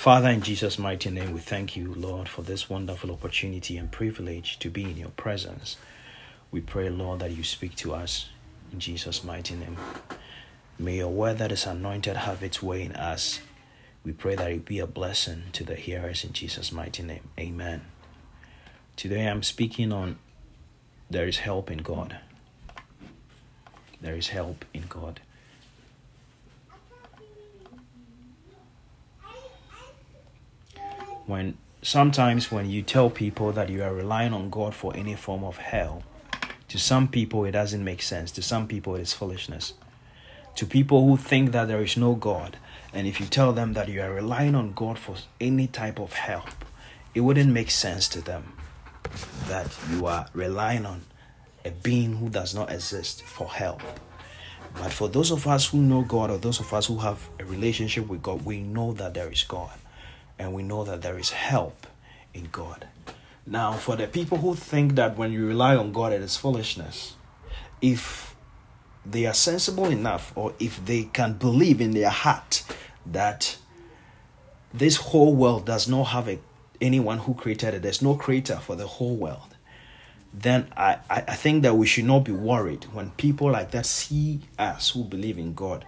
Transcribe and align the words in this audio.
Father, 0.00 0.30
in 0.30 0.40
Jesus' 0.40 0.78
mighty 0.78 1.10
name, 1.10 1.34
we 1.34 1.40
thank 1.40 1.76
you, 1.76 1.92
Lord, 1.92 2.26
for 2.26 2.40
this 2.40 2.70
wonderful 2.70 3.10
opportunity 3.10 3.76
and 3.76 3.92
privilege 3.92 4.58
to 4.60 4.70
be 4.70 4.84
in 4.84 4.96
your 4.96 5.10
presence. 5.10 5.76
We 6.50 6.62
pray, 6.62 6.88
Lord, 6.88 7.20
that 7.20 7.32
you 7.32 7.44
speak 7.44 7.76
to 7.76 7.92
us 7.92 8.30
in 8.72 8.80
Jesus' 8.80 9.22
mighty 9.22 9.56
name. 9.56 9.76
May 10.78 10.96
your 10.96 11.10
word 11.10 11.36
that 11.36 11.52
is 11.52 11.66
anointed 11.66 12.16
have 12.16 12.42
its 12.42 12.62
way 12.62 12.82
in 12.82 12.92
us. 12.92 13.40
We 14.02 14.12
pray 14.12 14.36
that 14.36 14.50
it 14.50 14.64
be 14.64 14.78
a 14.78 14.86
blessing 14.86 15.42
to 15.52 15.64
the 15.64 15.74
hearers 15.74 16.24
in 16.24 16.32
Jesus' 16.32 16.72
mighty 16.72 17.02
name. 17.02 17.28
Amen. 17.38 17.82
Today 18.96 19.26
I'm 19.26 19.42
speaking 19.42 19.92
on 19.92 20.18
there 21.10 21.28
is 21.28 21.40
help 21.40 21.70
in 21.70 21.76
God. 21.82 22.16
There 24.00 24.16
is 24.16 24.28
help 24.28 24.64
in 24.72 24.84
God. 24.88 25.20
When 31.26 31.56
sometimes 31.82 32.50
when 32.50 32.68
you 32.68 32.82
tell 32.82 33.08
people 33.10 33.52
that 33.52 33.70
you 33.70 33.82
are 33.82 33.94
relying 33.94 34.32
on 34.32 34.50
God 34.50 34.74
for 34.74 34.94
any 34.96 35.14
form 35.14 35.44
of 35.44 35.56
help, 35.56 36.02
to 36.68 36.78
some 36.78 37.08
people 37.08 37.44
it 37.44 37.52
doesn't 37.52 37.82
make 37.82 38.02
sense. 38.02 38.30
To 38.32 38.42
some 38.42 38.66
people 38.66 38.96
it 38.96 39.02
is 39.02 39.12
foolishness. 39.12 39.74
To 40.56 40.66
people 40.66 41.06
who 41.06 41.16
think 41.16 41.52
that 41.52 41.68
there 41.68 41.82
is 41.82 41.96
no 41.96 42.14
God, 42.14 42.58
and 42.92 43.06
if 43.06 43.20
you 43.20 43.26
tell 43.26 43.52
them 43.52 43.72
that 43.74 43.88
you 43.88 44.02
are 44.02 44.12
relying 44.12 44.54
on 44.54 44.72
God 44.72 44.98
for 44.98 45.16
any 45.40 45.66
type 45.66 45.98
of 45.98 46.12
help, 46.12 46.50
it 47.14 47.20
wouldn't 47.20 47.52
make 47.52 47.70
sense 47.70 48.08
to 48.08 48.20
them 48.20 48.52
that 49.48 49.66
you 49.90 50.06
are 50.06 50.28
relying 50.34 50.86
on 50.86 51.02
a 51.64 51.70
being 51.70 52.16
who 52.16 52.28
does 52.28 52.54
not 52.54 52.70
exist 52.70 53.22
for 53.22 53.48
help. 53.48 53.82
But 54.74 54.92
for 54.92 55.08
those 55.08 55.30
of 55.30 55.46
us 55.46 55.68
who 55.68 55.78
know 55.78 56.02
God, 56.02 56.30
or 56.30 56.38
those 56.38 56.60
of 56.60 56.72
us 56.72 56.86
who 56.86 56.98
have 56.98 57.28
a 57.40 57.44
relationship 57.44 58.06
with 58.06 58.22
God, 58.22 58.44
we 58.44 58.60
know 58.60 58.92
that 58.92 59.14
there 59.14 59.30
is 59.30 59.42
God 59.42 59.79
and 60.40 60.54
we 60.54 60.62
know 60.62 60.84
that 60.84 61.02
there 61.02 61.18
is 61.18 61.30
help 61.30 61.86
in 62.32 62.48
God. 62.50 62.88
Now, 63.46 63.74
for 63.74 63.94
the 63.94 64.06
people 64.06 64.38
who 64.38 64.54
think 64.54 64.94
that 64.94 65.16
when 65.18 65.32
you 65.32 65.46
rely 65.46 65.76
on 65.76 65.92
God, 65.92 66.14
it 66.14 66.22
is 66.22 66.36
foolishness, 66.36 67.14
if 67.82 68.34
they 69.04 69.26
are 69.26 69.34
sensible 69.34 69.86
enough, 69.86 70.32
or 70.34 70.54
if 70.58 70.84
they 70.84 71.04
can 71.04 71.34
believe 71.34 71.80
in 71.80 71.90
their 71.90 72.08
heart 72.08 72.64
that 73.04 73.58
this 74.72 74.96
whole 74.96 75.34
world 75.34 75.66
does 75.66 75.86
not 75.86 76.04
have 76.04 76.26
a, 76.26 76.38
anyone 76.80 77.18
who 77.18 77.34
created 77.34 77.74
it, 77.74 77.82
there's 77.82 78.00
no 78.00 78.14
creator 78.14 78.56
for 78.56 78.76
the 78.76 78.86
whole 78.86 79.16
world, 79.16 79.56
then 80.32 80.68
I, 80.74 80.98
I 81.10 81.34
think 81.34 81.64
that 81.64 81.76
we 81.76 81.86
should 81.86 82.04
not 82.04 82.20
be 82.20 82.32
worried 82.32 82.84
when 82.92 83.10
people 83.12 83.50
like 83.50 83.72
that 83.72 83.84
see 83.84 84.40
us 84.58 84.90
who 84.90 85.04
believe 85.04 85.38
in 85.38 85.52
God 85.52 85.84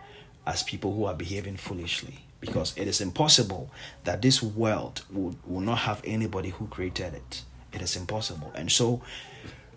as 0.46 0.62
people 0.62 0.94
who 0.94 1.04
are 1.04 1.14
behaving 1.14 1.56
foolishly 1.56 2.26
because 2.42 2.76
it 2.76 2.88
is 2.88 3.00
impossible 3.00 3.70
that 4.02 4.20
this 4.20 4.42
world 4.42 5.02
will, 5.10 5.36
will 5.46 5.60
not 5.60 5.78
have 5.78 6.02
anybody 6.04 6.50
who 6.50 6.66
created 6.66 7.14
it. 7.14 7.42
It 7.72 7.80
is 7.80 7.96
impossible. 7.96 8.50
And 8.54 8.70
so, 8.70 9.00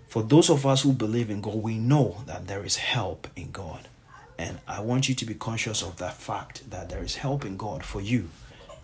for 0.08 0.24
those 0.24 0.50
of 0.50 0.66
us 0.66 0.82
who 0.82 0.92
believe 0.92 1.30
in 1.30 1.42
God, 1.42 1.56
we 1.56 1.78
know 1.78 2.18
that 2.26 2.48
there 2.48 2.66
is 2.66 2.78
help 2.78 3.28
in 3.36 3.52
God. 3.52 3.88
And 4.38 4.60
I 4.68 4.82
want 4.82 5.08
you 5.08 5.16
to 5.16 5.26
be 5.26 5.36
conscious 5.36 5.84
of 5.84 5.98
that 5.98 6.16
fact 6.16 6.70
that 6.72 6.90
there 6.90 7.04
is 7.04 7.18
help 7.18 7.46
in 7.46 7.56
God 7.56 7.86
for 7.86 8.02
you 8.02 8.30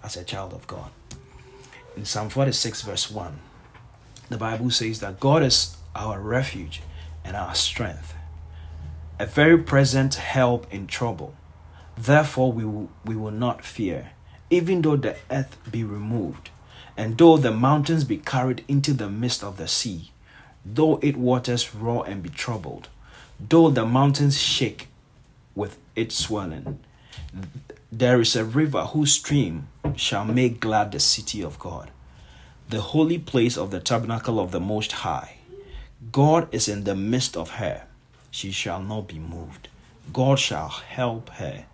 as 0.04 0.16
a 0.16 0.24
child 0.24 0.54
of 0.54 0.68
God. 0.68 0.92
In 1.98 2.06
Psalm 2.06 2.30
46, 2.30 2.84
verse 2.84 3.10
1, 3.10 3.40
the 4.30 4.38
Bible 4.38 4.70
says 4.70 5.00
that 5.00 5.20
God 5.20 5.42
is 5.42 5.76
our 5.96 6.20
refuge 6.20 6.82
and 7.26 7.36
our 7.36 7.56
strength, 7.56 8.14
a 9.20 9.26
very 9.26 9.58
present 9.58 10.16
help 10.16 10.72
in 10.72 10.86
trouble. 10.86 11.36
Therefore, 12.02 12.52
we 12.52 12.66
will, 12.66 12.90
we 13.06 13.16
will 13.16 13.30
not 13.30 13.64
fear, 13.64 14.14
even 14.50 14.82
though 14.82 14.96
the 14.96 15.18
earth 15.30 15.56
be 15.70 15.84
removed, 15.84 16.50
and 16.98 17.16
though 17.16 17.38
the 17.38 17.52
mountains 17.52 18.06
be 18.06 18.18
carried 18.18 18.66
into 18.68 18.92
the 18.94 19.08
midst 19.08 19.44
of 19.44 19.58
the 19.58 19.68
sea, 19.68 20.10
though 20.66 20.98
its 21.04 21.16
waters 21.16 21.76
roar 21.76 22.04
and 22.08 22.24
be 22.24 22.30
troubled, 22.30 22.90
though 23.40 23.70
the 23.70 23.86
mountains 23.86 24.42
shake 24.42 24.88
with 25.54 25.78
its 25.96 26.16
swelling. 26.16 26.80
There 27.92 28.20
is 28.20 28.36
a 28.36 28.46
river 28.46 28.86
whose 28.86 29.14
stream 29.14 29.68
shall 29.96 30.26
make 30.26 30.60
glad 30.60 30.92
the 30.92 31.00
city 31.00 31.44
of 31.44 31.60
God, 31.60 31.92
the 32.68 32.82
holy 32.82 33.20
place 33.20 33.60
of 33.60 33.70
the 33.70 33.80
tabernacle 33.80 34.40
of 34.40 34.50
the 34.50 34.60
Most 34.60 34.92
High. 34.92 35.36
God 36.12 36.48
is 36.52 36.68
in 36.68 36.84
the 36.84 36.96
midst 36.96 37.38
of 37.38 37.52
her. 37.62 37.84
She 38.32 38.50
shall 38.50 38.82
not 38.82 39.08
be 39.08 39.20
moved. 39.20 39.68
God 40.12 40.40
shall 40.40 40.70
help 40.70 41.30
her. 41.32 41.66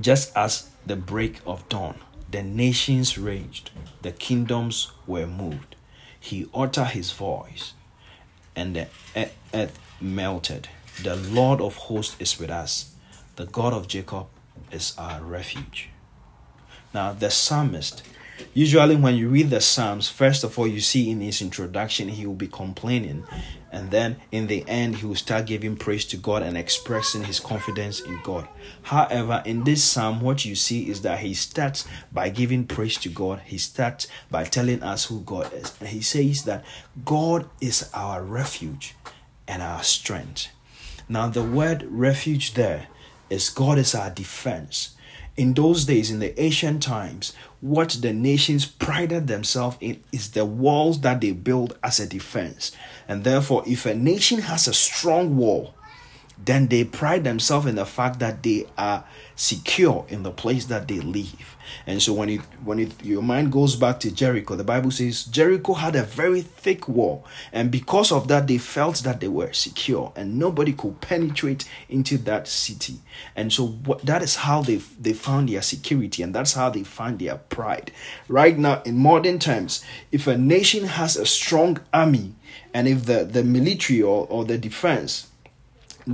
Just 0.00 0.36
as 0.36 0.70
the 0.86 0.96
break 0.96 1.40
of 1.46 1.68
dawn, 1.68 1.98
the 2.30 2.42
nations 2.42 3.18
raged, 3.18 3.70
the 4.02 4.12
kingdoms 4.12 4.92
were 5.06 5.26
moved. 5.26 5.76
He 6.18 6.48
uttered 6.54 6.88
his 6.88 7.12
voice, 7.12 7.74
and 8.54 8.76
the 8.76 8.88
earth 9.54 9.78
melted. 10.00 10.68
The 11.02 11.16
Lord 11.16 11.60
of 11.60 11.76
hosts 11.76 12.16
is 12.18 12.38
with 12.38 12.50
us. 12.50 12.94
The 13.36 13.46
God 13.46 13.72
of 13.72 13.88
Jacob 13.88 14.26
is 14.70 14.94
our 14.98 15.22
refuge. 15.22 15.88
Now, 16.92 17.12
the 17.12 17.30
psalmist 17.30 18.02
Usually, 18.54 18.96
when 18.96 19.16
you 19.16 19.28
read 19.28 19.50
the 19.50 19.60
Psalms, 19.60 20.08
first 20.08 20.44
of 20.44 20.58
all, 20.58 20.66
you 20.66 20.80
see 20.80 21.10
in 21.10 21.20
his 21.20 21.42
introduction, 21.42 22.08
he 22.08 22.26
will 22.26 22.34
be 22.34 22.48
complaining. 22.48 23.24
And 23.72 23.90
then 23.90 24.16
in 24.32 24.48
the 24.48 24.64
end, 24.66 24.96
he 24.96 25.06
will 25.06 25.14
start 25.14 25.46
giving 25.46 25.76
praise 25.76 26.04
to 26.06 26.16
God 26.16 26.42
and 26.42 26.56
expressing 26.56 27.24
his 27.24 27.38
confidence 27.38 28.00
in 28.00 28.20
God. 28.24 28.48
However, 28.82 29.42
in 29.46 29.64
this 29.64 29.84
Psalm, 29.84 30.20
what 30.20 30.44
you 30.44 30.56
see 30.56 30.90
is 30.90 31.02
that 31.02 31.20
he 31.20 31.34
starts 31.34 31.86
by 32.12 32.30
giving 32.30 32.66
praise 32.66 32.96
to 32.98 33.08
God. 33.08 33.42
He 33.44 33.58
starts 33.58 34.08
by 34.30 34.44
telling 34.44 34.82
us 34.82 35.04
who 35.04 35.20
God 35.20 35.52
is. 35.52 35.72
And 35.78 35.88
he 35.88 36.00
says 36.00 36.44
that 36.44 36.64
God 37.04 37.48
is 37.60 37.88
our 37.94 38.22
refuge 38.22 38.96
and 39.46 39.62
our 39.62 39.82
strength. 39.84 40.48
Now, 41.08 41.28
the 41.28 41.44
word 41.44 41.84
refuge 41.88 42.54
there 42.54 42.88
is 43.28 43.50
God 43.50 43.78
is 43.78 43.94
our 43.94 44.10
defense. 44.10 44.96
In 45.40 45.54
those 45.54 45.86
days, 45.86 46.10
in 46.10 46.18
the 46.18 46.38
ancient 46.38 46.82
times, 46.82 47.32
what 47.62 47.96
the 48.02 48.12
nations 48.12 48.66
prided 48.66 49.26
themselves 49.26 49.78
in 49.80 50.04
is 50.12 50.32
the 50.32 50.44
walls 50.44 51.00
that 51.00 51.22
they 51.22 51.32
build 51.32 51.78
as 51.82 51.98
a 51.98 52.06
defense. 52.06 52.72
And 53.08 53.24
therefore, 53.24 53.64
if 53.66 53.86
a 53.86 53.94
nation 53.94 54.40
has 54.40 54.68
a 54.68 54.74
strong 54.74 55.38
wall, 55.38 55.72
then 56.36 56.68
they 56.68 56.84
pride 56.84 57.24
themselves 57.24 57.64
in 57.64 57.76
the 57.76 57.86
fact 57.86 58.18
that 58.18 58.42
they 58.42 58.66
are 58.76 59.06
secure 59.34 60.04
in 60.10 60.24
the 60.24 60.30
place 60.30 60.66
that 60.66 60.88
they 60.88 61.00
live. 61.00 61.49
And 61.86 62.02
so 62.02 62.12
when 62.12 62.28
it 62.28 62.40
when 62.64 62.78
it 62.78 63.04
your 63.04 63.22
mind 63.22 63.52
goes 63.52 63.76
back 63.76 64.00
to 64.00 64.10
Jericho, 64.10 64.56
the 64.56 64.64
Bible 64.64 64.90
says 64.90 65.24
Jericho 65.24 65.74
had 65.74 65.96
a 65.96 66.02
very 66.02 66.42
thick 66.42 66.88
wall, 66.88 67.24
and 67.52 67.70
because 67.70 68.12
of 68.12 68.28
that, 68.28 68.46
they 68.46 68.58
felt 68.58 68.96
that 68.98 69.20
they 69.20 69.28
were 69.28 69.52
secure, 69.52 70.12
and 70.16 70.38
nobody 70.38 70.72
could 70.72 71.00
penetrate 71.00 71.68
into 71.88 72.18
that 72.18 72.48
city. 72.48 72.98
And 73.36 73.52
so 73.52 73.66
what, 73.66 74.04
that 74.06 74.22
is 74.22 74.36
how 74.36 74.62
they 74.62 74.76
they 74.76 75.12
found 75.12 75.48
their 75.48 75.62
security, 75.62 76.22
and 76.22 76.34
that's 76.34 76.54
how 76.54 76.70
they 76.70 76.82
find 76.82 77.18
their 77.18 77.36
pride. 77.36 77.92
Right 78.28 78.58
now, 78.58 78.82
in 78.84 78.98
modern 78.98 79.38
times, 79.38 79.84
if 80.12 80.26
a 80.26 80.36
nation 80.36 80.84
has 80.84 81.16
a 81.16 81.26
strong 81.26 81.78
army, 81.92 82.34
and 82.74 82.88
if 82.88 83.06
the 83.06 83.24
the 83.24 83.44
military 83.44 84.02
or, 84.02 84.26
or 84.28 84.44
the 84.44 84.58
defense 84.58 85.29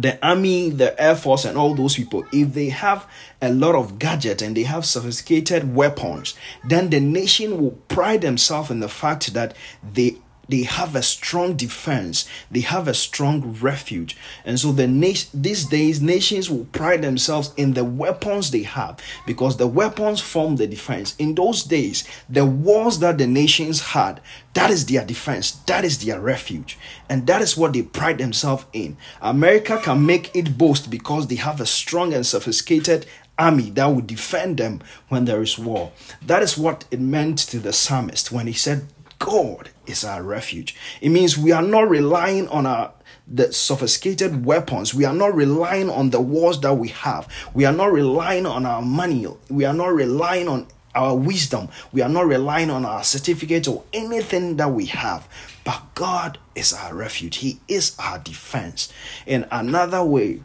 the 0.01 0.25
army, 0.27 0.71
the 0.71 1.01
air 1.01 1.17
force, 1.17 1.45
and 1.45 1.57
all 1.57 1.75
those 1.75 1.97
people, 1.97 2.25
if 2.33 2.55
they 2.55 2.69
have 2.69 3.07
a 3.41 3.53
lot 3.53 3.75
of 3.75 3.99
gadgets 3.99 4.43
and 4.43 4.57
they 4.57 4.65
have 4.65 4.84
sophisticated 4.84 5.75
weapons, 5.75 6.34
then 6.65 6.91
the 6.91 7.01
nation 7.01 7.61
will 7.61 7.73
pride 7.89 8.23
themselves 8.23 8.71
in 8.71 8.81
the 8.81 8.89
fact 8.89 9.33
that 9.35 9.56
they 9.95 10.17
they 10.49 10.62
have 10.62 10.95
a 10.95 11.03
strong 11.03 11.57
defense. 11.57 12.29
They 12.51 12.61
have 12.61 12.89
a 12.89 12.95
strong 12.95 13.57
refuge. 13.61 14.17
And 14.45 14.59
so 14.59 14.73
the 14.73 14.87
nation 14.87 15.31
these 15.34 15.65
days 15.65 16.01
nations 16.01 16.49
will 16.49 16.67
pride 16.67 17.03
themselves 17.03 17.53
in 17.57 17.75
the 17.75 17.84
weapons 17.84 18.51
they 18.51 18.62
have 18.62 19.01
because 19.27 19.56
the 19.56 19.67
weapons 19.67 20.21
form 20.21 20.56
the 20.56 20.67
defense. 20.67 21.17
In 21.19 21.35
those 21.35 21.62
days 21.62 22.05
the 22.29 22.47
wars 22.47 22.99
that 23.00 23.19
the 23.19 23.26
nations 23.26 23.81
had 23.81 24.20
that 24.55 24.70
is 24.70 24.87
their 24.87 25.05
defense. 25.05 25.50
That 25.67 25.85
is 25.85 26.03
their 26.03 26.19
refuge. 26.19 26.79
And 27.11 27.26
that 27.26 27.43
is 27.43 27.59
what 27.59 27.75
they 27.75 27.82
pride 27.82 28.17
themselves 28.17 28.65
in. 28.73 28.97
America 29.20 29.79
can 29.82 30.06
make 30.06 30.35
it 30.35 30.56
boast 30.56 30.91
because 30.91 31.26
they 31.26 31.35
have 31.35 31.61
a 31.61 31.67
strong 31.67 32.15
and 32.15 32.25
sophisticated 32.25 33.05
army 33.38 33.70
that 33.70 33.87
will 33.87 34.00
defend 34.00 34.56
them 34.56 34.81
when 35.09 35.26
there 35.26 35.43
is 35.43 35.59
war. 35.59 35.93
That 36.25 36.43
is 36.43 36.56
what 36.56 36.87
it 36.91 37.00
meant 37.00 37.38
to 37.50 37.59
the 37.59 37.73
psalmist 37.73 38.32
when 38.32 38.47
he 38.47 38.55
said, 38.55 38.87
God 39.19 39.70
is 39.87 40.05
our 40.05 40.23
refuge. 40.23 40.75
It 41.00 41.11
means 41.11 41.38
we 41.38 41.53
are 41.53 41.62
not 41.62 41.88
relying 41.88 42.49
on 42.49 42.67
our 42.67 42.93
the 43.29 43.53
sophisticated 43.53 44.47
weapons. 44.47 44.94
We 44.94 45.05
are 45.05 45.15
not 45.15 45.35
relying 45.35 45.91
on 45.91 46.11
the 46.11 46.21
wars 46.21 46.61
that 46.61 46.75
we 46.75 46.88
have. 46.88 47.27
We 47.55 47.65
are 47.65 47.73
not 47.73 47.93
relying 47.93 48.47
on 48.47 48.65
our 48.65 48.83
money. 48.83 49.27
We 49.49 49.65
are 49.65 49.75
not 49.75 49.88
relying 49.94 50.47
on 50.47 50.69
our 50.94 51.15
wisdom. 51.15 51.69
We 51.93 52.03
are 52.03 52.09
not 52.09 52.27
relying 52.27 52.71
on 52.71 52.85
our 52.85 53.05
certificate 53.05 53.69
or 53.69 53.83
anything 53.93 54.56
that 54.56 54.73
we 54.73 54.87
have. 54.87 55.29
But 55.65 55.83
God 55.94 56.39
is 56.55 56.73
our 56.73 56.94
refuge. 56.94 57.39
He 57.39 57.59
is 57.69 57.97
our 57.99 58.19
defense. 58.19 58.93
In 59.27 59.47
another 59.50 60.05
way, 60.05 60.41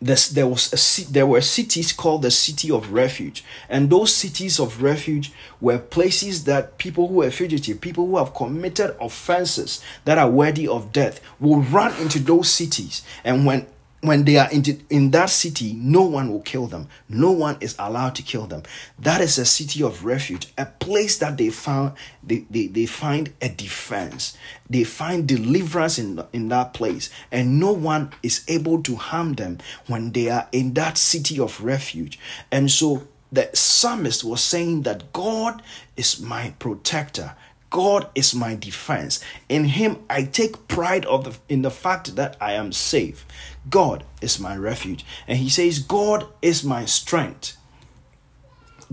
this, 0.00 0.28
there 0.28 0.46
was 0.46 0.72
a, 0.72 1.12
there 1.12 1.26
were 1.26 1.40
cities 1.40 1.92
called 1.92 2.22
the 2.22 2.30
city 2.30 2.70
of 2.70 2.92
refuge. 2.92 3.44
And 3.68 3.90
those 3.90 4.14
cities 4.14 4.60
of 4.60 4.82
refuge 4.82 5.32
were 5.60 5.78
places 5.78 6.44
that 6.44 6.78
people 6.78 7.08
who 7.08 7.14
were 7.14 7.30
fugitive 7.30 7.80
people 7.80 8.06
who 8.06 8.16
have 8.16 8.34
committed 8.34 8.96
offenses 9.00 9.82
that 10.04 10.18
are 10.18 10.30
worthy 10.30 10.68
of 10.68 10.92
death 10.92 11.20
will 11.40 11.60
run 11.62 11.94
into 12.00 12.18
those 12.18 12.50
cities. 12.50 13.02
And 13.24 13.44
when 13.44 13.66
when 14.00 14.24
they 14.24 14.36
are 14.36 14.50
in, 14.50 14.62
in 14.90 15.10
that 15.10 15.30
city, 15.30 15.72
no 15.74 16.02
one 16.02 16.30
will 16.30 16.42
kill 16.42 16.66
them. 16.66 16.88
No 17.08 17.32
one 17.32 17.56
is 17.60 17.74
allowed 17.78 18.14
to 18.16 18.22
kill 18.22 18.46
them. 18.46 18.62
That 18.98 19.20
is 19.20 19.38
a 19.38 19.44
city 19.44 19.82
of 19.82 20.04
refuge, 20.04 20.52
a 20.56 20.66
place 20.66 21.18
that 21.18 21.36
they 21.36 21.50
found 21.50 21.94
they, 22.22 22.46
they, 22.50 22.68
they 22.68 22.86
find 22.86 23.32
a 23.42 23.48
defense. 23.48 24.36
They 24.70 24.84
find 24.84 25.26
deliverance 25.26 25.98
in, 25.98 26.22
in 26.32 26.48
that 26.48 26.74
place, 26.74 27.10
and 27.32 27.58
no 27.58 27.72
one 27.72 28.12
is 28.22 28.44
able 28.46 28.82
to 28.84 28.96
harm 28.96 29.34
them 29.34 29.58
when 29.86 30.12
they 30.12 30.30
are 30.30 30.48
in 30.52 30.74
that 30.74 30.96
city 30.96 31.40
of 31.40 31.62
refuge. 31.62 32.18
And 32.52 32.70
so 32.70 33.08
the 33.32 33.50
psalmist 33.52 34.24
was 34.24 34.42
saying 34.42 34.82
that 34.82 35.12
God 35.12 35.62
is 35.96 36.20
my 36.20 36.54
protector. 36.58 37.34
God 37.70 38.08
is 38.14 38.34
my 38.34 38.54
defense. 38.54 39.20
In 39.48 39.64
him 39.64 39.98
I 40.08 40.22
take 40.24 40.68
pride 40.68 41.04
of 41.06 41.24
the, 41.24 41.36
in 41.52 41.62
the 41.62 41.70
fact 41.70 42.16
that 42.16 42.36
I 42.40 42.52
am 42.52 42.72
safe. 42.72 43.26
God 43.68 44.04
is 44.22 44.40
my 44.40 44.56
refuge. 44.56 45.04
And 45.26 45.38
he 45.38 45.50
says, 45.50 45.78
God 45.78 46.26
is 46.40 46.64
my 46.64 46.84
strength. 46.84 47.56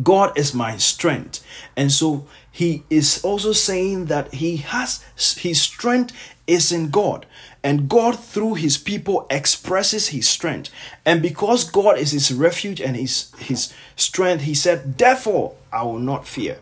God 0.01 0.37
is 0.37 0.53
my 0.53 0.75
strength. 0.77 1.45
And 1.77 1.91
so 1.91 2.27
he 2.51 2.83
is 2.89 3.23
also 3.23 3.53
saying 3.53 4.05
that 4.05 4.33
he 4.33 4.57
has 4.57 5.03
his 5.15 5.61
strength 5.61 6.13
is 6.47 6.71
in 6.71 6.89
God. 6.89 7.25
And 7.63 7.89
God, 7.89 8.19
through 8.19 8.55
his 8.55 8.77
people, 8.77 9.25
expresses 9.29 10.09
his 10.09 10.29
strength. 10.29 10.69
And 11.03 11.21
because 11.21 11.63
God 11.63 11.97
is 11.97 12.11
his 12.11 12.31
refuge 12.31 12.79
and 12.79 12.95
his, 12.95 13.31
his 13.39 13.73
strength, 13.95 14.43
he 14.43 14.53
said, 14.53 14.99
Therefore, 14.99 15.55
I 15.73 15.83
will 15.83 15.99
not 15.99 16.27
fear. 16.27 16.59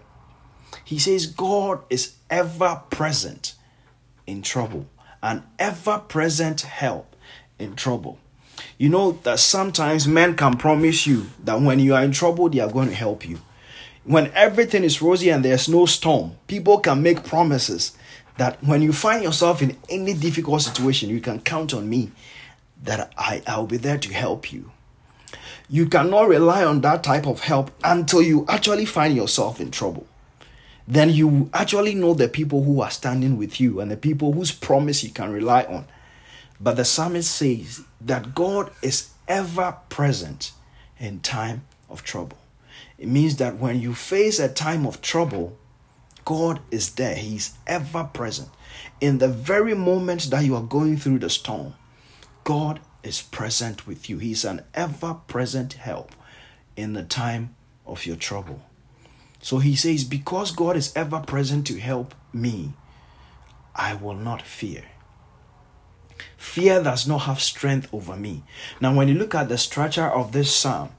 He 0.83 0.99
says, 0.99 1.27
God 1.27 1.83
is 1.89 2.15
ever 2.29 2.81
present 2.89 3.55
in 4.27 4.41
trouble, 4.41 4.87
an 5.21 5.43
ever 5.59 5.99
present 5.99 6.61
help 6.61 7.15
in 7.59 7.75
trouble. 7.75 8.19
You 8.77 8.89
know 8.89 9.13
that 9.23 9.39
sometimes 9.39 10.07
men 10.07 10.35
can 10.35 10.57
promise 10.57 11.07
you 11.07 11.27
that 11.43 11.61
when 11.61 11.79
you 11.79 11.95
are 11.95 12.03
in 12.03 12.11
trouble, 12.11 12.49
they 12.49 12.59
are 12.59 12.71
going 12.71 12.89
to 12.89 12.95
help 12.95 13.27
you. 13.27 13.39
When 14.03 14.31
everything 14.33 14.83
is 14.83 15.01
rosy 15.01 15.29
and 15.29 15.45
there's 15.45 15.69
no 15.69 15.85
storm, 15.85 16.35
people 16.47 16.79
can 16.79 17.01
make 17.01 17.23
promises 17.23 17.95
that 18.37 18.61
when 18.63 18.81
you 18.81 18.91
find 18.91 19.23
yourself 19.23 19.61
in 19.61 19.77
any 19.89 20.13
difficult 20.13 20.61
situation, 20.61 21.09
you 21.09 21.21
can 21.21 21.39
count 21.39 21.73
on 21.73 21.89
me 21.89 22.11
that 22.83 23.13
I, 23.17 23.41
I'll 23.47 23.67
be 23.67 23.77
there 23.77 23.97
to 23.97 24.13
help 24.13 24.51
you. 24.51 24.71
You 25.69 25.85
cannot 25.85 26.27
rely 26.27 26.65
on 26.65 26.81
that 26.81 27.03
type 27.03 27.25
of 27.25 27.41
help 27.41 27.71
until 27.83 28.21
you 28.21 28.45
actually 28.49 28.85
find 28.85 29.15
yourself 29.15 29.61
in 29.61 29.71
trouble. 29.71 30.05
Then 30.87 31.09
you 31.09 31.49
actually 31.53 31.95
know 31.95 32.13
the 32.13 32.27
people 32.27 32.63
who 32.63 32.81
are 32.81 32.91
standing 32.91 33.37
with 33.37 33.59
you 33.59 33.79
and 33.79 33.89
the 33.89 33.97
people 33.97 34.33
whose 34.33 34.51
promise 34.51 35.03
you 35.03 35.11
can 35.11 35.31
rely 35.31 35.63
on. 35.63 35.85
But 36.59 36.75
the 36.75 36.85
psalmist 36.85 37.31
says 37.31 37.81
that 38.01 38.35
God 38.35 38.71
is 38.81 39.09
ever 39.27 39.77
present 39.89 40.51
in 40.99 41.19
time 41.21 41.65
of 41.89 42.03
trouble. 42.03 42.37
It 42.97 43.07
means 43.07 43.37
that 43.37 43.57
when 43.57 43.81
you 43.81 43.93
face 43.93 44.39
a 44.39 44.49
time 44.49 44.85
of 44.85 45.01
trouble, 45.01 45.57
God 46.25 46.59
is 46.71 46.91
there. 46.91 47.15
He's 47.15 47.53
ever 47.67 48.05
present. 48.05 48.49
In 49.01 49.17
the 49.17 49.27
very 49.27 49.73
moment 49.75 50.29
that 50.29 50.45
you 50.45 50.55
are 50.55 50.63
going 50.63 50.97
through 50.97 51.19
the 51.19 51.29
storm, 51.29 51.75
God 52.43 52.79
is 53.03 53.21
present 53.21 53.85
with 53.85 54.09
you. 54.09 54.17
He's 54.19 54.45
an 54.45 54.63
ever 54.73 55.15
present 55.27 55.73
help 55.73 56.11
in 56.75 56.93
the 56.93 57.03
time 57.03 57.55
of 57.85 58.05
your 58.05 58.15
trouble. 58.15 58.61
So 59.43 59.57
he 59.57 59.75
says, 59.75 60.05
Because 60.05 60.51
God 60.51 60.77
is 60.77 60.93
ever 60.95 61.19
present 61.19 61.67
to 61.67 61.77
help 61.77 62.15
me, 62.31 62.71
I 63.75 63.93
will 63.93 64.15
not 64.15 64.41
fear. 64.41 64.85
Fear 66.37 66.83
does 66.83 67.05
not 67.05 67.23
have 67.23 67.41
strength 67.41 67.93
over 67.93 68.15
me. 68.15 68.43
Now, 68.79 68.95
when 68.95 69.09
you 69.09 69.15
look 69.15 69.35
at 69.35 69.49
the 69.49 69.57
structure 69.57 70.07
of 70.07 70.31
this 70.31 70.55
psalm, 70.55 70.91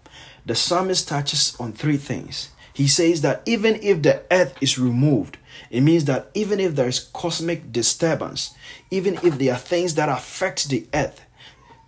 the 0.45 0.55
psalmist 0.55 1.09
touches 1.09 1.57
on 1.59 1.73
three 1.73 1.97
things. 1.97 2.51
He 2.75 2.87
says 2.87 3.23
that 3.23 3.43
even 3.47 3.77
if 3.77 4.03
the 4.03 4.23
earth 4.31 4.55
is 4.61 4.79
removed, 4.79 5.39
it 5.71 5.81
means 5.81 6.05
that 6.05 6.31
even 6.35 6.61
if 6.61 6.75
there 6.75 6.89
is 6.89 7.01
cosmic 7.15 7.73
disturbance, 7.73 8.55
even 8.91 9.15
if 9.23 9.39
there 9.39 9.55
are 9.55 9.59
things 9.59 9.95
that 9.95 10.11
affect 10.11 10.69
the 10.69 10.87
earth, 10.93 11.23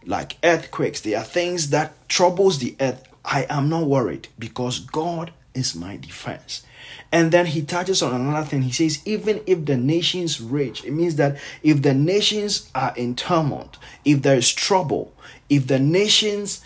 like 0.07 0.39
earthquakes, 0.43 1.03
there 1.03 1.19
are 1.19 1.25
things 1.25 1.69
that 1.69 2.09
troubles 2.09 2.61
the 2.61 2.77
earth, 2.81 3.07
I 3.27 3.45
am 3.51 3.69
not 3.69 3.85
worried 3.85 4.29
because 4.39 4.79
God 4.79 5.33
is 5.57 5.75
my 5.75 5.97
defense. 5.97 6.63
And 7.11 7.33
then 7.33 7.47
he 7.47 7.63
touches 7.63 8.03
on 8.03 8.15
another 8.15 8.47
thing. 8.47 8.63
He 8.63 8.73
says, 8.73 9.01
even 9.07 9.41
if 9.47 9.65
the 9.65 9.77
nations 9.77 10.41
rage, 10.41 10.85
it 10.85 10.93
means 10.93 11.17
that 11.17 11.39
if 11.63 11.83
the 11.83 11.95
nations 11.95 12.71
are 12.75 12.93
in 12.97 13.15
turmoil, 13.15 13.71
if 14.05 14.23
there 14.23 14.37
is 14.37 14.53
trouble, 14.53 15.15
if 15.49 15.67
the 15.67 15.79
nations 15.79 16.63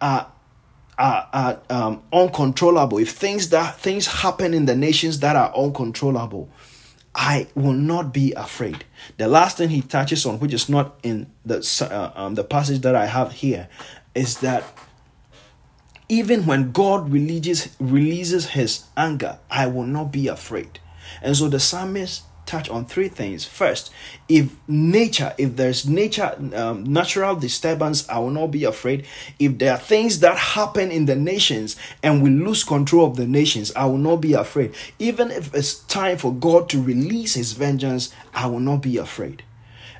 are 0.00 0.30
are, 0.96 1.28
are 1.32 1.60
um, 1.70 2.02
uncontrollable, 2.12 2.98
if 2.98 3.10
things 3.10 3.48
that 3.48 3.76
things 3.78 4.06
happen 4.06 4.54
in 4.54 4.66
the 4.66 4.76
nations 4.76 5.18
that 5.20 5.34
are 5.34 5.52
uncontrollable, 5.56 6.48
I 7.14 7.48
will 7.56 7.72
not 7.72 8.12
be 8.12 8.32
afraid. 8.32 8.84
The 9.18 9.26
last 9.26 9.56
thing 9.58 9.70
he 9.70 9.82
touches 9.82 10.24
on, 10.24 10.38
which 10.38 10.54
is 10.54 10.68
not 10.68 10.98
in 11.02 11.30
the 11.44 11.58
uh, 11.90 12.12
um, 12.14 12.34
the 12.36 12.44
passage 12.44 12.80
that 12.82 12.94
I 12.94 13.06
have 13.06 13.32
here, 13.32 13.68
is 14.14 14.38
that 14.38 14.62
even 16.08 16.46
when 16.46 16.72
God 16.72 17.10
releases, 17.10 17.74
releases 17.78 18.50
his 18.50 18.84
anger, 18.96 19.38
I 19.50 19.66
will 19.66 19.86
not 19.86 20.12
be 20.12 20.28
afraid. 20.28 20.80
And 21.22 21.36
so 21.36 21.48
the 21.48 21.60
psalmist 21.60 22.22
touch 22.46 22.68
on 22.68 22.84
three 22.84 23.08
things. 23.08 23.44
First, 23.44 23.90
if 24.28 24.54
nature, 24.68 25.34
if 25.38 25.56
there's 25.56 25.88
nature, 25.88 26.36
um, 26.54 26.84
natural 26.84 27.36
disturbance, 27.36 28.08
I 28.08 28.18
will 28.18 28.30
not 28.30 28.48
be 28.48 28.64
afraid. 28.64 29.06
If 29.38 29.58
there 29.58 29.72
are 29.72 29.78
things 29.78 30.20
that 30.20 30.36
happen 30.36 30.90
in 30.90 31.06
the 31.06 31.16
nations 31.16 31.76
and 32.02 32.22
we 32.22 32.30
lose 32.30 32.64
control 32.64 33.06
of 33.06 33.16
the 33.16 33.26
nations, 33.26 33.72
I 33.74 33.86
will 33.86 33.98
not 33.98 34.16
be 34.16 34.34
afraid. 34.34 34.74
Even 34.98 35.30
if 35.30 35.54
it's 35.54 35.74
time 35.74 36.18
for 36.18 36.32
God 36.32 36.68
to 36.70 36.82
release 36.82 37.34
his 37.34 37.52
vengeance, 37.52 38.14
I 38.34 38.46
will 38.46 38.60
not 38.60 38.82
be 38.82 38.98
afraid. 38.98 39.42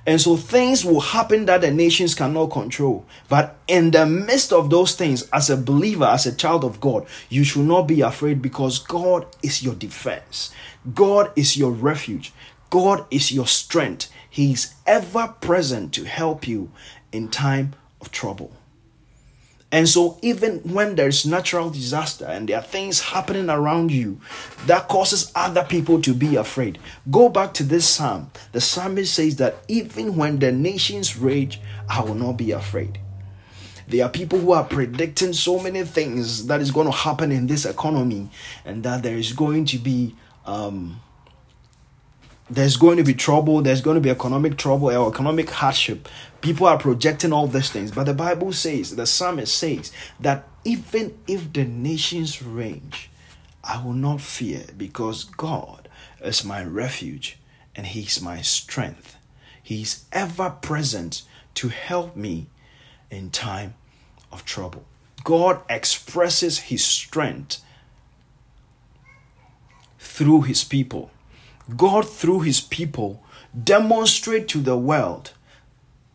And 0.06 0.20
so 0.20 0.36
things 0.36 0.84
will 0.84 1.00
happen 1.00 1.46
that 1.46 1.62
the 1.62 1.70
nations 1.70 2.14
cannot 2.14 2.50
control. 2.50 3.06
But 3.28 3.56
in 3.66 3.90
the 3.90 4.04
midst 4.04 4.52
of 4.52 4.68
those 4.68 4.94
things, 4.94 5.28
as 5.32 5.48
a 5.48 5.56
believer, 5.56 6.04
as 6.04 6.26
a 6.26 6.34
child 6.34 6.62
of 6.62 6.80
God, 6.80 7.06
you 7.30 7.42
should 7.42 7.64
not 7.64 7.82
be 7.82 8.02
afraid 8.02 8.42
because 8.42 8.78
God 8.78 9.26
is 9.42 9.62
your 9.62 9.74
defense. 9.74 10.50
God 10.94 11.32
is 11.36 11.56
your 11.56 11.70
refuge. 11.70 12.32
God 12.68 13.06
is 13.10 13.32
your 13.32 13.46
strength. 13.46 14.10
He 14.28 14.52
is 14.52 14.74
ever 14.86 15.34
present 15.40 15.94
to 15.94 16.04
help 16.04 16.46
you 16.46 16.70
in 17.12 17.28
time 17.28 17.74
of 18.00 18.10
trouble. 18.10 18.52
And 19.74 19.88
so, 19.88 20.18
even 20.22 20.60
when 20.60 20.94
there's 20.94 21.26
natural 21.26 21.68
disaster 21.68 22.26
and 22.26 22.48
there 22.48 22.58
are 22.58 22.62
things 22.62 23.00
happening 23.00 23.50
around 23.50 23.90
you 23.90 24.20
that 24.66 24.86
causes 24.86 25.32
other 25.34 25.64
people 25.64 26.00
to 26.02 26.14
be 26.14 26.36
afraid, 26.36 26.78
go 27.10 27.28
back 27.28 27.54
to 27.54 27.64
this 27.64 27.84
psalm. 27.84 28.30
The 28.52 28.60
psalmist 28.60 29.12
says 29.12 29.34
that 29.38 29.56
even 29.66 30.14
when 30.14 30.38
the 30.38 30.52
nations 30.52 31.16
rage, 31.16 31.60
I 31.88 32.02
will 32.02 32.14
not 32.14 32.34
be 32.34 32.52
afraid. 32.52 33.00
There 33.88 34.04
are 34.06 34.08
people 34.08 34.38
who 34.38 34.52
are 34.52 34.62
predicting 34.62 35.32
so 35.32 35.58
many 35.58 35.82
things 35.82 36.46
that 36.46 36.60
is 36.60 36.70
going 36.70 36.86
to 36.86 36.96
happen 36.96 37.32
in 37.32 37.48
this 37.48 37.64
economy 37.64 38.30
and 38.64 38.84
that 38.84 39.02
there 39.02 39.16
is 39.16 39.32
going 39.32 39.64
to 39.64 39.78
be 39.78 40.14
um, 40.46 41.00
there's 42.50 42.76
going 42.76 42.98
to 42.98 43.04
be 43.04 43.14
trouble, 43.14 43.62
there's 43.62 43.80
going 43.80 43.94
to 43.94 44.00
be 44.00 44.10
economic 44.10 44.56
trouble 44.56 44.90
or 44.90 45.10
economic 45.10 45.50
hardship. 45.50 46.08
People 46.40 46.66
are 46.66 46.78
projecting 46.78 47.32
all 47.32 47.46
these 47.46 47.70
things, 47.70 47.90
but 47.90 48.04
the 48.04 48.14
Bible 48.14 48.52
says, 48.52 48.96
the 48.96 49.06
psalmist 49.06 49.56
says, 49.56 49.92
that 50.20 50.46
even 50.64 51.18
if 51.26 51.52
the 51.52 51.64
nations 51.64 52.42
range, 52.42 53.10
I 53.62 53.82
will 53.82 53.94
not 53.94 54.20
fear 54.20 54.64
because 54.76 55.24
God 55.24 55.88
is 56.22 56.44
my 56.44 56.62
refuge 56.62 57.38
and 57.74 57.86
He's 57.86 58.20
my 58.20 58.42
strength. 58.42 59.16
He's 59.62 60.04
ever 60.12 60.50
present 60.50 61.22
to 61.54 61.68
help 61.68 62.14
me 62.14 62.46
in 63.10 63.30
time 63.30 63.74
of 64.30 64.44
trouble. 64.44 64.84
God 65.22 65.60
expresses 65.70 66.58
His 66.58 66.84
strength 66.84 67.62
through 69.98 70.42
His 70.42 70.62
people. 70.62 71.10
God, 71.76 72.08
through 72.08 72.40
his 72.40 72.60
people, 72.60 73.22
demonstrate 73.62 74.48
to 74.48 74.60
the 74.60 74.76
world 74.76 75.32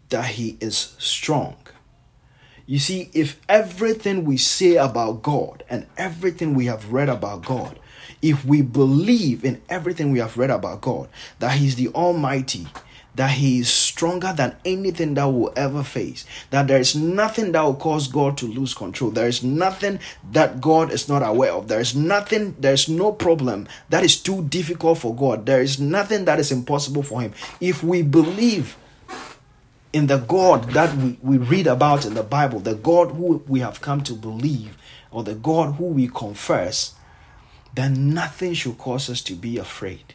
that 0.09 0.25
he 0.25 0.57
is 0.59 0.95
strong. 0.97 1.55
You 2.65 2.77
see, 2.77 3.09
if 3.13 3.39
everything 3.49 4.25
we 4.25 4.37
say 4.37 4.75
about 4.75 5.23
God 5.23 5.63
and 5.69 5.87
everything 5.97 6.53
we 6.53 6.67
have 6.67 6.93
read 6.93 7.09
about 7.09 7.43
God, 7.43 7.79
if 8.21 8.45
we 8.45 8.61
believe 8.61 9.43
in 9.43 9.61
everything 9.69 10.11
we 10.11 10.19
have 10.19 10.37
read 10.37 10.49
about 10.49 10.81
God, 10.81 11.09
that 11.39 11.53
He's 11.53 11.75
the 11.75 11.87
Almighty, 11.89 12.67
that 13.15 13.31
he 13.31 13.59
is 13.59 13.69
stronger 13.69 14.33
than 14.35 14.55
anything 14.63 15.15
that 15.15 15.25
will 15.25 15.51
ever 15.55 15.83
face. 15.83 16.25
That 16.51 16.67
there 16.67 16.79
is 16.79 16.95
nothing 16.95 17.51
that 17.51 17.61
will 17.61 17.75
cause 17.75 18.07
God 18.07 18.37
to 18.37 18.45
lose 18.45 18.73
control. 18.73 19.11
There 19.11 19.27
is 19.27 19.43
nothing 19.43 19.99
that 20.31 20.61
God 20.61 20.91
is 20.91 21.09
not 21.09 21.21
aware 21.21 21.51
of. 21.51 21.67
There 21.67 21.79
is 21.79 21.95
nothing, 21.95 22.55
there 22.59 22.73
is 22.73 22.87
no 22.87 23.11
problem 23.11 23.67
that 23.89 24.03
is 24.03 24.21
too 24.21 24.43
difficult 24.43 24.99
for 24.99 25.15
God. 25.15 25.45
There 25.45 25.61
is 25.61 25.79
nothing 25.79 26.25
that 26.25 26.39
is 26.39 26.51
impossible 26.51 27.03
for 27.03 27.21
him. 27.21 27.33
If 27.59 27.83
we 27.83 28.03
believe 28.03 28.77
in 29.91 30.07
the 30.07 30.17
God 30.17 30.65
that 30.71 30.95
we, 30.95 31.17
we 31.21 31.37
read 31.37 31.67
about 31.67 32.05
in 32.05 32.13
the 32.13 32.23
Bible, 32.23 32.59
the 32.59 32.75
God 32.75 33.11
who 33.11 33.43
we 33.47 33.59
have 33.61 33.81
come 33.81 34.01
to 34.03 34.13
believe, 34.13 34.77
or 35.11 35.23
the 35.23 35.35
God 35.35 35.75
who 35.75 35.85
we 35.85 36.07
confess, 36.07 36.93
then 37.73 38.13
nothing 38.13 38.53
should 38.53 38.77
cause 38.77 39.09
us 39.09 39.21
to 39.23 39.33
be 39.33 39.57
afraid. 39.57 40.13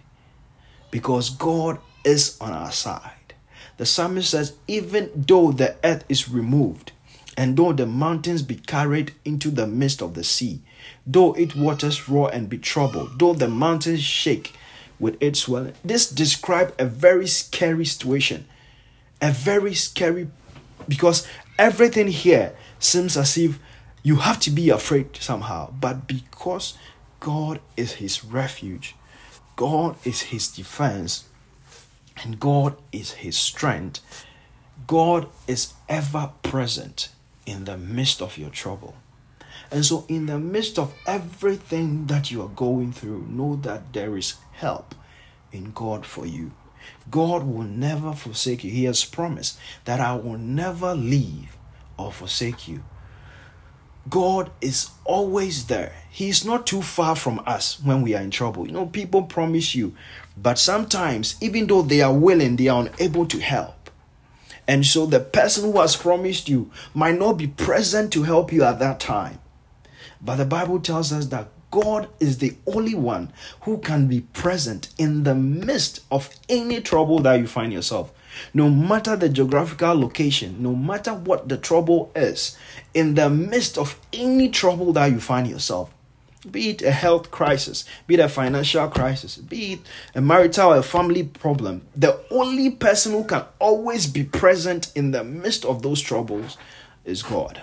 Because 0.90 1.30
God 1.30 1.78
is 2.04 2.36
on 2.40 2.52
our 2.52 2.72
side. 2.72 3.34
The 3.76 3.86
psalmist 3.86 4.30
says, 4.30 4.54
Even 4.68 5.10
though 5.14 5.52
the 5.52 5.76
earth 5.82 6.04
is 6.08 6.28
removed, 6.28 6.92
and 7.36 7.56
though 7.56 7.72
the 7.72 7.86
mountains 7.86 8.42
be 8.42 8.54
carried 8.54 9.12
into 9.24 9.50
the 9.50 9.66
midst 9.66 10.00
of 10.00 10.14
the 10.14 10.22
sea, 10.22 10.60
though 11.06 11.32
its 11.34 11.54
waters 11.54 12.08
roar 12.08 12.30
and 12.32 12.48
be 12.48 12.58
troubled, 12.58 13.18
though 13.18 13.34
the 13.34 13.48
mountains 13.48 14.02
shake 14.02 14.54
with 15.00 15.20
its 15.20 15.40
swelling. 15.40 15.74
This 15.84 16.08
describes 16.08 16.72
a 16.78 16.86
very 16.86 17.26
scary 17.26 17.84
situation. 17.84 18.46
A 19.20 19.32
very 19.32 19.74
scary 19.74 20.28
because 20.86 21.26
everything 21.58 22.08
here 22.08 22.54
seems 22.78 23.16
as 23.16 23.36
if 23.36 23.58
you 24.02 24.16
have 24.16 24.38
to 24.40 24.50
be 24.50 24.70
afraid 24.70 25.16
somehow. 25.16 25.72
But 25.72 26.06
because 26.06 26.76
God 27.20 27.60
is 27.76 27.94
his 27.94 28.24
refuge, 28.24 28.94
God 29.56 29.96
is 30.04 30.22
his 30.22 30.48
defense, 30.48 31.24
and 32.22 32.40
God 32.40 32.76
is 32.92 33.12
his 33.12 33.36
strength. 33.36 34.00
God 34.86 35.28
is 35.46 35.72
ever 35.88 36.32
present 36.42 37.08
in 37.46 37.64
the 37.64 37.76
midst 37.76 38.22
of 38.22 38.38
your 38.38 38.50
trouble. 38.50 38.94
And 39.70 39.84
so, 39.84 40.04
in 40.08 40.26
the 40.26 40.38
midst 40.38 40.78
of 40.78 40.94
everything 41.06 42.06
that 42.06 42.30
you 42.30 42.42
are 42.42 42.48
going 42.48 42.92
through, 42.92 43.26
know 43.28 43.56
that 43.56 43.92
there 43.92 44.16
is 44.16 44.34
help 44.52 44.94
in 45.52 45.72
God 45.72 46.06
for 46.06 46.26
you. 46.26 46.52
God 47.10 47.44
will 47.44 47.64
never 47.64 48.12
forsake 48.12 48.62
you. 48.64 48.70
He 48.70 48.84
has 48.84 49.04
promised 49.04 49.58
that 49.84 50.00
I 50.00 50.14
will 50.14 50.38
never 50.38 50.94
leave 50.94 51.56
or 51.96 52.12
forsake 52.12 52.68
you. 52.68 52.84
God 54.08 54.50
is 54.60 54.90
always 55.04 55.66
there. 55.66 55.94
He 56.10 56.28
is 56.28 56.44
not 56.44 56.66
too 56.66 56.82
far 56.82 57.16
from 57.16 57.42
us 57.46 57.80
when 57.82 58.02
we 58.02 58.14
are 58.14 58.22
in 58.22 58.30
trouble. 58.30 58.66
You 58.66 58.72
know, 58.72 58.86
people 58.86 59.22
promise 59.22 59.74
you, 59.74 59.94
but 60.36 60.58
sometimes, 60.58 61.36
even 61.40 61.66
though 61.66 61.82
they 61.82 62.02
are 62.02 62.12
willing, 62.12 62.56
they 62.56 62.68
are 62.68 62.86
unable 62.86 63.26
to 63.26 63.40
help. 63.40 63.90
And 64.66 64.86
so 64.86 65.06
the 65.06 65.20
person 65.20 65.70
who 65.70 65.80
has 65.80 65.96
promised 65.96 66.48
you 66.48 66.70
might 66.94 67.18
not 67.18 67.34
be 67.34 67.46
present 67.46 68.12
to 68.12 68.22
help 68.22 68.52
you 68.52 68.64
at 68.64 68.78
that 68.78 69.00
time. 69.00 69.38
But 70.20 70.36
the 70.36 70.46
Bible 70.46 70.80
tells 70.80 71.12
us 71.12 71.26
that 71.26 71.48
God 71.70 72.08
is 72.20 72.38
the 72.38 72.56
only 72.66 72.94
one 72.94 73.32
who 73.62 73.78
can 73.78 74.06
be 74.06 74.20
present 74.20 74.88
in 74.96 75.24
the 75.24 75.34
midst 75.34 76.00
of 76.10 76.30
any 76.48 76.80
trouble 76.80 77.18
that 77.20 77.40
you 77.40 77.46
find 77.46 77.72
yourself. 77.72 78.12
No 78.52 78.70
matter 78.70 79.16
the 79.16 79.28
geographical 79.28 79.98
location, 79.98 80.62
no 80.62 80.74
matter 80.74 81.14
what 81.14 81.48
the 81.48 81.56
trouble 81.56 82.10
is, 82.14 82.56
in 82.92 83.14
the 83.14 83.30
midst 83.30 83.78
of 83.78 83.98
any 84.12 84.48
trouble 84.48 84.92
that 84.92 85.10
you 85.10 85.20
find 85.20 85.46
yourself, 85.46 85.90
be 86.50 86.70
it 86.70 86.82
a 86.82 86.90
health 86.90 87.30
crisis, 87.30 87.84
be 88.06 88.14
it 88.14 88.20
a 88.20 88.28
financial 88.28 88.88
crisis, 88.88 89.36
be 89.36 89.74
it 89.74 89.80
a 90.14 90.20
marital 90.20 90.72
or 90.72 90.78
a 90.78 90.82
family 90.82 91.22
problem, 91.22 91.82
the 91.96 92.20
only 92.30 92.70
person 92.70 93.12
who 93.12 93.24
can 93.24 93.44
always 93.58 94.06
be 94.06 94.24
present 94.24 94.92
in 94.94 95.10
the 95.10 95.24
midst 95.24 95.64
of 95.64 95.82
those 95.82 96.00
troubles 96.00 96.58
is 97.04 97.22
God. 97.22 97.60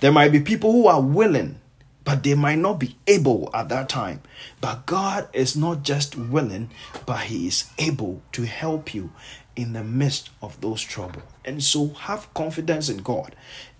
There 0.00 0.12
might 0.12 0.32
be 0.32 0.40
people 0.40 0.72
who 0.72 0.86
are 0.86 1.00
willing, 1.00 1.60
but 2.04 2.22
they 2.22 2.34
might 2.34 2.58
not 2.58 2.78
be 2.78 2.96
able 3.06 3.50
at 3.52 3.68
that 3.68 3.88
time. 3.88 4.22
But 4.60 4.86
God 4.86 5.28
is 5.32 5.56
not 5.56 5.82
just 5.82 6.16
willing, 6.16 6.70
but 7.04 7.22
He 7.24 7.48
is 7.48 7.70
able 7.78 8.22
to 8.32 8.44
help 8.44 8.94
you 8.94 9.10
in 9.56 9.72
the 9.72 9.82
midst 9.82 10.30
of 10.40 10.60
those 10.60 10.82
trouble. 10.82 11.22
And 11.44 11.62
so 11.62 11.88
have 11.88 12.32
confidence 12.34 12.88
in 12.88 12.98
God. 12.98 13.34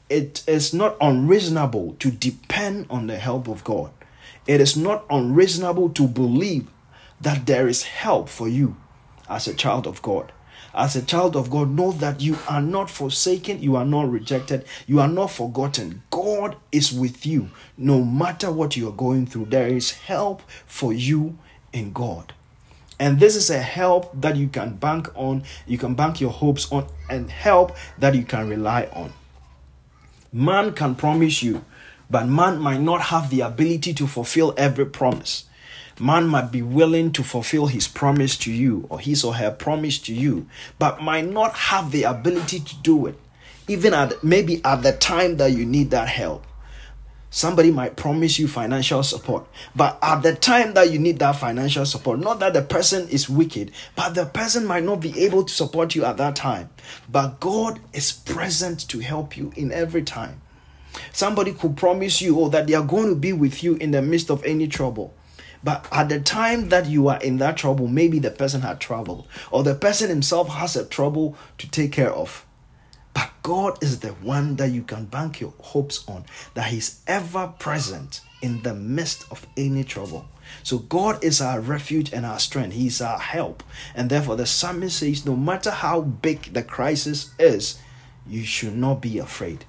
It 0.08 0.42
is 0.46 0.72
not 0.72 0.96
unreasonable 1.00 1.96
to 1.98 2.10
depend 2.10 2.86
on 2.90 3.06
the 3.06 3.18
help 3.18 3.48
of 3.48 3.62
God. 3.62 3.90
It 4.46 4.60
is 4.60 4.76
not 4.76 5.04
unreasonable 5.10 5.90
to 5.90 6.08
believe 6.08 6.68
that 7.20 7.46
there 7.46 7.68
is 7.68 7.82
help 7.84 8.28
for 8.28 8.48
you 8.48 8.76
as 9.28 9.46
a 9.46 9.54
child 9.54 9.86
of 9.86 10.02
God. 10.02 10.32
As 10.74 10.94
a 10.94 11.02
child 11.02 11.36
of 11.36 11.50
God, 11.50 11.70
know 11.70 11.90
that 11.92 12.20
you 12.20 12.36
are 12.48 12.60
not 12.60 12.90
forsaken, 12.90 13.62
you 13.62 13.76
are 13.76 13.84
not 13.84 14.10
rejected, 14.10 14.66
you 14.86 15.00
are 15.00 15.08
not 15.08 15.30
forgotten. 15.30 16.02
God 16.10 16.56
is 16.70 16.92
with 16.92 17.24
you 17.24 17.48
no 17.78 18.04
matter 18.04 18.52
what 18.52 18.76
you 18.76 18.88
are 18.88 18.92
going 18.92 19.26
through. 19.26 19.46
There 19.46 19.68
is 19.68 19.92
help 19.92 20.42
for 20.66 20.92
you 20.92 21.38
in 21.72 21.92
God. 21.92 22.34
And 22.98 23.20
this 23.20 23.36
is 23.36 23.50
a 23.50 23.58
help 23.58 24.10
that 24.20 24.36
you 24.36 24.48
can 24.48 24.76
bank 24.76 25.08
on, 25.14 25.44
you 25.66 25.76
can 25.76 25.94
bank 25.94 26.20
your 26.20 26.30
hopes 26.30 26.70
on, 26.72 26.86
and 27.10 27.30
help 27.30 27.76
that 27.98 28.14
you 28.14 28.24
can 28.24 28.48
rely 28.48 28.88
on. 28.92 29.12
Man 30.32 30.72
can 30.72 30.94
promise 30.94 31.42
you, 31.42 31.64
but 32.10 32.26
man 32.26 32.58
might 32.58 32.80
not 32.80 33.02
have 33.02 33.30
the 33.30 33.42
ability 33.42 33.92
to 33.94 34.06
fulfill 34.06 34.54
every 34.56 34.86
promise. 34.86 35.44
Man 35.98 36.26
might 36.26 36.52
be 36.52 36.62
willing 36.62 37.10
to 37.12 37.22
fulfill 37.22 37.66
his 37.66 37.88
promise 37.88 38.36
to 38.38 38.52
you 38.52 38.86
or 38.90 39.00
his 39.00 39.24
or 39.24 39.34
her 39.34 39.50
promise 39.50 39.98
to 40.00 40.14
you, 40.14 40.46
but 40.78 41.00
might 41.00 41.26
not 41.26 41.54
have 41.54 41.90
the 41.90 42.04
ability 42.04 42.60
to 42.60 42.76
do 42.82 43.06
it, 43.06 43.18
even 43.66 43.94
at 43.94 44.22
maybe 44.22 44.62
at 44.64 44.82
the 44.82 44.92
time 44.92 45.36
that 45.38 45.52
you 45.52 45.64
need 45.64 45.90
that 45.90 46.08
help. 46.08 46.46
Somebody 47.30 47.70
might 47.70 47.96
promise 47.96 48.38
you 48.38 48.48
financial 48.48 49.02
support, 49.02 49.46
but 49.74 49.98
at 50.00 50.22
the 50.22 50.34
time 50.34 50.74
that 50.74 50.90
you 50.90 50.98
need 50.98 51.18
that 51.18 51.36
financial 51.36 51.84
support, 51.84 52.20
not 52.20 52.38
that 52.38 52.54
the 52.54 52.62
person 52.62 53.08
is 53.08 53.28
wicked, 53.28 53.72
but 53.94 54.14
the 54.14 54.26
person 54.26 54.64
might 54.64 54.84
not 54.84 55.00
be 55.00 55.18
able 55.24 55.44
to 55.44 55.52
support 55.52 55.94
you 55.94 56.04
at 56.04 56.16
that 56.16 56.36
time. 56.36 56.70
But 57.10 57.40
God 57.40 57.80
is 57.92 58.12
present 58.12 58.88
to 58.88 59.00
help 59.00 59.36
you 59.36 59.52
in 59.56 59.72
every 59.72 60.02
time. 60.02 60.40
Somebody 61.12 61.52
could 61.52 61.76
promise 61.76 62.22
you, 62.22 62.40
oh, 62.40 62.48
that 62.48 62.68
they 62.68 62.74
are 62.74 62.84
going 62.84 63.08
to 63.08 63.16
be 63.16 63.32
with 63.32 63.62
you 63.62 63.74
in 63.74 63.90
the 63.90 64.00
midst 64.00 64.30
of 64.30 64.42
any 64.44 64.68
trouble. 64.68 65.12
But 65.64 65.86
at 65.90 66.08
the 66.08 66.20
time 66.20 66.68
that 66.68 66.86
you 66.86 67.08
are 67.08 67.20
in 67.20 67.38
that 67.38 67.56
trouble, 67.56 67.88
maybe 67.88 68.18
the 68.20 68.30
person 68.30 68.60
had 68.60 68.80
trouble, 68.80 69.26
or 69.50 69.64
the 69.64 69.74
person 69.74 70.08
himself 70.08 70.48
has 70.48 70.76
a 70.76 70.86
trouble 70.86 71.36
to 71.58 71.68
take 71.68 71.92
care 71.92 72.12
of. 72.12 72.45
God 73.46 73.80
is 73.80 74.00
the 74.00 74.08
one 74.08 74.56
that 74.56 74.72
you 74.72 74.82
can 74.82 75.04
bank 75.04 75.40
your 75.40 75.54
hopes 75.60 76.04
on, 76.08 76.24
that 76.54 76.66
He's 76.66 77.00
ever 77.06 77.54
present 77.60 78.20
in 78.42 78.60
the 78.62 78.74
midst 78.74 79.24
of 79.30 79.46
any 79.56 79.84
trouble. 79.84 80.26
So 80.64 80.78
God 80.78 81.22
is 81.22 81.40
our 81.40 81.60
refuge 81.60 82.12
and 82.12 82.26
our 82.26 82.40
strength. 82.40 82.74
He's 82.74 83.00
our 83.00 83.20
help. 83.20 83.62
And 83.94 84.10
therefore 84.10 84.34
the 84.34 84.46
psalmist 84.46 84.98
says, 84.98 85.24
no 85.24 85.36
matter 85.36 85.70
how 85.70 86.00
big 86.00 86.54
the 86.54 86.64
crisis 86.64 87.32
is, 87.38 87.78
you 88.26 88.42
should 88.42 88.74
not 88.74 89.00
be 89.00 89.20
afraid 89.20 89.64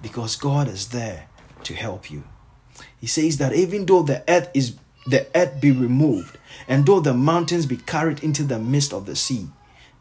because 0.00 0.34
God 0.36 0.66
is 0.66 0.88
there 0.88 1.28
to 1.64 1.74
help 1.74 2.10
you. 2.10 2.24
He 2.98 3.06
says 3.06 3.36
that 3.36 3.52
even 3.52 3.84
though 3.84 4.02
the 4.02 4.24
earth 4.30 4.48
is 4.54 4.76
the 5.06 5.26
earth 5.34 5.60
be 5.60 5.72
removed, 5.72 6.38
and 6.66 6.86
though 6.86 7.00
the 7.00 7.12
mountains 7.12 7.66
be 7.66 7.76
carried 7.76 8.24
into 8.24 8.44
the 8.44 8.58
midst 8.58 8.94
of 8.94 9.04
the 9.04 9.14
sea, 9.14 9.48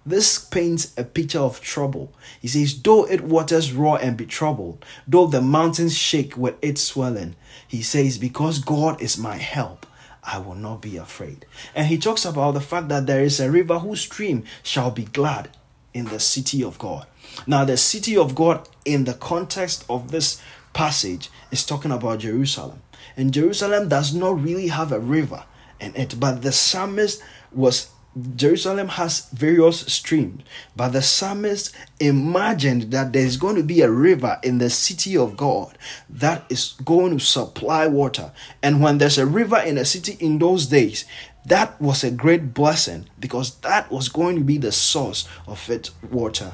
this 0.09 0.39
paints 0.39 0.93
a 0.97 1.03
picture 1.03 1.39
of 1.39 1.61
trouble. 1.61 2.13
He 2.41 2.47
says, 2.47 2.81
Though 2.81 3.05
it 3.05 3.21
waters 3.21 3.71
roar 3.71 3.99
and 4.01 4.17
be 4.17 4.25
troubled, 4.25 4.83
though 5.07 5.27
the 5.27 5.41
mountains 5.41 5.97
shake 5.97 6.35
with 6.35 6.55
its 6.61 6.81
swelling, 6.81 7.35
he 7.67 7.81
says, 7.81 8.17
Because 8.17 8.59
God 8.59 9.01
is 9.01 9.17
my 9.17 9.37
help, 9.37 9.85
I 10.23 10.39
will 10.39 10.55
not 10.55 10.81
be 10.81 10.97
afraid. 10.97 11.45
And 11.75 11.87
he 11.87 11.97
talks 11.97 12.25
about 12.25 12.55
the 12.55 12.61
fact 12.61 12.89
that 12.89 13.05
there 13.05 13.23
is 13.23 13.39
a 13.39 13.51
river 13.51 13.79
whose 13.79 14.01
stream 14.01 14.43
shall 14.63 14.91
be 14.91 15.05
glad 15.05 15.49
in 15.93 16.05
the 16.05 16.19
city 16.19 16.63
of 16.63 16.79
God. 16.79 17.05
Now, 17.45 17.63
the 17.65 17.77
city 17.77 18.17
of 18.17 18.35
God, 18.35 18.67
in 18.85 19.05
the 19.05 19.13
context 19.13 19.85
of 19.89 20.11
this 20.11 20.41
passage, 20.73 21.29
is 21.51 21.65
talking 21.65 21.91
about 21.91 22.19
Jerusalem. 22.19 22.81
And 23.15 23.33
Jerusalem 23.33 23.89
does 23.89 24.13
not 24.13 24.41
really 24.41 24.67
have 24.67 24.91
a 24.91 24.99
river 24.99 25.43
in 25.79 25.95
it, 25.95 26.19
but 26.19 26.41
the 26.41 26.51
psalmist 26.51 27.21
was 27.51 27.89
Jerusalem 28.35 28.87
has 28.89 29.29
various 29.29 29.81
streams, 29.81 30.43
but 30.75 30.89
the 30.89 31.01
psalmist 31.01 31.75
imagined 31.99 32.91
that 32.91 33.13
there's 33.13 33.37
going 33.37 33.55
to 33.55 33.63
be 33.63 33.81
a 33.81 33.91
river 33.91 34.39
in 34.43 34.57
the 34.57 34.69
city 34.69 35.15
of 35.15 35.37
God 35.37 35.77
that 36.09 36.45
is 36.49 36.75
going 36.83 37.17
to 37.17 37.23
supply 37.23 37.87
water. 37.87 38.31
And 38.63 38.81
when 38.81 38.97
there's 38.97 39.17
a 39.17 39.25
river 39.25 39.59
in 39.59 39.77
a 39.77 39.85
city 39.85 40.17
in 40.19 40.39
those 40.39 40.67
days, 40.67 41.05
that 41.45 41.79
was 41.81 42.03
a 42.03 42.11
great 42.11 42.53
blessing 42.53 43.07
because 43.19 43.55
that 43.57 43.91
was 43.91 44.09
going 44.09 44.37
to 44.37 44.43
be 44.43 44.57
the 44.57 44.71
source 44.71 45.27
of 45.47 45.69
its 45.69 45.91
water. 46.03 46.53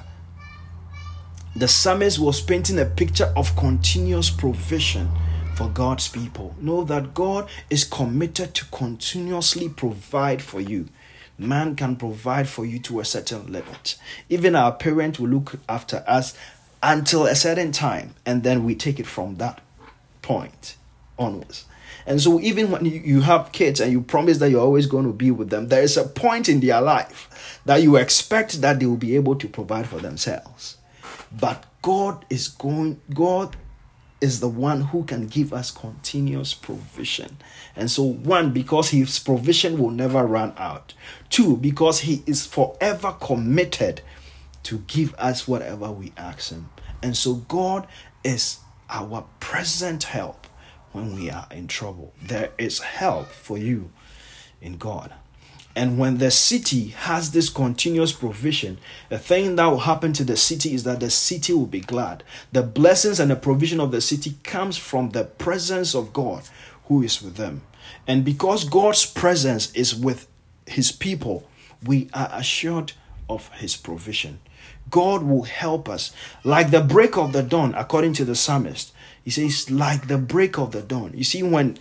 The 1.55 1.67
psalmist 1.67 2.19
was 2.19 2.41
painting 2.41 2.79
a 2.79 2.85
picture 2.85 3.31
of 3.35 3.55
continuous 3.55 4.29
provision 4.29 5.09
for 5.55 5.69
God's 5.69 6.07
people. 6.09 6.53
Know 6.59 6.83
that 6.83 7.13
God 7.13 7.49
is 7.69 7.85
committed 7.85 8.53
to 8.55 8.65
continuously 8.65 9.69
provide 9.69 10.41
for 10.41 10.59
you 10.59 10.89
Man 11.37 11.75
can 11.75 11.95
provide 11.95 12.47
for 12.47 12.65
you 12.65 12.79
to 12.79 12.99
a 12.99 13.05
certain 13.05 13.51
limit. 13.51 13.97
Even 14.29 14.55
our 14.55 14.71
parents 14.71 15.19
will 15.19 15.29
look 15.29 15.59
after 15.67 16.03
us 16.07 16.37
until 16.81 17.25
a 17.25 17.35
certain 17.35 17.71
time, 17.71 18.15
and 18.25 18.43
then 18.43 18.63
we 18.63 18.75
take 18.75 18.99
it 18.99 19.07
from 19.07 19.35
that 19.37 19.61
point 20.21 20.75
onwards. 21.17 21.65
And 22.05 22.21
so, 22.21 22.39
even 22.39 22.69
when 22.69 22.85
you 22.85 23.21
have 23.21 23.51
kids 23.51 23.79
and 23.79 23.91
you 23.91 24.01
promise 24.01 24.37
that 24.37 24.51
you're 24.51 24.61
always 24.61 24.85
going 24.85 25.05
to 25.05 25.13
be 25.13 25.31
with 25.31 25.49
them, 25.49 25.69
there 25.69 25.81
is 25.81 25.97
a 25.97 26.03
point 26.03 26.47
in 26.47 26.59
their 26.59 26.81
life 26.81 27.59
that 27.65 27.81
you 27.81 27.95
expect 27.95 28.61
that 28.61 28.79
they 28.79 28.85
will 28.85 28.95
be 28.95 29.15
able 29.15 29.35
to 29.35 29.47
provide 29.47 29.87
for 29.87 29.99
themselves. 29.99 30.77
But 31.31 31.65
God 31.81 32.25
is 32.29 32.47
going, 32.47 33.01
God 33.13 33.55
is 34.21 34.39
the 34.39 34.47
one 34.47 34.81
who 34.81 35.03
can 35.03 35.27
give 35.27 35.53
us 35.53 35.71
continuous 35.71 36.53
provision. 36.53 37.37
And 37.75 37.91
so, 37.91 38.03
one, 38.03 38.51
because 38.51 38.89
his 38.89 39.19
provision 39.19 39.77
will 39.77 39.91
never 39.91 40.25
run 40.25 40.53
out. 40.57 40.93
Two, 41.29 41.57
because 41.57 42.01
he 42.01 42.23
is 42.25 42.45
forever 42.45 43.15
committed 43.19 44.01
to 44.63 44.79
give 44.87 45.13
us 45.15 45.47
whatever 45.47 45.91
we 45.91 46.13
ask 46.17 46.51
him. 46.51 46.69
And 47.03 47.15
so, 47.15 47.35
God 47.35 47.87
is 48.23 48.59
our 48.89 49.25
present 49.39 50.03
help 50.03 50.47
when 50.91 51.15
we 51.15 51.29
are 51.29 51.47
in 51.51 51.67
trouble. 51.67 52.13
There 52.21 52.51
is 52.57 52.79
help 52.79 53.27
for 53.27 53.57
you 53.57 53.91
in 54.61 54.77
God. 54.77 55.13
And 55.75 55.97
when 55.99 56.19
the 56.19 56.31
city 56.31 56.87
has 56.89 57.31
this 57.31 57.49
continuous 57.49 58.13
provision, 58.13 58.77
the 59.09 59.19
thing 59.19 59.57
that 59.57 59.65
will 59.65 59.79
happen 59.79 60.13
to 60.13 60.23
the 60.23 60.37
city 60.37 60.73
is 60.73 60.85
that 60.85 61.01
the 61.01 61.09
city 61.09 61.51
will 61.51 61.65
be 61.65 61.81
glad. 61.81 62.23
The 62.53 62.63
blessings 62.63 63.19
and 63.19 63.29
the 63.29 63.35
provision 63.35 63.81
of 63.81 63.91
the 63.91 63.99
city 63.99 64.35
comes 64.43 64.77
from 64.77 65.09
the 65.09 65.25
presence 65.25 65.93
of 65.93 66.13
God 66.13 66.43
who 66.85 67.03
is 67.03 67.21
with 67.21 67.35
them. 67.35 67.61
And 68.07 68.23
because 68.23 68.63
God's 68.63 69.05
presence 69.05 69.71
is 69.73 69.93
with 69.93 70.27
his 70.65 70.91
people, 70.91 71.49
we 71.83 72.09
are 72.13 72.29
assured 72.31 72.93
of 73.29 73.49
his 73.53 73.75
provision. 73.75 74.39
God 74.89 75.23
will 75.23 75.43
help 75.43 75.89
us. 75.89 76.11
Like 76.43 76.71
the 76.71 76.81
break 76.81 77.17
of 77.17 77.33
the 77.33 77.43
dawn, 77.43 77.73
according 77.75 78.13
to 78.13 78.25
the 78.25 78.35
psalmist, 78.35 78.93
he 79.23 79.31
says, 79.31 79.71
like 79.71 80.07
the 80.07 80.17
break 80.17 80.57
of 80.57 80.71
the 80.71 80.81
dawn. 80.81 81.11
You 81.15 81.23
see, 81.23 81.43
when 81.43 81.77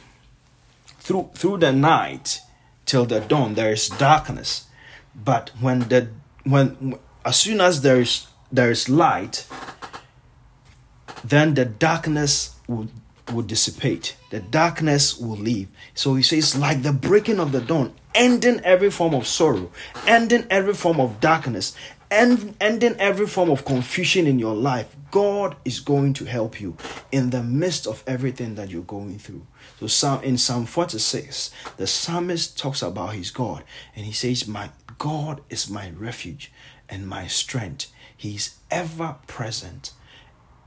through 0.99 1.31
through 1.35 1.59
the 1.59 1.73
night, 1.73 2.41
till 2.87 3.05
the 3.05 3.21
dawn 3.21 3.55
there 3.55 3.73
is 3.73 3.89
darkness. 3.89 4.67
But 5.15 5.51
when 5.61 5.81
the 5.81 6.09
when 6.45 6.99
as 7.25 7.37
soon 7.37 7.61
as 7.61 7.83
there 7.83 8.01
is 8.01 8.27
there 8.53 8.71
is 8.71 8.89
light 8.89 9.47
then 11.23 11.55
the 11.55 11.65
darkness 11.65 12.57
will 12.69 12.89
will 13.33 13.43
dissipate. 13.43 14.17
The 14.31 14.41
darkness 14.41 15.17
will 15.17 15.37
leave. 15.37 15.69
So 15.95 16.15
he 16.15 16.23
says 16.23 16.57
like 16.57 16.83
the 16.83 16.93
breaking 16.93 17.41
of 17.41 17.53
the 17.53 17.61
dawn 17.61 17.95
ending 18.15 18.61
every 18.61 18.91
form 18.91 19.13
of 19.13 19.27
sorrow 19.27 19.71
ending 20.07 20.47
every 20.49 20.75
form 20.75 21.01
of 21.01 21.19
darkness 21.21 21.75
end, 22.11 22.55
ending 22.61 22.95
every 22.99 23.27
form 23.27 23.51
of 23.51 23.65
confusion 23.65 24.27
in 24.27 24.39
your 24.39 24.55
life 24.55 24.95
god 25.15 25.57
is 25.65 25.79
going 25.81 26.13
to 26.13 26.25
help 26.25 26.61
you 26.61 26.77
in 27.13 27.31
the 27.31 27.43
midst 27.43 27.87
of 27.87 28.03
everything 28.07 28.57
that 28.57 28.69
you're 28.71 28.83
going 28.83 29.19
through 29.19 29.47
so 29.81 29.89
Psalm 29.89 30.23
in 30.23 30.39
Psalm 30.39 30.67
46, 30.67 31.51
the 31.77 31.87
psalmist 31.87 32.57
talks 32.57 32.81
about 32.81 33.15
his 33.15 33.31
God 33.31 33.65
and 33.95 34.07
he 34.07 34.13
says, 34.13 34.47
My 34.47 34.71
God 34.99 35.43
is 35.51 35.69
my 35.69 35.91
refuge 35.91 36.53
and 36.89 37.09
my 37.09 37.27
strength. 37.27 37.93
He 38.17 38.37
is 38.37 38.57
ever 38.71 39.17
present 39.27 39.93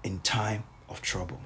in 0.04 0.20
time 0.20 0.66
of 0.90 1.02
trouble. 1.02 1.40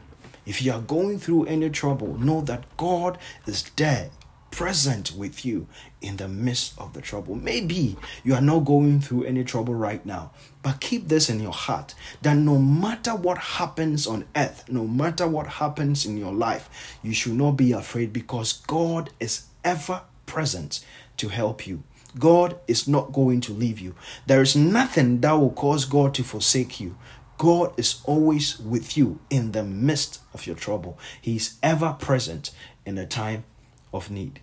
If 0.46 0.62
you 0.62 0.74
are 0.74 0.81
going 0.81 1.20
through 1.20 1.46
any 1.46 1.70
trouble, 1.70 2.17
know 2.17 2.41
that 2.41 2.65
God 2.77 3.17
is 3.46 3.63
there 3.75 4.10
present 4.50 5.13
with 5.13 5.46
you 5.46 5.67
in 6.01 6.17
the 6.17 6.27
midst 6.27 6.77
of 6.77 6.93
the 6.93 7.01
trouble. 7.01 7.36
Maybe 7.36 7.96
you 8.24 8.34
are 8.34 8.41
not 8.41 8.65
going 8.65 9.00
through 9.00 9.24
any 9.24 9.46
trouble 9.46 9.75
right 9.75 10.05
now, 10.05 10.31
but 10.63 10.79
keep 10.79 11.07
this 11.07 11.29
in 11.29 11.39
your 11.39 11.53
heart 11.53 11.95
that 12.21 12.37
no 12.37 12.57
matter 12.57 13.15
what 13.15 13.37
happens 13.37 14.05
on 14.05 14.25
earth, 14.35 14.65
no 14.69 14.85
matter 14.87 15.27
what 15.27 15.47
happens 15.47 16.05
in 16.05 16.17
your 16.17 16.33
life, 16.33 16.97
you 17.01 17.13
should 17.13 17.33
not 17.33 17.51
be 17.51 17.71
afraid 17.71 18.13
because 18.13 18.53
God 18.67 19.09
is 19.19 19.45
ever 19.63 20.01
present 20.25 20.85
to 21.17 21.29
help 21.29 21.65
you. 21.65 21.83
God 22.19 22.59
is 22.67 22.87
not 22.87 23.13
going 23.13 23.41
to 23.41 23.53
leave 23.53 23.79
you. 23.79 23.95
There 24.27 24.41
is 24.41 24.55
nothing 24.55 25.21
that 25.21 25.33
will 25.33 25.51
cause 25.51 25.85
God 25.85 26.13
to 26.15 26.24
forsake 26.24 26.79
you. 26.79 26.97
God 27.37 27.74
is 27.77 28.01
always 28.03 28.59
with 28.59 28.95
you 28.95 29.19
in 29.29 29.53
the 29.53 29.63
midst 29.63 30.19
of 30.33 30.45
your 30.45 30.55
trouble. 30.55 31.00
He 31.19 31.37
is 31.37 31.55
ever 31.63 31.95
present 32.00 32.51
in 32.85 32.97
a 32.97 33.07
time 33.07 33.45
of 33.93 34.11
need. 34.11 34.41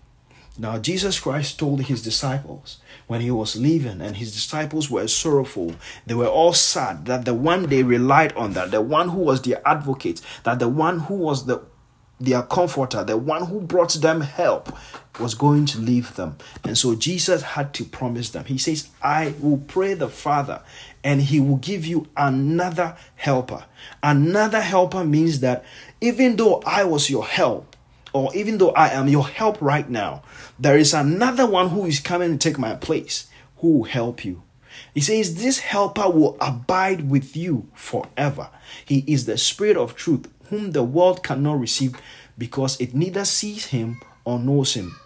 Now, 0.60 0.76
Jesus 0.78 1.20
Christ 1.20 1.58
told 1.58 1.82
his 1.82 2.02
disciples 2.02 2.78
when 3.06 3.20
he 3.20 3.30
was 3.30 3.54
leaving, 3.54 4.00
and 4.00 4.16
his 4.16 4.32
disciples 4.32 4.90
were 4.90 5.06
sorrowful. 5.06 5.74
They 6.04 6.14
were 6.14 6.26
all 6.26 6.52
sad 6.52 7.06
that 7.06 7.24
the 7.24 7.34
one 7.34 7.66
they 7.66 7.84
relied 7.84 8.32
on, 8.32 8.54
that 8.54 8.72
the 8.72 8.82
one 8.82 9.10
who 9.10 9.20
was 9.20 9.42
their 9.42 9.66
advocate, 9.66 10.20
that 10.42 10.58
the 10.58 10.68
one 10.68 11.00
who 11.00 11.14
was 11.14 11.46
the 11.46 11.62
their 12.20 12.42
comforter, 12.42 13.04
the 13.04 13.16
one 13.16 13.46
who 13.46 13.60
brought 13.60 13.92
them 13.94 14.22
help, 14.22 14.76
was 15.20 15.34
going 15.34 15.66
to 15.66 15.78
leave 15.78 16.16
them. 16.16 16.36
And 16.64 16.76
so 16.76 16.96
Jesus 16.96 17.42
had 17.42 17.72
to 17.74 17.84
promise 17.84 18.30
them. 18.30 18.44
He 18.44 18.58
says, 18.58 18.88
I 19.00 19.34
will 19.38 19.58
pray 19.58 19.94
the 19.94 20.08
Father, 20.08 20.62
and 21.04 21.22
he 21.22 21.38
will 21.38 21.58
give 21.58 21.86
you 21.86 22.08
another 22.16 22.96
helper. 23.14 23.66
Another 24.02 24.60
helper 24.60 25.04
means 25.04 25.40
that 25.40 25.64
even 26.00 26.34
though 26.34 26.60
I 26.66 26.82
was 26.84 27.08
your 27.08 27.24
help, 27.24 27.76
or 28.18 28.34
even 28.34 28.58
though 28.58 28.70
I 28.70 28.88
am 28.88 29.06
your 29.06 29.28
help 29.28 29.62
right 29.62 29.88
now, 29.88 30.22
there 30.58 30.76
is 30.76 30.92
another 30.92 31.46
one 31.46 31.68
who 31.68 31.86
is 31.86 32.00
coming 32.00 32.32
to 32.32 32.38
take 32.38 32.58
my 32.58 32.74
place 32.74 33.28
who 33.58 33.78
will 33.78 33.84
help 33.84 34.24
you. 34.24 34.42
He 34.92 35.00
says, 35.00 35.36
This 35.36 35.60
helper 35.60 36.10
will 36.10 36.36
abide 36.40 37.08
with 37.08 37.36
you 37.36 37.68
forever. 37.74 38.50
He 38.84 39.04
is 39.06 39.26
the 39.26 39.38
Spirit 39.38 39.76
of 39.76 39.94
truth, 39.94 40.28
whom 40.48 40.72
the 40.72 40.82
world 40.82 41.22
cannot 41.22 41.60
receive 41.60 41.94
because 42.36 42.80
it 42.80 42.92
neither 42.92 43.24
sees 43.24 43.66
him 43.66 44.00
or 44.24 44.40
knows 44.40 44.74
him. 44.74 44.98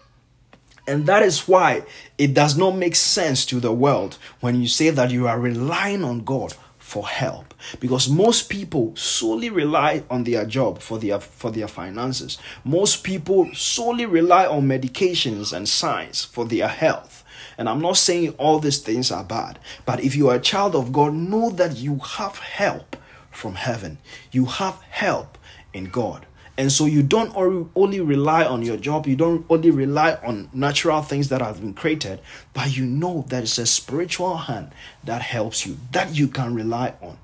And 0.87 1.05
that 1.05 1.21
is 1.21 1.47
why 1.47 1.83
it 2.17 2.33
does 2.33 2.57
not 2.57 2.75
make 2.75 2.95
sense 2.95 3.45
to 3.45 3.59
the 3.59 3.71
world 3.71 4.17
when 4.39 4.59
you 4.59 4.67
say 4.67 4.89
that 4.89 5.11
you 5.11 5.27
are 5.27 5.39
relying 5.39 6.03
on 6.03 6.23
God 6.23 6.55
for 6.77 7.07
help 7.07 7.52
because 7.79 8.09
most 8.09 8.49
people 8.49 8.95
solely 8.95 9.49
rely 9.49 10.03
on 10.09 10.23
their 10.23 10.45
job 10.45 10.79
for 10.79 10.99
their 10.99 11.19
for 11.19 11.51
their 11.51 11.67
finances. 11.67 12.37
Most 12.63 13.03
people 13.03 13.49
solely 13.53 14.05
rely 14.05 14.45
on 14.45 14.67
medications 14.67 15.53
and 15.53 15.67
science 15.67 16.23
for 16.23 16.45
their 16.45 16.67
health. 16.67 17.23
And 17.57 17.69
i'm 17.69 17.81
not 17.81 17.97
saying 17.97 18.31
all 18.39 18.57
these 18.59 18.79
things 18.79 19.11
are 19.11 19.23
bad 19.23 19.59
but 19.85 19.99
if 19.99 20.15
you 20.15 20.29
are 20.29 20.35
a 20.35 20.39
child 20.39 20.75
of 20.75 20.91
god 20.91 21.13
know 21.13 21.51
that 21.51 21.77
you 21.77 21.99
have 21.99 22.37
help 22.37 22.95
from 23.35 23.55
heaven. 23.55 23.97
You 24.31 24.45
have 24.45 24.81
help 24.89 25.37
in 25.73 25.85
god. 25.85 26.25
And 26.55 26.71
so 26.71 26.85
you 26.85 27.01
don't 27.01 27.33
only 27.75 27.99
rely 27.99 28.45
on 28.45 28.61
your 28.61 28.77
job, 28.77 29.07
you 29.07 29.15
don't 29.15 29.43
only 29.49 29.71
rely 29.71 30.19
on 30.23 30.49
natural 30.53 31.01
things 31.01 31.29
that 31.29 31.41
have 31.41 31.61
been 31.61 31.73
created, 31.73 32.19
but 32.53 32.77
you 32.77 32.85
know 32.85 33.25
that 33.29 33.41
it's 33.41 33.57
a 33.57 33.65
spiritual 33.65 34.37
hand 34.37 34.71
that 35.03 35.23
helps 35.23 35.65
you, 35.65 35.77
that 35.91 36.15
you 36.15 36.27
can 36.27 36.53
rely 36.53 36.93
on. 37.01 37.17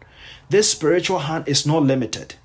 This 0.49 0.71
spiritual 0.71 1.19
hand 1.19 1.47
is 1.47 1.65
not 1.65 1.83
limited. 1.83 2.35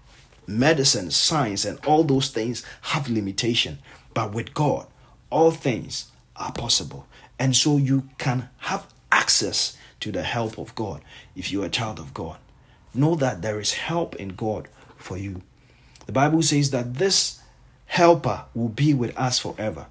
Medicine, 0.47 1.11
science, 1.11 1.65
and 1.65 1.79
all 1.87 2.05
those 2.05 2.29
things 2.29 2.63
have 2.83 3.09
limitation, 3.09 3.79
but 4.13 4.35
with 4.35 4.53
God, 4.53 4.87
all 5.31 5.51
things 5.51 6.11
are 6.37 6.53
possible. 6.53 7.07
And 7.39 7.57
so 7.57 7.79
you 7.79 8.09
can 8.19 8.51
have 8.59 8.87
access 9.11 9.77
to 10.01 10.13
the 10.13 10.23
help 10.23 10.59
of 10.59 10.75
God 10.75 11.01
if 11.35 11.51
you're 11.51 11.65
a 11.65 11.71
child 11.71 11.99
of 11.99 12.13
God. 12.13 12.37
Know 12.93 13.15
that 13.15 13.41
there 13.41 13.59
is 13.59 13.73
help 13.73 14.15
in 14.17 14.31
God 14.31 14.69
for 14.97 15.17
you. 15.17 15.41
The 16.05 16.13
Bible 16.13 16.43
says 16.43 16.71
that 16.73 16.95
this 16.95 17.41
helper 17.87 18.45
will 18.55 18.69
be 18.69 18.93
with 18.93 19.17
us 19.17 19.39
forever, 19.39 19.87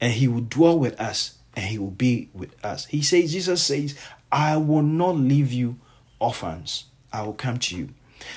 and 0.00 0.12
he 0.12 0.28
will 0.28 0.42
dwell 0.42 0.78
with 0.78 0.98
us, 1.00 1.34
and 1.56 1.64
he 1.66 1.78
will 1.78 1.90
be 1.90 2.28
with 2.32 2.64
us. 2.64 2.86
He 2.86 3.02
says, 3.02 3.32
Jesus 3.32 3.62
says, 3.62 3.98
I 4.30 4.56
will 4.56 4.82
not 4.82 5.16
leave 5.16 5.52
you 5.52 5.78
orphans, 6.20 6.84
I 7.12 7.22
will 7.22 7.34
come 7.34 7.58
to 7.58 7.76
you. 7.76 7.90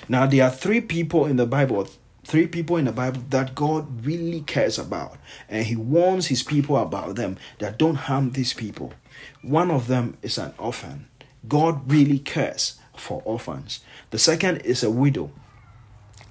Now, 0.07 0.25
there 0.25 0.45
are 0.45 0.51
three 0.51 0.81
people 0.81 1.25
in 1.25 1.35
the 1.35 1.45
Bible, 1.45 1.87
three 2.23 2.47
people 2.47 2.77
in 2.77 2.85
the 2.85 2.91
Bible 2.91 3.21
that 3.29 3.55
God 3.55 4.05
really 4.05 4.41
cares 4.41 4.79
about, 4.79 5.17
and 5.49 5.65
He 5.65 5.75
warns 5.75 6.27
His 6.27 6.43
people 6.43 6.77
about 6.77 7.15
them 7.15 7.37
that 7.59 7.77
don't 7.77 7.95
harm 7.95 8.31
these 8.31 8.53
people. 8.53 8.93
One 9.41 9.71
of 9.71 9.87
them 9.87 10.17
is 10.21 10.37
an 10.37 10.53
orphan. 10.57 11.07
God 11.47 11.91
really 11.91 12.19
cares 12.19 12.79
for 12.95 13.21
orphans. 13.25 13.81
The 14.11 14.19
second 14.19 14.57
is 14.57 14.83
a 14.83 14.91
widow. 14.91 15.31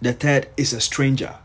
The 0.00 0.12
third 0.12 0.48
is 0.56 0.72
a 0.72 0.80
stranger. 0.80 1.36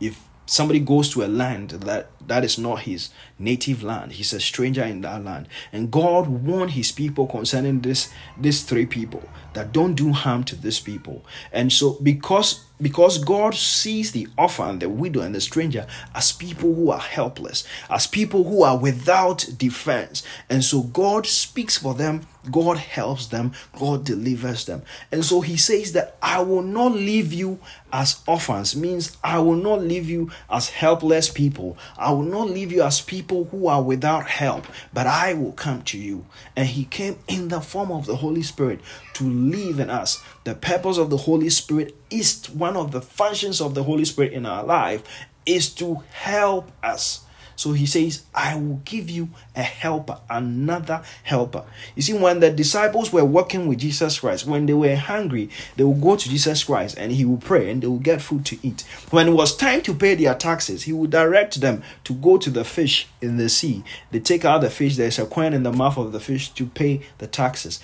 If 0.00 0.20
somebody 0.50 0.80
goes 0.80 1.08
to 1.08 1.22
a 1.22 1.28
land 1.28 1.70
that 1.70 2.08
that 2.26 2.44
is 2.44 2.58
not 2.58 2.80
his 2.80 3.10
native 3.38 3.84
land 3.84 4.10
he's 4.10 4.32
a 4.32 4.40
stranger 4.40 4.82
in 4.82 5.00
that 5.00 5.22
land 5.24 5.46
and 5.72 5.92
god 5.92 6.26
warned 6.26 6.72
his 6.72 6.90
people 6.90 7.24
concerning 7.24 7.80
this 7.82 8.08
these 8.36 8.64
three 8.64 8.84
people 8.84 9.22
that 9.54 9.72
don't 9.72 9.94
do 9.94 10.12
harm 10.12 10.44
to 10.44 10.56
these 10.56 10.80
people. 10.80 11.24
And 11.52 11.72
so 11.72 11.98
because 12.02 12.64
because 12.80 13.18
God 13.18 13.54
sees 13.54 14.12
the 14.12 14.28
orphan, 14.38 14.78
the 14.78 14.88
widow, 14.88 15.20
and 15.20 15.34
the 15.34 15.40
stranger 15.40 15.86
as 16.14 16.32
people 16.32 16.74
who 16.74 16.90
are 16.90 16.98
helpless, 16.98 17.64
as 17.90 18.06
people 18.06 18.44
who 18.44 18.62
are 18.62 18.78
without 18.78 19.46
defense. 19.58 20.22
And 20.48 20.64
so 20.64 20.82
God 20.82 21.26
speaks 21.26 21.76
for 21.76 21.94
them, 21.94 22.26
God 22.50 22.78
helps 22.78 23.26
them, 23.26 23.52
God 23.78 24.04
delivers 24.04 24.64
them. 24.64 24.82
And 25.12 25.24
so 25.24 25.42
he 25.42 25.56
says 25.56 25.92
that 25.92 26.16
I 26.22 26.40
will 26.40 26.62
not 26.62 26.92
leave 26.92 27.32
you 27.32 27.58
as 27.92 28.22
orphans, 28.26 28.74
means 28.74 29.16
I 29.22 29.40
will 29.40 29.56
not 29.56 29.82
leave 29.82 30.08
you 30.08 30.30
as 30.48 30.70
helpless 30.70 31.28
people. 31.28 31.76
I 31.98 32.12
will 32.12 32.22
not 32.22 32.48
leave 32.48 32.72
you 32.72 32.82
as 32.82 33.00
people 33.00 33.44
who 33.44 33.66
are 33.66 33.82
without 33.82 34.26
help, 34.26 34.66
but 34.94 35.06
I 35.06 35.34
will 35.34 35.52
come 35.52 35.82
to 35.82 35.98
you. 35.98 36.24
And 36.56 36.68
he 36.68 36.84
came 36.84 37.18
in 37.28 37.48
the 37.48 37.60
form 37.60 37.90
of 37.92 38.06
the 38.06 38.16
Holy 38.16 38.42
Spirit 38.42 38.80
to 39.20 39.28
live 39.28 39.78
in 39.78 39.90
us. 39.90 40.22
The 40.44 40.54
purpose 40.54 40.96
of 40.96 41.10
the 41.10 41.18
Holy 41.18 41.50
Spirit 41.50 41.94
is 42.08 42.48
one 42.50 42.74
of 42.74 42.90
the 42.90 43.02
functions 43.02 43.60
of 43.60 43.74
the 43.74 43.82
Holy 43.82 44.06
Spirit 44.06 44.32
in 44.32 44.46
our 44.46 44.64
life 44.64 45.02
is 45.44 45.68
to 45.74 46.02
help 46.10 46.72
us. 46.82 47.24
So 47.54 47.72
he 47.72 47.84
says, 47.84 48.24
I 48.34 48.56
will 48.56 48.80
give 48.86 49.10
you 49.10 49.28
a 49.54 49.62
helper, 49.62 50.18
another 50.30 51.02
helper. 51.24 51.64
You 51.94 52.00
see, 52.00 52.14
when 52.14 52.40
the 52.40 52.50
disciples 52.50 53.12
were 53.12 53.26
working 53.26 53.66
with 53.66 53.80
Jesus 53.80 54.18
Christ, 54.18 54.46
when 54.46 54.64
they 54.64 54.72
were 54.72 54.96
hungry, 54.96 55.50
they 55.76 55.84
would 55.84 56.00
go 56.00 56.16
to 56.16 56.28
Jesus 56.30 56.64
Christ 56.64 56.96
and 56.96 57.12
he 57.12 57.26
would 57.26 57.42
pray 57.42 57.70
and 57.70 57.82
they 57.82 57.86
would 57.86 58.02
get 58.02 58.22
food 58.22 58.46
to 58.46 58.58
eat. 58.66 58.80
When 59.10 59.28
it 59.28 59.32
was 59.32 59.54
time 59.54 59.82
to 59.82 59.92
pay 59.92 60.14
their 60.14 60.34
taxes, 60.34 60.84
he 60.84 60.94
would 60.94 61.10
direct 61.10 61.60
them 61.60 61.82
to 62.04 62.14
go 62.14 62.38
to 62.38 62.48
the 62.48 62.64
fish 62.64 63.08
in 63.20 63.36
the 63.36 63.50
sea. 63.50 63.84
They 64.10 64.20
take 64.20 64.46
out 64.46 64.62
the 64.62 64.70
fish, 64.70 64.96
there's 64.96 65.18
a 65.18 65.26
coin 65.26 65.52
in 65.52 65.62
the 65.62 65.72
mouth 65.72 65.98
of 65.98 66.12
the 66.12 66.20
fish 66.20 66.48
to 66.52 66.64
pay 66.64 67.02
the 67.18 67.26
taxes. 67.26 67.78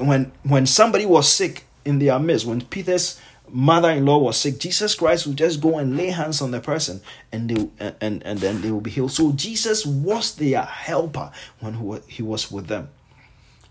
When 0.00 0.32
when 0.42 0.66
somebody 0.66 1.06
was 1.06 1.30
sick 1.30 1.64
in 1.84 1.98
their 1.98 2.18
midst, 2.18 2.46
when 2.46 2.62
Peter's 2.62 3.20
mother-in-law 3.52 4.18
was 4.18 4.36
sick 4.36 4.58
jesus 4.58 4.94
christ 4.94 5.26
would 5.26 5.36
just 5.36 5.60
go 5.60 5.78
and 5.78 5.96
lay 5.96 6.08
hands 6.08 6.40
on 6.40 6.50
the 6.50 6.60
person 6.60 7.00
and 7.32 7.50
they 7.50 7.68
and 8.00 8.22
and 8.24 8.38
then 8.38 8.60
they 8.62 8.70
will 8.70 8.80
be 8.80 8.90
healed. 8.90 9.12
So 9.12 9.32
jesus 9.32 9.84
was 9.84 10.34
their 10.34 10.62
helper 10.62 11.30
when 11.58 12.02
he 12.06 12.22
was 12.22 12.50
with 12.50 12.68
them. 12.68 12.88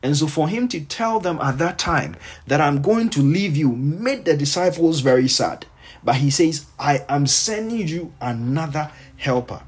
And 0.02 0.16
so 0.16 0.28
for 0.28 0.48
him 0.48 0.68
to 0.70 0.80
tell 0.82 1.20
them 1.20 1.40
at 1.42 1.58
that 1.58 1.78
time 1.78 2.16
that 2.48 2.62
i'm 2.62 2.82
going 2.82 3.10
to 3.12 3.22
leave 3.22 3.56
you 3.56 3.70
made 3.70 4.26
the 4.26 4.36
disciples 4.36 5.00
very 5.00 5.28
sad. 5.28 5.66
But 6.04 6.18
he 6.18 6.30
says 6.30 6.66
i 6.78 7.06
am 7.08 7.28
sending 7.28 7.88
you 7.88 8.14
another 8.22 8.92
helper. 9.18 9.62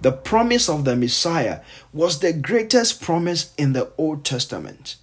The 0.00 0.12
promise 0.12 0.68
of 0.68 0.84
the 0.84 0.96
messiah 0.96 1.60
was 1.92 2.20
the 2.20 2.32
greatest 2.32 3.00
promise 3.00 3.54
in 3.56 3.72
the 3.72 3.90
old 3.96 4.24
testament 4.24 4.96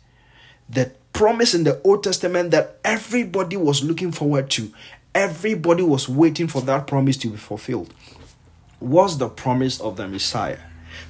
that 0.73 0.95
promise 1.13 1.53
in 1.53 1.63
the 1.63 1.81
Old 1.83 2.03
Testament 2.03 2.51
that 2.51 2.77
everybody 2.83 3.57
was 3.57 3.83
looking 3.83 4.12
forward 4.12 4.49
to, 4.51 4.71
everybody 5.13 5.83
was 5.83 6.09
waiting 6.09 6.47
for 6.47 6.62
that 6.63 6.88
promise 6.88 7.17
to 7.17 7.29
be 7.29 7.38
fulfilled, 7.38 7.93
was 8.79 9.17
the 9.17 9.29
promise 9.29 9.79
of 9.79 9.97
the 9.97 10.07
Messiah. 10.07 10.59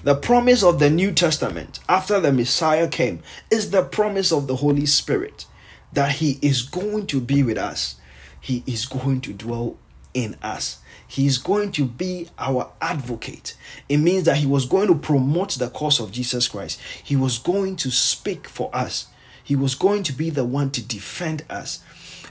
The 0.03 0.15
promise 0.15 0.63
of 0.63 0.79
the 0.79 0.89
New 0.89 1.11
Testament 1.11 1.79
after 1.89 2.19
the 2.19 2.31
Messiah 2.31 2.87
came 2.87 3.21
is 3.49 3.71
the 3.71 3.83
promise 3.83 4.31
of 4.31 4.47
the 4.47 4.57
Holy 4.57 4.85
Spirit 4.85 5.45
that 5.93 6.13
He 6.13 6.39
is 6.41 6.61
going 6.61 7.07
to 7.07 7.21
be 7.21 7.43
with 7.43 7.57
us, 7.57 7.95
He 8.39 8.63
is 8.65 8.85
going 8.85 9.21
to 9.21 9.33
dwell 9.33 9.77
in 10.13 10.35
us. 10.41 10.79
He 11.07 11.27
is 11.27 11.37
going 11.37 11.71
to 11.73 11.85
be 11.85 12.29
our 12.39 12.71
advocate. 12.81 13.55
It 13.87 13.97
means 13.97 14.23
that 14.23 14.37
he 14.37 14.47
was 14.47 14.65
going 14.65 14.87
to 14.87 14.95
promote 14.95 15.51
the 15.51 15.69
cause 15.69 15.99
of 15.99 16.11
Jesus 16.11 16.47
Christ. 16.47 16.79
He 17.03 17.15
was 17.15 17.37
going 17.37 17.75
to 17.77 17.91
speak 17.91 18.47
for 18.47 18.75
us. 18.75 19.07
He 19.43 19.55
was 19.55 19.75
going 19.75 20.03
to 20.03 20.13
be 20.13 20.29
the 20.29 20.45
one 20.45 20.71
to 20.71 20.81
defend 20.81 21.43
us. 21.49 21.83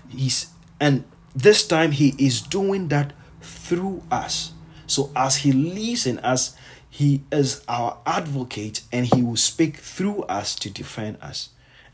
He's 0.08 0.48
and 0.80 1.04
this 1.34 1.66
time 1.66 1.92
he 1.92 2.14
is 2.18 2.40
doing 2.40 2.88
that 2.88 3.12
through 3.40 4.02
us. 4.10 4.52
So 4.86 5.10
as 5.14 5.36
he 5.36 5.52
lives 5.52 6.06
in 6.06 6.18
us, 6.20 6.56
he 6.90 7.22
is 7.30 7.64
our 7.68 7.98
advocate 8.04 8.82
and 8.92 9.06
he 9.06 9.22
will 9.22 9.36
speak 9.36 9.76
through 9.76 10.22
us 10.24 10.54
to 10.56 10.70
defend 10.70 11.18
us. 11.22 11.50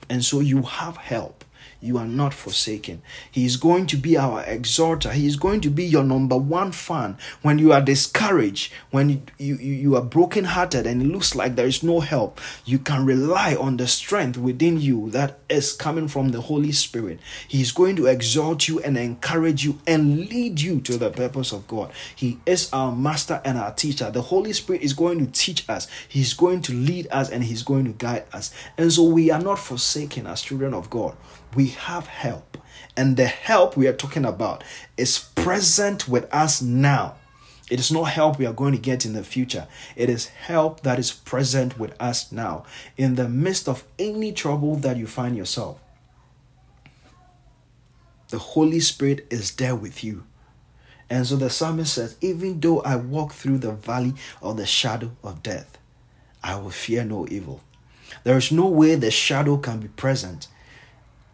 And 0.09 0.24
so 0.24 0.40
you 0.40 0.62
have 0.62 0.96
help 0.96 1.44
you 1.81 1.97
are 1.97 2.07
not 2.07 2.35
forsaken. 2.35 3.03
He 3.31 3.45
is 3.45 3.57
going 3.57 3.87
to 3.88 3.97
be 3.97 4.17
our 4.17 4.43
exhorter. 4.43 5.12
He 5.12 5.27
is 5.27 5.37
going 5.37 5.61
to 5.61 5.71
be 5.71 5.85
your 5.85 6.03
number 6.03 6.37
one 6.37 6.73
fan 6.73 7.17
when 7.43 7.59
you 7.59 7.73
are 7.73 7.81
discouraged, 7.81 8.73
when 8.91 9.11
you, 9.11 9.23
you, 9.38 9.55
you 9.55 9.97
are 9.97 10.03
brokenhearted 10.03 10.87
and 10.87 11.03
it 11.03 11.07
looks 11.07 11.37
like 11.37 11.55
there 11.55 11.67
is 11.67 11.85
no 11.85 12.01
help. 12.01 12.41
You 12.64 12.81
can 12.81 13.07
rely 13.07 13.55
on 13.55 13.77
the 13.77 13.87
strength 13.87 14.37
within 14.37 14.81
you 14.81 15.11
that 15.11 15.38
is 15.49 15.73
coming 15.73 16.09
from 16.09 16.31
the 16.31 16.41
Holy 16.41 16.73
Spirit. 16.73 17.21
He 17.47 17.62
is 17.62 17.71
going 17.71 17.95
to 17.97 18.07
exhort 18.07 18.67
you 18.67 18.81
and 18.81 18.99
encourage 18.99 19.64
you 19.64 19.79
and 19.87 20.29
lead 20.29 20.61
you 20.61 20.81
to 20.81 20.97
the 20.97 21.11
purpose 21.11 21.53
of 21.53 21.69
God. 21.69 21.93
He 22.14 22.41
is 22.45 22.73
our 22.73 22.91
master 22.91 23.41
and 23.45 23.57
our 23.57 23.73
teacher. 23.73 24.11
The 24.11 24.23
Holy 24.23 24.53
Spirit 24.53 24.83
is 24.83 24.95
going 24.95 25.25
to 25.25 25.31
teach 25.31 25.69
us, 25.69 25.87
He's 26.09 26.35
going 26.35 26.62
to 26.62 26.73
lead 26.73 27.07
us, 27.11 27.31
and 27.31 27.45
He's 27.45 27.62
going 27.62 27.85
to 27.85 27.93
guide 27.93 28.25
us. 28.33 28.53
And 28.77 28.93
so 28.93 29.05
we 29.05 29.31
are 29.31 29.41
not 29.41 29.59
forsaken 29.61 30.27
as 30.27 30.43
children 30.43 30.75
of 30.75 30.91
God 30.91 31.17
we 31.55 31.67
have 31.68 32.07
help. 32.07 32.59
And 32.96 33.16
the 33.16 33.26
help 33.26 33.76
we 33.76 33.87
are 33.87 33.92
talking 33.92 34.24
about 34.24 34.64
is 34.96 35.18
present 35.35 36.09
with 36.09 36.33
us 36.33 36.61
now. 36.61 37.16
It 37.70 37.78
is 37.78 37.92
not 37.92 38.04
help 38.04 38.38
we 38.38 38.46
are 38.46 38.52
going 38.52 38.72
to 38.72 38.81
get 38.81 39.04
in 39.04 39.12
the 39.12 39.22
future. 39.22 39.68
It 39.94 40.09
is 40.09 40.26
help 40.26 40.81
that 40.81 40.98
is 40.98 41.12
present 41.12 41.78
with 41.78 41.94
us 42.00 42.33
now 42.33 42.64
in 42.96 43.14
the 43.14 43.28
midst 43.28 43.68
of 43.68 43.85
any 43.98 44.33
trouble 44.33 44.76
that 44.76 44.96
you 44.96 45.07
find 45.07 45.37
yourself. 45.37 45.78
The 48.31 48.38
Holy 48.38 48.81
Spirit 48.81 49.26
is 49.31 49.52
there 49.52 49.76
with 49.76 50.02
you. 50.02 50.24
And 51.11 51.26
so 51.26 51.37
the 51.37 51.50
psalmist 51.50 51.94
says, 51.94 52.16
Even 52.20 52.61
though 52.61 52.81
I 52.81 52.96
walk 52.96 53.33
through 53.33 53.59
the 53.59 53.72
valley 53.72 54.14
of 54.42 54.57
the 54.57 54.66
shadow 54.66 55.12
of 55.22 55.42
death, 55.42 55.78
I 56.42 56.57
will 56.57 56.70
fear 56.70 57.04
no 57.04 57.26
evil. 57.31 57.62
There 58.24 58.37
is 58.37 58.52
no 58.52 58.66
way 58.66 58.94
the 58.94 59.11
shadow 59.11 59.57
can 59.57 59.81
be 59.81 59.88
present 59.88 60.48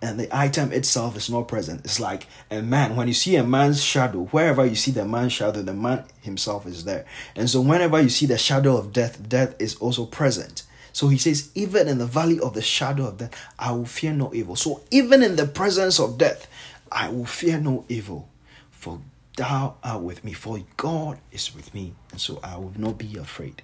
and 0.05 0.21
the 0.21 0.29
item 0.37 0.71
itself 0.71 1.17
is 1.17 1.31
not 1.31 1.49
present. 1.49 1.81
It's 1.85 1.99
like 1.99 2.27
a 2.51 2.61
man. 2.61 2.95
When 2.95 3.09
you 3.09 3.14
see 3.14 3.37
a 3.37 3.43
man's 3.43 3.83
shadow, 3.83 4.25
wherever 4.27 4.64
you 4.64 4.75
see 4.75 4.90
the 4.90 5.07
man's 5.07 5.33
shadow, 5.33 5.62
the 5.62 5.73
man 5.73 6.05
himself 6.21 6.67
is 6.67 6.85
there. 6.85 7.07
And 7.35 7.49
so, 7.49 7.62
whenever 7.62 8.01
you 8.01 8.11
see 8.11 8.27
the 8.27 8.37
shadow 8.37 8.77
of 8.77 8.93
death, 8.93 9.27
death 9.27 9.55
is 9.59 9.77
also 9.77 10.05
present. 10.05 10.64
So 10.93 11.09
he 11.09 11.19
says, 11.19 11.51
even 11.57 11.88
in 11.88 11.99
the 11.99 12.07
valley 12.07 12.38
of 12.38 12.55
the 12.55 12.62
shadow 12.62 13.07
of 13.07 13.19
death, 13.19 13.35
I 13.59 13.73
will 13.73 13.87
fear 13.87 14.12
no 14.12 14.33
evil. 14.33 14.55
So 14.55 14.83
even 14.93 15.25
in 15.25 15.35
the 15.35 15.47
presence 15.47 15.99
of 15.99 16.19
death, 16.19 16.47
I 16.93 17.09
will 17.09 17.25
fear 17.25 17.59
no 17.59 17.85
evil. 17.88 18.29
For 18.71 19.01
thou 19.37 19.75
art 19.83 20.03
with 20.03 20.23
me, 20.23 20.35
for 20.35 20.61
God 20.77 21.19
is 21.33 21.53
with 21.53 21.75
me. 21.75 21.95
And 22.12 22.21
so 22.21 22.38
I 22.45 22.59
will 22.59 22.75
not 22.77 22.97
be 22.97 23.17
afraid. 23.17 23.62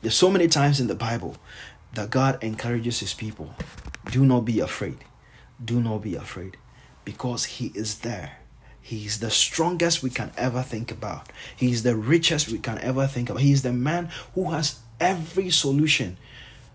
There's 0.00 0.16
so 0.16 0.30
many 0.30 0.48
times 0.48 0.80
in 0.80 0.88
the 0.88 0.96
Bible 0.96 1.36
that 1.94 2.10
God 2.10 2.42
encourages 2.42 2.98
his 2.98 3.14
people. 3.14 3.54
Do 4.10 4.24
not 4.24 4.40
be 4.44 4.58
afraid 4.58 4.98
do 5.62 5.80
not 5.80 6.02
be 6.02 6.14
afraid 6.14 6.56
because 7.04 7.44
He 7.44 7.72
is 7.74 8.00
there. 8.00 8.38
He 8.80 9.06
is 9.06 9.20
the 9.20 9.30
strongest 9.30 10.02
we 10.02 10.10
can 10.10 10.32
ever 10.36 10.62
think 10.62 10.90
about. 10.90 11.28
He 11.56 11.70
is 11.70 11.84
the 11.84 11.96
richest 11.96 12.48
we 12.48 12.58
can 12.58 12.78
ever 12.78 13.06
think 13.06 13.30
about. 13.30 13.42
He 13.42 13.52
is 13.52 13.62
the 13.62 13.72
man 13.72 14.10
who 14.34 14.50
has 14.50 14.80
every 14.98 15.50
solution, 15.50 16.16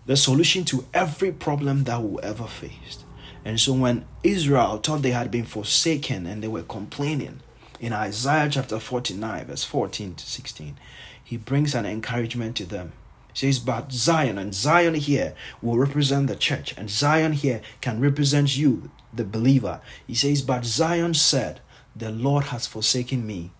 the 0.06 0.16
solution 0.16 0.64
to 0.66 0.86
every 0.94 1.32
problem 1.32 1.84
that 1.84 2.02
we 2.02 2.20
ever 2.22 2.46
faced. 2.46 3.04
And 3.44 3.60
so 3.60 3.74
when 3.74 4.06
Israel 4.22 4.78
thought 4.78 5.02
they 5.02 5.10
had 5.10 5.30
been 5.30 5.44
forsaken 5.44 6.26
and 6.26 6.42
they 6.42 6.48
were 6.48 6.62
complaining, 6.62 7.40
in 7.80 7.92
Isaiah 7.92 8.48
chapter 8.50 8.80
49, 8.80 9.46
verse 9.46 9.64
14 9.64 10.14
to 10.14 10.26
16, 10.26 10.76
he 11.22 11.36
brings 11.36 11.74
an 11.74 11.86
encouragement 11.86 12.56
to 12.56 12.64
them 12.64 12.92
says, 13.38 13.60
But 13.60 13.92
Zion, 13.92 14.36
and 14.36 14.52
Zion 14.52 14.94
here 14.94 15.34
will 15.62 15.78
represent 15.78 16.26
the 16.26 16.34
church, 16.34 16.74
and 16.76 16.90
Zion 16.90 17.32
here 17.34 17.60
can 17.80 18.00
represent 18.00 18.56
you, 18.56 18.90
the 19.12 19.22
believer. 19.22 19.80
He 20.08 20.14
says, 20.14 20.42
But 20.42 20.64
Zion 20.64 21.14
said, 21.14 21.60
The 21.94 22.10
Lord 22.10 22.46
has 22.46 22.66
forsaken 22.66 23.24
me, 23.24 23.52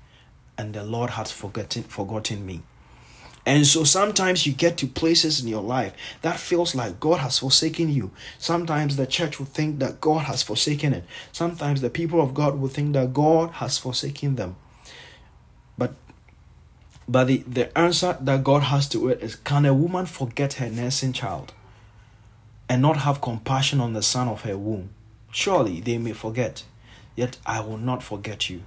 and 0.57 0.75
the 0.75 0.83
Lord 0.83 1.11
has 1.11 1.31
forgotten, 1.31 1.85
forgotten 1.85 2.45
me. 2.45 2.63
And 3.47 3.67
so 3.67 3.85
sometimes 3.85 4.47
you 4.47 4.53
get 4.53 4.77
to 4.79 4.87
places 4.89 5.41
in 5.41 5.49
your 5.49 5.63
life 5.63 5.95
that 6.23 6.41
feels 6.41 6.75
like 6.75 6.99
God 7.01 7.21
has 7.21 7.39
forsaken 7.39 7.89
you. 7.89 8.11
Sometimes 8.37 8.97
the 8.97 9.07
church 9.07 9.39
will 9.39 9.47
think 9.47 9.79
that 9.79 10.01
God 10.01 10.25
has 10.25 10.43
forsaken 10.43 10.93
it. 10.93 11.05
Sometimes 11.31 11.81
the 11.81 11.89
people 11.89 12.21
of 12.21 12.35
God 12.35 12.59
will 12.59 12.69
think 12.69 12.95
that 12.95 13.15
God 13.15 13.53
has 13.53 13.79
forsaken 13.79 14.35
them. 14.35 14.57
But 15.79 15.95
but 17.09 17.25
the, 17.25 17.39
the 17.39 17.77
answer 17.77 18.19
that 18.21 18.45
God 18.45 18.65
has 18.65 18.87
to 18.91 19.09
it 19.09 19.23
is 19.23 19.35
can 19.35 19.65
a 19.65 19.73
woman 19.73 20.05
forget 20.05 20.55
her 20.55 20.69
nursing 20.69 21.15
child 21.15 21.55
and 22.69 22.83
not 22.83 22.99
have 22.99 23.23
compassion 23.23 23.81
on 23.81 23.95
the 23.95 24.03
son 24.03 24.29
of 24.29 24.43
her 24.43 24.59
womb? 24.59 24.91
Surely 25.33 25.81
they 25.81 25.97
may 25.97 26.13
forget, 26.13 26.65
yet 27.17 27.39
I 27.47 27.61
will 27.61 27.79
not 27.79 28.03
forget 28.03 28.51
you. 28.51 28.63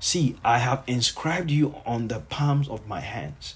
See, 0.00 0.36
I 0.44 0.58
have 0.58 0.82
inscribed 0.88 1.50
you 1.50 1.76
on 1.86 2.08
the 2.08 2.20
palms 2.20 2.68
of 2.68 2.88
my 2.88 3.00
hands. 3.00 3.54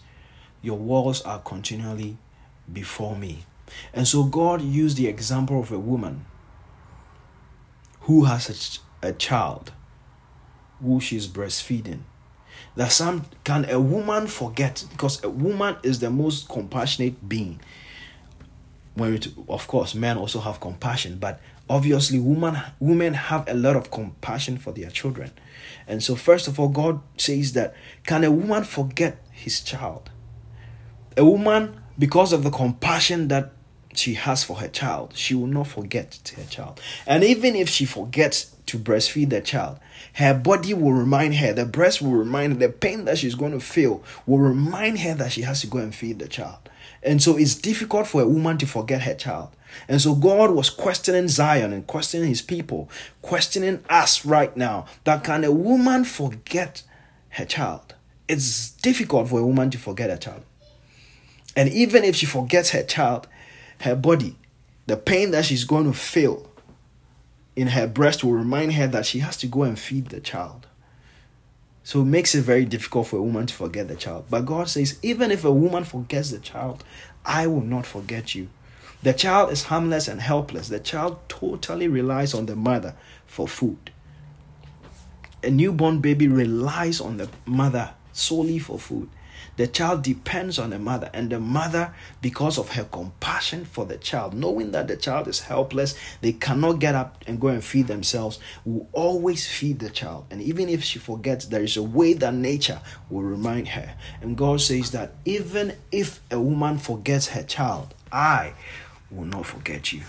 Your 0.63 0.79
walls 0.79 1.21
are 1.23 1.41
continually 1.41 2.17
before 2.73 3.17
me. 3.17 3.45
And 3.93 4.07
so 4.07 4.25
God 4.25 4.63
used 4.63 4.97
the 4.97 5.09
example 5.09 5.59
of 5.59 5.73
a 5.73 5.79
woman 5.79 6.27
who 8.03 8.25
has 8.25 8.81
a, 9.03 9.09
a 9.09 9.13
child 9.13 9.73
who 10.81 11.01
she's 11.01 11.27
breastfeeding 11.27 12.03
that 12.77 12.93
some 12.93 13.25
can 13.45 13.69
a 13.71 13.81
woman 13.81 14.27
forget? 14.27 14.85
Because 14.91 15.23
a 15.23 15.31
woman 15.31 15.77
is 15.83 16.01
the 16.01 16.11
most 16.11 16.49
compassionate 16.49 17.29
being. 17.29 17.61
When 18.95 19.15
it, 19.15 19.29
of 19.49 19.67
course 19.67 19.95
men 19.95 20.17
also 20.17 20.39
have 20.41 20.61
compassion 20.61 21.19
but 21.19 21.41
obviously 21.69 22.21
women 22.21 22.57
women 22.79 23.15
have 23.15 23.49
a 23.49 23.55
lot 23.55 23.75
of 23.75 23.91
compassion 23.91 24.57
for 24.57 24.73
their 24.73 24.91
children. 24.91 25.33
And 25.89 26.03
so 26.03 26.15
first 26.15 26.47
of 26.47 26.61
all 26.61 26.69
god 26.69 27.01
says 27.17 27.55
that 27.55 27.75
can 28.07 28.23
a 28.23 28.31
woman 28.31 28.65
forget 28.65 29.21
his 29.33 29.61
child? 29.63 30.11
A 31.17 31.25
woman 31.25 31.81
because 31.99 32.33
of 32.33 32.45
the 32.45 32.51
compassion 32.51 33.29
that 33.29 33.53
she 33.95 34.15
has 34.15 34.43
for 34.43 34.57
her 34.57 34.69
child 34.69 35.13
she 35.15 35.35
will 35.35 35.47
not 35.47 35.67
forget 35.67 36.33
her 36.37 36.45
child. 36.45 36.81
And 37.07 37.25
even 37.25 37.57
if 37.57 37.69
she 37.69 37.85
forgets 37.87 38.54
to 38.67 38.79
breastfeed 38.79 39.31
the 39.31 39.41
child 39.41 39.79
her 40.15 40.35
body 40.35 40.75
will 40.75 40.93
remind 40.93 41.37
her 41.37 41.53
the 41.53 41.65
breast 41.65 42.01
will 42.01 42.13
remind 42.13 42.53
her 42.53 42.59
the 42.59 42.69
pain 42.69 43.05
that 43.05 43.19
she's 43.19 43.35
going 43.35 43.53
to 43.53 43.61
feel 43.61 44.03
will 44.27 44.39
remind 44.39 44.99
her 45.01 45.15
that 45.15 45.33
she 45.33 45.43
has 45.43 45.61
to 45.61 45.67
go 45.67 45.79
and 45.79 45.95
feed 45.95 46.19
the 46.19 46.29
child 46.29 46.59
and 47.05 47.23
so 47.23 47.37
it's 47.37 47.55
difficult 47.55 48.07
for 48.07 48.23
a 48.23 48.27
woman 48.27 48.57
to 48.59 48.67
forget 48.67 49.03
her 49.03 49.15
child. 49.15 49.51
And 49.89 50.01
so 50.01 50.15
God 50.15 50.53
was 50.53 50.71
questioning 50.71 51.29
Zion 51.29 51.73
and 51.73 51.87
questioning 51.87 52.29
his 52.29 52.41
people, 52.41 52.89
questioning 53.21 53.85
us 53.91 54.25
right 54.25 54.57
now 54.57 54.87
that 55.05 55.23
can 55.23 55.45
a 55.45 55.53
woman 55.53 56.05
forget 56.05 56.83
her 57.31 57.45
child? 57.45 57.95
It's 58.27 58.71
difficult 58.71 59.29
for 59.29 59.41
a 59.41 59.47
woman 59.47 59.71
to 59.71 59.79
forget 59.79 60.09
her 60.09 60.17
child. 60.17 60.43
And 61.55 61.69
even 61.69 62.05
if 62.05 62.17
she 62.17 62.27
forgets 62.27 62.71
her 62.71 62.83
child, 62.83 63.29
her 63.81 63.95
body, 63.95 64.37
the 64.87 64.97
pain 64.97 65.31
that 65.33 65.45
she's 65.45 65.65
going 65.65 65.85
to 65.85 65.93
feel 65.93 66.49
in 67.57 67.69
her 67.69 67.87
breast 67.87 68.25
will 68.25 68.33
remind 68.33 68.75
her 68.75 68.87
that 68.89 69.07
she 69.07 69.21
has 69.21 69.37
to 69.39 69.47
go 69.47 69.63
and 69.63 69.79
feed 69.79 70.07
the 70.07 70.21
child. 70.21 70.67
So 71.83 72.01
it 72.01 72.07
makes 72.07 72.35
it 72.35 72.43
very 72.43 72.65
difficult 72.65 73.09
for 73.09 73.17
a 73.19 73.23
woman 73.23 73.47
to 73.47 73.55
forget 73.55 73.89
the 73.89 73.95
child. 73.95 74.25
But 74.31 74.47
God 74.47 74.69
says, 74.69 74.99
even 75.03 75.31
if 75.31 75.45
a 75.45 75.53
woman 75.53 75.85
forgets 75.85 76.31
the 76.31 76.39
child, 76.39 76.83
I 77.25 77.47
will 77.47 77.61
not 77.61 77.87
forget 77.87 78.35
you. 78.35 78.49
The 79.03 79.13
child 79.13 79.53
is 79.53 79.65
harmless 79.65 80.09
and 80.09 80.21
helpless. 80.21 80.69
The 80.69 80.81
child 80.81 81.19
totally 81.29 81.89
relies 81.89 82.33
on 82.33 82.47
the 82.47 82.57
mother 82.57 82.95
for 83.27 83.47
food. 83.47 83.91
A 85.43 85.51
newborn 85.51 86.01
baby 86.01 86.27
relies 86.27 87.03
on 87.03 87.19
the 87.19 87.29
mother 87.45 87.93
solely 88.15 88.59
for 88.59 88.79
food. 88.79 89.11
The 89.57 89.67
child 89.69 90.03
depends 90.03 90.59
on 90.59 90.71
the 90.71 90.79
mother, 90.79 91.11
and 91.13 91.31
the 91.31 91.39
mother, 91.39 91.95
because 92.21 92.59
of 92.59 92.71
her 92.71 92.85
compassion 92.85 93.65
for 93.65 93.85
the 93.85 93.97
child, 93.97 94.35
knowing 94.35 94.73
that 94.73 94.89
the 94.89 94.97
child 94.97 95.29
is 95.29 95.41
helpless, 95.41 95.95
they 96.23 96.33
cannot 96.33 96.81
get 96.81 96.95
up 96.95 97.23
and 97.27 97.41
go 97.41 97.49
and 97.49 97.63
feed 97.63 97.87
themselves, 97.87 98.41
will 98.65 98.89
always 98.93 99.47
feed 99.47 99.79
the 99.79 99.91
child. 99.91 100.27
And 100.31 100.43
even 100.43 100.69
if 100.69 100.83
she 100.83 100.99
forgets, 100.99 101.47
there 101.47 101.63
is 101.63 101.77
a 101.77 101.83
way 101.83 102.15
that 102.15 102.35
nature 102.35 102.81
will 103.09 103.23
remind 103.23 103.69
her. 103.69 103.95
And 104.21 104.37
God 104.37 104.61
says 104.61 104.91
that 104.91 105.13
even 105.25 105.77
if 105.93 106.21
a 106.31 106.41
woman 106.41 106.79
forgets 106.79 107.29
her 107.29 107.45
child, 107.45 107.95
I 108.11 108.55
will 109.11 109.27
not 109.27 109.47
forget 109.47 109.93
you. 109.93 110.03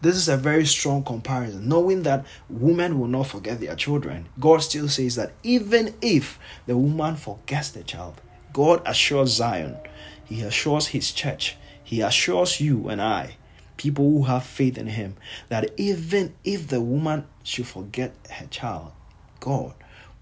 This 0.00 0.14
is 0.14 0.28
a 0.28 0.36
very 0.36 0.64
strong 0.64 1.02
comparison. 1.02 1.68
Knowing 1.68 2.02
that 2.04 2.24
women 2.48 3.00
will 3.00 3.08
not 3.08 3.26
forget 3.26 3.60
their 3.60 3.74
children, 3.74 4.28
God 4.38 4.62
still 4.62 4.88
says 4.88 5.16
that 5.16 5.32
even 5.42 5.94
if 6.00 6.38
the 6.66 6.76
woman 6.76 7.16
forgets 7.16 7.70
the 7.70 7.82
child, 7.82 8.20
God 8.58 8.82
assures 8.84 9.34
Zion, 9.34 9.76
He 10.24 10.42
assures 10.42 10.88
His 10.88 11.12
church, 11.12 11.56
He 11.84 12.00
assures 12.00 12.60
you 12.60 12.88
and 12.88 13.00
I, 13.00 13.36
people 13.76 14.10
who 14.10 14.24
have 14.24 14.42
faith 14.42 14.76
in 14.76 14.88
Him, 14.88 15.14
that 15.48 15.70
even 15.76 16.34
if 16.42 16.66
the 16.66 16.80
woman 16.80 17.28
should 17.44 17.68
forget 17.68 18.16
her 18.28 18.46
child, 18.46 18.90
God 19.38 19.74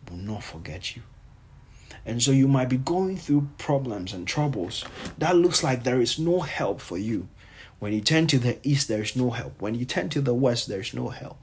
will 0.07 0.19
not 0.19 0.45
forget 0.45 0.95
you. 0.95 1.01
And 2.05 2.23
so 2.23 2.31
you 2.31 2.47
might 2.47 2.69
be 2.69 2.77
going 2.77 3.17
through 3.17 3.49
problems 3.57 4.13
and 4.13 4.29
troubles 4.29 4.85
that 5.17 5.35
looks 5.35 5.65
like 5.65 5.85
there 5.85 6.03
is 6.03 6.19
no 6.19 6.41
help 6.41 6.83
for 6.83 6.99
you. 6.99 7.29
When 7.79 7.95
you 7.95 8.03
turn 8.03 8.27
to 8.27 8.39
the 8.39 8.59
east, 8.63 8.87
there 8.87 9.01
is 9.01 9.17
no 9.17 9.31
help. 9.31 9.63
When 9.63 9.75
you 9.75 9.87
turn 9.87 10.11
to 10.11 10.21
the 10.21 10.35
west, 10.35 10.69
there 10.69 10.81
is 10.81 10.93
no 10.93 11.09
help. 11.09 11.39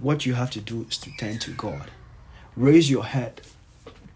What 0.00 0.24
you 0.24 0.32
have 0.32 0.50
to 0.52 0.60
do 0.62 0.86
is 0.88 0.96
to 0.96 1.10
turn 1.18 1.38
to 1.40 1.50
God. 1.50 1.90
Raise 2.56 2.90
your 2.90 3.04
head 3.04 3.42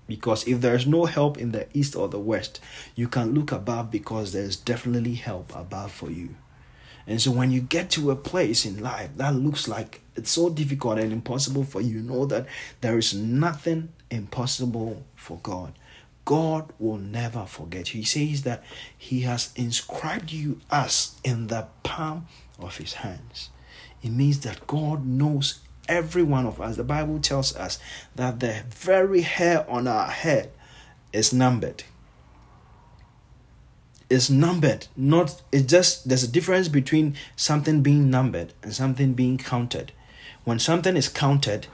because 0.07 0.47
if 0.47 0.61
there's 0.61 0.87
no 0.87 1.05
help 1.05 1.39
in 1.39 1.53
the 1.53 1.67
east 1.77 1.97
or 1.97 2.09
the 2.09 2.19
west, 2.19 2.61
you 2.95 3.09
can 3.09 3.35
look 3.35 3.53
above 3.53 3.91
because 3.91 4.33
there's 4.33 4.57
definitely 4.57 5.15
help 5.15 5.55
above 5.55 5.93
for 5.93 6.11
you. 6.11 6.37
And 7.07 7.21
so 7.23 7.31
when 7.31 7.51
you 7.51 7.61
get 7.61 7.91
to 7.91 8.11
a 8.11 8.17
place 8.17 8.67
in 8.67 8.83
life 8.83 9.11
that 9.17 9.35
looks 9.35 9.69
like 9.69 10.01
it's 10.17 10.31
so 10.31 10.51
difficult 10.51 10.99
and 10.99 11.13
impossible 11.13 11.65
for 11.65 11.81
you, 11.81 12.01
know 12.01 12.27
that 12.27 12.47
there 12.81 12.99
is 12.99 13.15
nothing 13.15 13.91
impossible 14.11 15.05
for 15.15 15.39
God. 15.43 15.73
God 16.25 16.73
will 16.81 16.99
never 16.99 17.47
forget 17.47 17.95
you. 17.95 18.01
He 18.01 18.07
says 18.07 18.43
that 18.43 18.65
He 18.99 19.21
has 19.21 19.53
inscribed 19.55 20.33
you 20.33 20.61
as 20.71 21.15
in 21.23 21.47
the 21.47 21.69
palm 21.85 22.27
of 22.59 22.79
His 22.79 22.95
hands. 22.95 23.51
It 24.03 24.11
means 24.11 24.41
that 24.41 24.67
God 24.67 25.07
knows 25.07 25.61
every 25.89 26.23
one 26.23 26.47
of 26.47 26.61
us. 26.61 26.77
The 26.77 26.85
Bible 26.85 27.19
tells 27.19 27.55
us 27.57 27.79
that 28.15 28.41
the 28.41 28.63
very 28.69 29.23
hair 29.23 29.69
on 29.69 29.87
our 29.87 30.09
head 30.09 30.51
is 31.13 31.33
numbered. 31.33 31.85
It's 34.09 34.31
numbered, 34.31 34.87
not 34.97 35.43
it's 35.51 35.67
just 35.67 36.09
there's 36.09 36.23
a 36.23 36.29
difference 36.29 36.69
between 36.69 37.17
something 37.35 37.83
being 37.83 38.09
numbered 38.09 38.53
and 38.63 38.73
something 38.73 39.15
being 39.15 39.37
counted. 39.37 39.91
When 40.45 40.61
something 40.61 40.97
is 40.97 41.09
counted, 41.09 41.67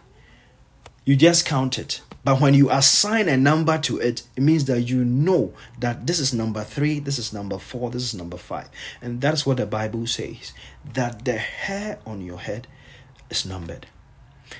you 1.05 1.15
just 1.15 1.45
count 1.45 1.79
it. 1.79 2.01
But 2.25 2.41
when 2.41 2.55
you 2.55 2.71
assign 2.71 3.29
a 3.29 3.37
number 3.37 3.77
to 3.79 3.99
it, 3.99 4.23
it 4.37 4.43
means 4.43 4.67
that 4.67 4.83
you 4.83 5.05
know 5.05 5.53
that 5.81 6.07
this 6.07 6.21
is 6.21 6.33
number 6.33 6.63
three, 6.63 7.01
this 7.01 7.19
is 7.19 7.33
number 7.33 7.59
four, 7.59 7.91
this 7.91 8.05
is 8.05 8.15
number 8.15 8.37
five. 8.37 8.69
And 9.01 9.21
that's 9.21 9.45
what 9.45 9.57
the 9.57 9.67
Bible 9.67 10.07
says 10.07 10.53
that 10.95 11.25
the 11.25 11.37
hair 11.37 11.99
on 12.07 12.23
your 12.23 12.39
head 12.39 12.69
is 13.29 13.45
numbered. 13.45 13.87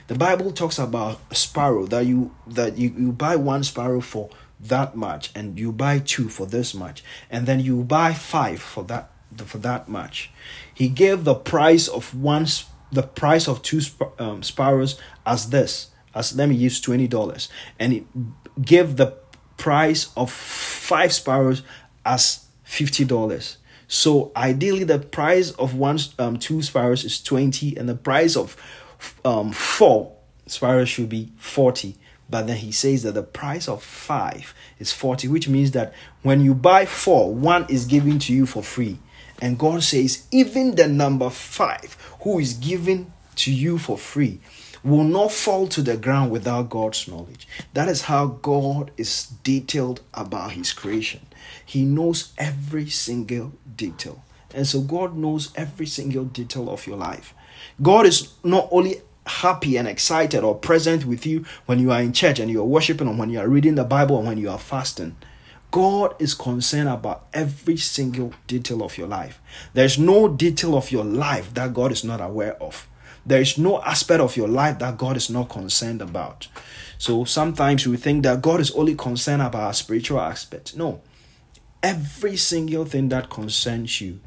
The 0.07 0.15
Bible 0.15 0.53
talks 0.53 0.79
about 0.79 1.21
a 1.31 1.35
sparrow 1.35 1.87
that 1.87 2.07
you 2.07 2.35
that 2.47 2.79
you, 2.79 2.95
you 2.97 3.13
buy 3.13 3.37
one 3.37 3.65
sparrow 3.65 4.01
for 4.01 4.31
that 4.61 4.97
much 4.97 5.31
and 5.35 5.59
you 5.59 5.73
buy 5.73 5.99
two 5.99 6.29
for 6.29 6.47
this 6.47 6.75
much 6.75 7.03
and 7.31 7.47
then 7.47 7.61
you 7.61 7.83
buy 7.83 8.13
five 8.15 8.61
for 8.61 8.85
that 8.85 9.11
for 9.45 9.59
that 9.59 9.89
much. 9.89 10.31
He 10.73 10.89
gave 10.89 11.25
the 11.25 11.35
price 11.35 11.89
of 11.89 12.15
one 12.15 12.47
the 12.91 13.03
price 13.03 13.49
of 13.49 13.63
two 13.63 13.81
um, 14.19 14.43
sparrows 14.43 15.01
as 15.25 15.51
this 15.51 15.91
as 16.15 16.37
let 16.37 16.49
me 16.49 16.55
use 16.55 16.81
twenty 16.81 17.09
dollars 17.09 17.49
and 17.79 17.93
it 17.93 18.05
gave 18.61 18.97
the 18.97 19.17
price 19.57 20.13
of 20.17 20.31
five 20.31 21.13
sparrows 21.13 21.63
as 22.05 22.47
fifty 22.65 23.05
dollars. 23.05 23.59
So 23.89 24.33
ideally, 24.35 24.85
the 24.85 24.99
price 24.99 25.51
of 25.53 25.75
one 25.75 25.99
um, 26.19 26.39
two 26.39 26.63
sparrows 26.63 27.05
is 27.05 27.23
twenty, 27.23 27.77
and 27.77 27.87
the 27.87 27.95
price 27.95 28.37
of 28.37 28.57
um, 29.25 29.53
four 29.53 30.17
sparrows 30.47 30.89
should 30.89 31.09
be 31.09 31.33
40 31.39 31.97
but 32.33 32.47
then 32.47 32.57
he 32.57 32.73
says 32.73 33.03
that 33.03 33.13
the 33.13 33.23
price 33.23 33.69
of 33.69 33.83
five 33.83 34.55
is 34.79 34.91
40 34.91 35.29
which 35.29 35.49
means 35.49 35.73
that 35.73 35.93
when 36.23 36.41
you 36.41 36.55
buy 36.55 36.87
four 36.87 37.33
one 37.33 37.67
is 37.69 37.85
given 37.85 38.19
to 38.21 38.33
you 38.33 38.47
for 38.47 38.63
free. 38.63 38.99
And 39.41 39.59
god 39.59 39.83
says 39.83 40.27
even 40.31 40.75
the 40.75 40.89
number 40.89 41.29
five 41.29 41.97
who 42.23 42.39
is 42.39 42.55
given 42.55 43.13
to 43.37 43.53
you 43.53 43.77
for 43.77 43.99
free 43.99 44.41
will 44.83 45.05
not 45.05 45.31
fall 45.31 45.69
to 45.69 45.83
the 45.83 45.97
ground 45.97 46.31
without 46.31 46.71
god's 46.71 47.07
knowledge. 47.07 47.47
That 47.75 47.89
is 47.89 48.03
how 48.03 48.27
god 48.27 48.93
is 48.97 49.27
detailed 49.43 50.01
about 50.15 50.53
his 50.53 50.73
creation. 50.73 51.21
He 51.65 51.85
knows 51.85 52.33
every 52.39 52.89
single 52.89 53.53
detail 53.77 54.25
and 54.55 54.67
so 54.67 54.81
god 54.81 55.17
knows 55.17 55.53
every 55.57 55.87
single 55.87 56.25
detail 56.25 56.71
of 56.71 56.87
your 56.87 56.97
life 56.97 57.35
God 57.81 58.07
is 58.07 58.35
not 58.45 58.69
only 58.71 58.97
happy 59.25 59.77
and 59.77 59.87
excited 59.87 60.43
or 60.43 60.55
present 60.55 61.05
with 61.05 61.25
you 61.25 61.45
when 61.67 61.79
you 61.79 61.93
are 61.93 62.01
in 62.01 62.13
church 62.13 62.39
and 62.39 62.51
you 62.51 62.61
are 62.61 62.67
worshiping 62.67 63.09
or 63.09 63.15
when 63.15 63.31
you 63.31 63.39
are 63.39 63.49
reading 63.49 63.77
the 63.77 63.85
Bible 63.85 64.17
or 64.17 64.23
when 64.25 64.39
you 64.39 64.51
are 64.51 64.59
fasting. 64.59 65.17
God 65.71 66.15
is 66.19 66.35
concerned 66.35 66.89
about 66.89 67.27
every 67.33 67.79
single 67.79 68.35
detail 68.47 68.83
of 68.83 68.99
your 68.99 69.07
life. 69.07 69.41
There's 69.73 69.99
no 69.99 70.29
detail 70.29 70.77
of 70.77 70.91
your 70.91 71.05
life 71.05 71.55
that 71.55 71.73
God 71.73 71.93
is 71.93 72.05
not 72.05 72.21
aware 72.21 72.61
of. 72.63 72.89
There 73.25 73.41
is 73.41 73.57
no 73.57 73.81
aspect 73.83 74.21
of 74.21 74.37
your 74.37 74.49
life 74.49 74.81
that 74.81 74.99
God 74.99 75.17
is 75.17 75.31
not 75.31 75.49
concerned 75.49 76.03
about. 76.03 76.49
So 76.99 77.25
sometimes 77.25 77.87
we 77.87 77.97
think 77.97 78.25
that 78.25 78.43
God 78.43 78.61
is 78.61 78.73
only 78.73 78.97
concerned 78.97 79.41
about 79.41 79.63
our 79.63 79.73
spiritual 79.73 80.21
aspect. 80.21 80.77
No. 80.77 81.01
Every 81.83 82.37
single 82.37 82.85
thing 82.85 83.09
that 83.09 83.31
concerns 83.31 84.01
you, 84.01 84.21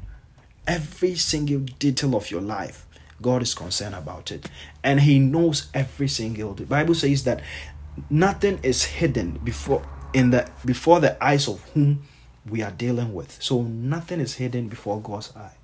every 0.66 1.14
single 1.14 1.60
detail 1.78 2.14
of 2.16 2.30
your 2.30 2.40
life, 2.40 2.86
God 3.22 3.42
is 3.42 3.54
concerned 3.54 3.94
about 3.94 4.30
it. 4.30 4.50
And 4.82 5.00
He 5.00 5.18
knows 5.18 5.68
every 5.72 6.08
single 6.08 6.54
The 6.54 6.64
Bible 6.64 6.94
says 6.94 7.24
that 7.24 7.42
nothing 8.10 8.60
is 8.62 8.84
hidden 8.84 9.40
before 9.42 9.86
in 10.12 10.30
the 10.30 10.48
before 10.64 11.00
the 11.00 11.22
eyes 11.22 11.48
of 11.48 11.60
whom 11.70 12.02
we 12.48 12.62
are 12.62 12.70
dealing 12.70 13.14
with. 13.14 13.42
So 13.42 13.62
nothing 13.62 14.20
is 14.20 14.34
hidden 14.34 14.68
before 14.68 15.00
God's 15.00 15.34
eye. 15.36 15.54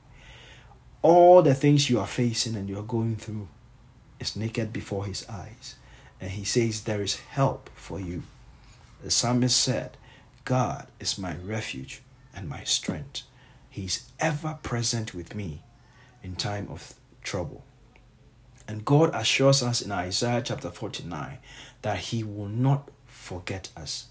All 1.02 1.42
the 1.42 1.54
things 1.54 1.90
you 1.90 1.98
are 2.00 2.06
facing 2.06 2.56
and 2.56 2.68
you 2.68 2.78
are 2.78 2.82
going 2.82 3.16
through, 3.16 3.48
is 4.22 4.36
naked 4.36 4.72
before 4.72 5.04
his 5.04 5.28
eyes. 5.28 5.74
And 6.20 6.30
he 6.30 6.44
says, 6.44 6.84
There 6.84 7.02
is 7.02 7.16
help 7.16 7.68
for 7.74 8.00
you. 8.00 8.22
The 9.02 9.10
psalmist 9.10 9.60
said, 9.60 9.96
God 10.44 10.86
is 11.00 11.18
my 11.18 11.34
refuge 11.36 12.02
and 12.34 12.48
my 12.48 12.64
strength. 12.64 13.22
He's 13.72 14.12
ever 14.20 14.58
present 14.62 15.14
with 15.14 15.34
me 15.34 15.62
in 16.22 16.36
time 16.36 16.68
of 16.70 16.92
trouble. 17.22 17.64
And 18.68 18.84
God 18.84 19.10
assures 19.14 19.62
us 19.62 19.80
in 19.80 19.90
Isaiah 19.90 20.42
chapter 20.44 20.70
49 20.70 21.38
that 21.80 21.96
He 21.96 22.22
will 22.22 22.48
not 22.48 22.90
forget 23.06 23.70
us. 23.74 24.08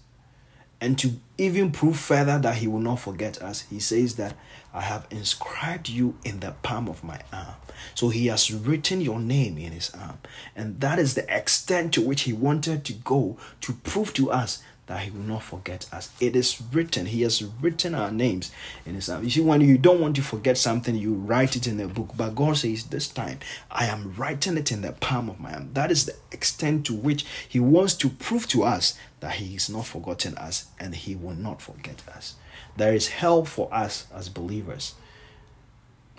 And 0.80 0.98
to 0.98 1.12
even 1.38 1.70
prove 1.70 1.96
further 1.96 2.40
that 2.40 2.56
He 2.56 2.66
will 2.66 2.80
not 2.80 2.98
forget 2.98 3.40
us, 3.40 3.60
He 3.70 3.78
says 3.78 4.16
that 4.16 4.34
I 4.74 4.80
have 4.80 5.06
inscribed 5.12 5.88
you 5.88 6.18
in 6.24 6.40
the 6.40 6.56
palm 6.64 6.88
of 6.88 7.04
my 7.04 7.20
arm. 7.32 7.54
So 7.94 8.08
He 8.08 8.26
has 8.26 8.52
written 8.52 9.00
your 9.00 9.20
name 9.20 9.58
in 9.58 9.70
His 9.70 9.90
arm. 9.94 10.18
And 10.56 10.80
that 10.80 10.98
is 10.98 11.14
the 11.14 11.32
extent 11.32 11.94
to 11.94 12.02
which 12.02 12.22
He 12.22 12.32
wanted 12.32 12.84
to 12.86 12.94
go 12.94 13.36
to 13.60 13.74
prove 13.74 14.12
to 14.14 14.32
us 14.32 14.60
that 14.86 15.00
he 15.00 15.10
will 15.10 15.20
not 15.20 15.42
forget 15.42 15.86
us. 15.92 16.10
It 16.20 16.34
is 16.34 16.60
written, 16.72 17.06
he 17.06 17.22
has 17.22 17.42
written 17.42 17.94
our 17.94 18.10
names 18.10 18.50
in 18.84 18.94
his 18.94 19.08
You 19.08 19.30
see, 19.30 19.40
when 19.40 19.60
you 19.60 19.78
don't 19.78 20.00
want 20.00 20.16
to 20.16 20.22
forget 20.22 20.58
something, 20.58 20.94
you 20.96 21.14
write 21.14 21.54
it 21.54 21.66
in 21.66 21.76
the 21.76 21.86
book. 21.86 22.10
But 22.16 22.34
God 22.34 22.56
says, 22.56 22.84
This 22.84 23.08
time 23.08 23.38
I 23.70 23.86
am 23.86 24.14
writing 24.16 24.56
it 24.56 24.72
in 24.72 24.82
the 24.82 24.92
palm 24.92 25.30
of 25.30 25.38
my 25.38 25.50
hand. 25.50 25.74
That 25.74 25.90
is 25.90 26.06
the 26.06 26.16
extent 26.32 26.84
to 26.86 26.94
which 26.94 27.24
he 27.48 27.60
wants 27.60 27.94
to 27.94 28.08
prove 28.08 28.48
to 28.48 28.64
us 28.64 28.98
that 29.20 29.34
he 29.34 29.54
is 29.54 29.70
not 29.70 29.86
forgotten 29.86 30.36
us 30.36 30.66
and 30.80 30.94
he 30.94 31.14
will 31.14 31.34
not 31.34 31.62
forget 31.62 32.02
us. 32.08 32.34
There 32.76 32.92
is 32.94 33.08
help 33.08 33.46
for 33.46 33.72
us 33.72 34.06
as 34.12 34.28
believers 34.28 34.94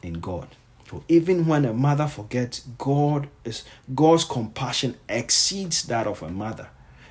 in 0.02 0.16
God. 0.16 0.48
So 0.90 1.04
even 1.08 1.48
when 1.48 1.66
a 1.66 1.74
mother 1.74 2.08
forgets, 2.08 2.62
God 2.78 3.28
is 3.44 3.64
God's 3.94 4.24
compassion 4.24 4.96
exceeds 5.10 5.84
that 5.84 6.08
of 6.08 6.22
a 6.22 6.30
mother. 6.30 6.70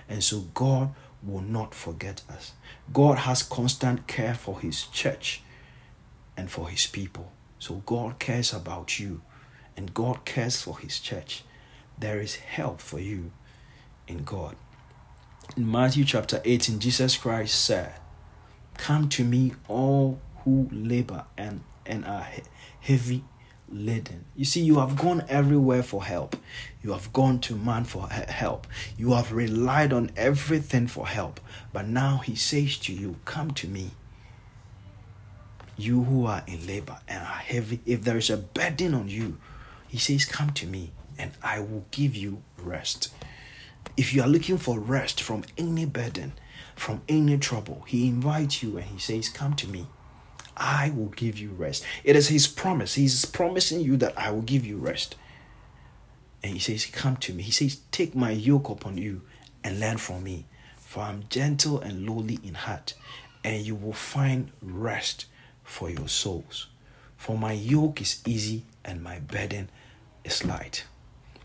And 0.08 0.22
so 0.22 0.40
God 0.54 0.90
will 1.22 1.40
not 1.40 1.74
forget 1.74 2.22
us. 2.28 2.52
God 2.92 3.18
has 3.18 3.42
constant 3.42 4.06
care 4.06 4.34
for 4.34 4.60
his 4.60 4.86
church 4.86 5.42
and 6.36 6.50
for 6.50 6.68
his 6.68 6.86
people. 6.86 7.32
So 7.58 7.82
God 7.86 8.18
cares 8.18 8.52
about 8.52 8.98
you 8.98 9.22
and 9.76 9.94
God 9.94 10.24
cares 10.24 10.60
for 10.60 10.78
his 10.78 10.98
church. 10.98 11.44
There 11.98 12.20
is 12.20 12.36
help 12.36 12.80
for 12.80 12.98
you 12.98 13.30
in 14.08 14.24
God. 14.24 14.56
In 15.56 15.70
Matthew 15.70 16.04
chapter 16.04 16.40
18, 16.44 16.78
Jesus 16.78 17.16
Christ 17.16 17.64
said, 17.64 17.92
Come 18.78 19.08
to 19.10 19.24
me, 19.24 19.52
all 19.68 20.18
who 20.44 20.68
labor 20.72 21.24
and, 21.36 21.62
and 21.86 22.04
are 22.04 22.26
heavy 22.80 23.24
laden. 23.68 24.24
You 24.36 24.44
see, 24.44 24.62
you 24.62 24.78
have 24.78 24.96
gone 24.96 25.24
everywhere 25.28 25.82
for 25.82 26.04
help. 26.04 26.36
You 26.82 26.92
have 26.92 27.12
gone 27.12 27.38
to 27.40 27.56
man 27.56 27.84
for 27.84 28.08
help. 28.08 28.66
You 28.96 29.12
have 29.12 29.32
relied 29.32 29.92
on 29.92 30.10
everything 30.16 30.88
for 30.88 31.06
help. 31.06 31.40
But 31.72 31.86
now 31.86 32.18
he 32.18 32.34
says 32.34 32.76
to 32.78 32.92
you, 32.92 33.16
Come 33.24 33.52
to 33.52 33.68
me. 33.68 33.92
You 35.76 36.02
who 36.04 36.26
are 36.26 36.42
in 36.46 36.66
labor 36.66 36.98
and 37.08 37.22
are 37.22 37.24
heavy, 37.24 37.80
if 37.86 38.02
there 38.02 38.16
is 38.16 38.30
a 38.30 38.36
burden 38.36 38.94
on 38.94 39.08
you, 39.08 39.38
he 39.88 39.98
says, 39.98 40.24
Come 40.24 40.50
to 40.54 40.66
me 40.66 40.90
and 41.18 41.32
I 41.42 41.60
will 41.60 41.84
give 41.90 42.16
you 42.16 42.42
rest. 42.58 43.12
If 43.96 44.12
you 44.12 44.22
are 44.22 44.28
looking 44.28 44.58
for 44.58 44.78
rest 44.80 45.22
from 45.22 45.44
any 45.56 45.84
burden, 45.86 46.32
from 46.74 47.02
any 47.08 47.38
trouble, 47.38 47.84
he 47.86 48.08
invites 48.08 48.62
you 48.62 48.76
and 48.76 48.86
he 48.86 48.98
says, 48.98 49.28
Come 49.28 49.54
to 49.54 49.68
me. 49.68 49.86
I 50.56 50.90
will 50.90 51.06
give 51.06 51.38
you 51.38 51.50
rest. 51.50 51.84
It 52.04 52.14
is 52.14 52.28
His 52.28 52.46
promise. 52.46 52.94
He's 52.94 53.24
promising 53.24 53.80
you 53.80 53.96
that 53.98 54.16
I 54.18 54.30
will 54.30 54.42
give 54.42 54.66
you 54.66 54.76
rest. 54.76 55.16
And 56.42 56.54
He 56.54 56.58
says, 56.58 56.86
Come 56.86 57.16
to 57.18 57.32
me. 57.32 57.42
He 57.42 57.52
says, 57.52 57.80
Take 57.90 58.14
my 58.14 58.30
yoke 58.30 58.68
upon 58.68 58.98
you 58.98 59.22
and 59.64 59.80
learn 59.80 59.98
from 59.98 60.24
me, 60.24 60.46
for 60.76 61.00
I'm 61.00 61.24
gentle 61.28 61.80
and 61.80 62.06
lowly 62.08 62.38
in 62.42 62.54
heart, 62.54 62.94
and 63.44 63.64
you 63.64 63.74
will 63.74 63.92
find 63.92 64.50
rest 64.60 65.26
for 65.62 65.90
your 65.90 66.08
souls. 66.08 66.66
For 67.16 67.38
my 67.38 67.52
yoke 67.52 68.00
is 68.00 68.20
easy 68.26 68.64
and 68.84 69.02
my 69.02 69.20
burden 69.20 69.70
is 70.24 70.44
light. 70.44 70.84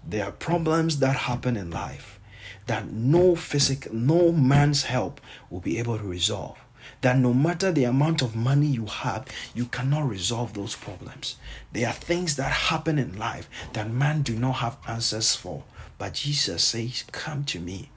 There 0.08 0.26
are 0.26 0.32
problems 0.32 1.00
that 1.00 1.16
happen 1.16 1.56
in 1.56 1.70
life 1.70 2.20
that 2.66 2.92
no 2.92 3.36
physical, 3.36 3.94
no 3.94 4.32
man's 4.32 4.84
help 4.84 5.22
will 5.50 5.60
be 5.60 5.80
able 5.80 5.98
to 5.98 6.04
resolve 6.04 6.58
that 7.02 7.18
no 7.18 7.34
matter 7.34 7.72
the 7.72 7.84
amount 7.84 8.22
of 8.22 8.36
money 8.36 8.68
you 8.68 8.86
have, 8.86 9.26
you 9.54 9.66
cannot 9.66 10.08
resolve 10.08 10.54
those 10.54 10.76
problems. 10.76 11.38
There 11.72 11.88
are 11.88 11.94
things 11.94 12.36
that 12.36 12.52
happen 12.52 12.98
in 12.98 13.18
life 13.18 13.50
that 13.74 13.90
man 13.90 14.22
do 14.22 14.36
not 14.36 14.54
have 14.58 14.78
answers 14.88 15.36
for. 15.36 15.64
But 15.98 16.14
Jesus 16.14 16.64
says, 16.64 17.04
Come 17.12 17.44
to 17.46 17.60
me. 17.60 17.90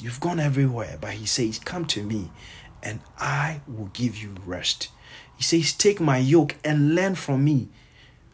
You've 0.00 0.20
gone 0.20 0.40
everywhere, 0.40 0.98
but 1.00 1.12
he 1.12 1.26
says, 1.26 1.58
Come 1.58 1.84
to 1.86 2.02
me, 2.02 2.30
and 2.82 3.00
I 3.18 3.60
will 3.66 3.90
give 3.92 4.16
you 4.16 4.34
rest. 4.46 4.88
He 5.36 5.42
says, 5.42 5.72
Take 5.72 6.00
my 6.00 6.18
yoke 6.18 6.56
and 6.64 6.94
learn 6.94 7.14
from 7.14 7.44
me 7.44 7.68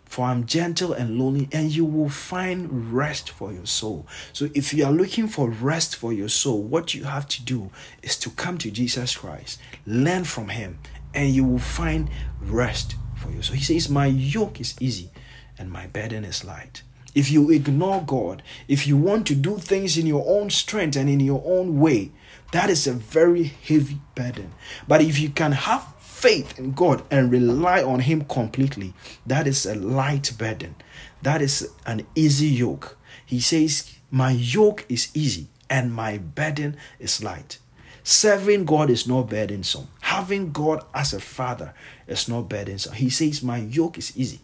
for 0.09 0.25
I'm 0.25 0.47
gentle 0.47 0.93
and 0.93 1.19
lowly, 1.19 1.49
and 1.53 1.71
you 1.71 1.85
will 1.85 2.09
find 2.09 2.93
rest 2.93 3.31
for 3.31 3.53
your 3.53 3.67
soul. 3.67 4.07
So, 4.33 4.49
if 4.55 4.73
you 4.73 4.85
are 4.85 4.93
looking 4.93 5.29
for 5.29 5.51
rest 5.51 5.95
for 5.97 6.13
your 6.13 6.29
soul, 6.29 6.63
what 6.63 6.95
you 6.95 7.05
have 7.05 7.29
to 7.29 7.43
do 7.45 7.71
is 8.03 8.17
to 8.19 8.31
come 8.31 8.59
to 8.59 8.71
Jesus 8.71 9.17
Christ, 9.17 9.61
learn 9.87 10.25
from 10.25 10.49
Him, 10.49 10.79
and 11.15 11.31
you 11.31 11.45
will 11.45 11.59
find 11.59 12.11
rest 12.41 12.97
for 13.17 13.31
you. 13.31 13.43
So, 13.43 13.53
He 13.53 13.63
says, 13.63 13.89
My 13.89 14.07
yoke 14.07 14.61
is 14.61 14.75
easy 14.81 15.11
and 15.59 15.71
my 15.71 15.87
burden 15.87 16.25
is 16.25 16.45
light. 16.45 16.83
If 17.15 17.31
you 17.31 17.51
ignore 17.51 18.03
God, 18.07 18.43
if 18.69 18.87
you 18.87 18.97
want 18.97 19.27
to 19.27 19.35
do 19.35 19.59
things 19.59 19.99
in 19.99 20.07
your 20.07 20.25
own 20.27 20.51
strength 20.51 20.97
and 20.97 21.09
in 21.09 21.21
your 21.21 21.43
own 21.45 21.81
way, 21.81 22.13
that 22.53 22.71
is 22.71 22.87
a 22.87 22.93
very 22.93 23.45
heavy 23.45 24.01
burden. 24.15 24.53
But 24.87 25.03
if 25.03 25.19
you 25.19 25.31
can 25.31 25.53
have 25.53 25.95
faith 26.19 26.59
in 26.59 26.73
God 26.73 27.03
and 27.11 27.31
rely 27.31 27.83
on 27.83 28.01
Him 28.01 28.25
completely, 28.25 28.93
that 29.27 29.47
is 29.47 29.65
a 29.65 29.75
light 29.75 30.33
burden. 30.37 30.75
That 31.23 31.41
is 31.41 31.71
an 31.87 32.07
easy 32.15 32.49
yoke. 32.49 32.99
He 33.25 33.41
says, 33.41 33.95
My 34.11 34.33
yoke 34.33 34.85
is 34.89 35.11
easy 35.15 35.47
and 35.71 35.95
my 35.95 36.19
burden 36.19 36.77
is 36.99 37.23
light. 37.23 37.59
Serving 38.03 38.65
God 38.65 38.91
is 38.91 39.07
not 39.07 39.29
burdensome. 39.29 39.89
Having 40.01 40.53
God 40.53 40.85
as 40.95 41.13
a 41.13 41.21
father 41.21 41.75
is 42.07 42.29
not 42.29 42.49
burdensome. 42.49 42.95
He 42.95 43.11
says, 43.11 43.43
My 43.43 43.59
yoke 43.59 43.99
is 43.99 44.17
easy 44.17 44.41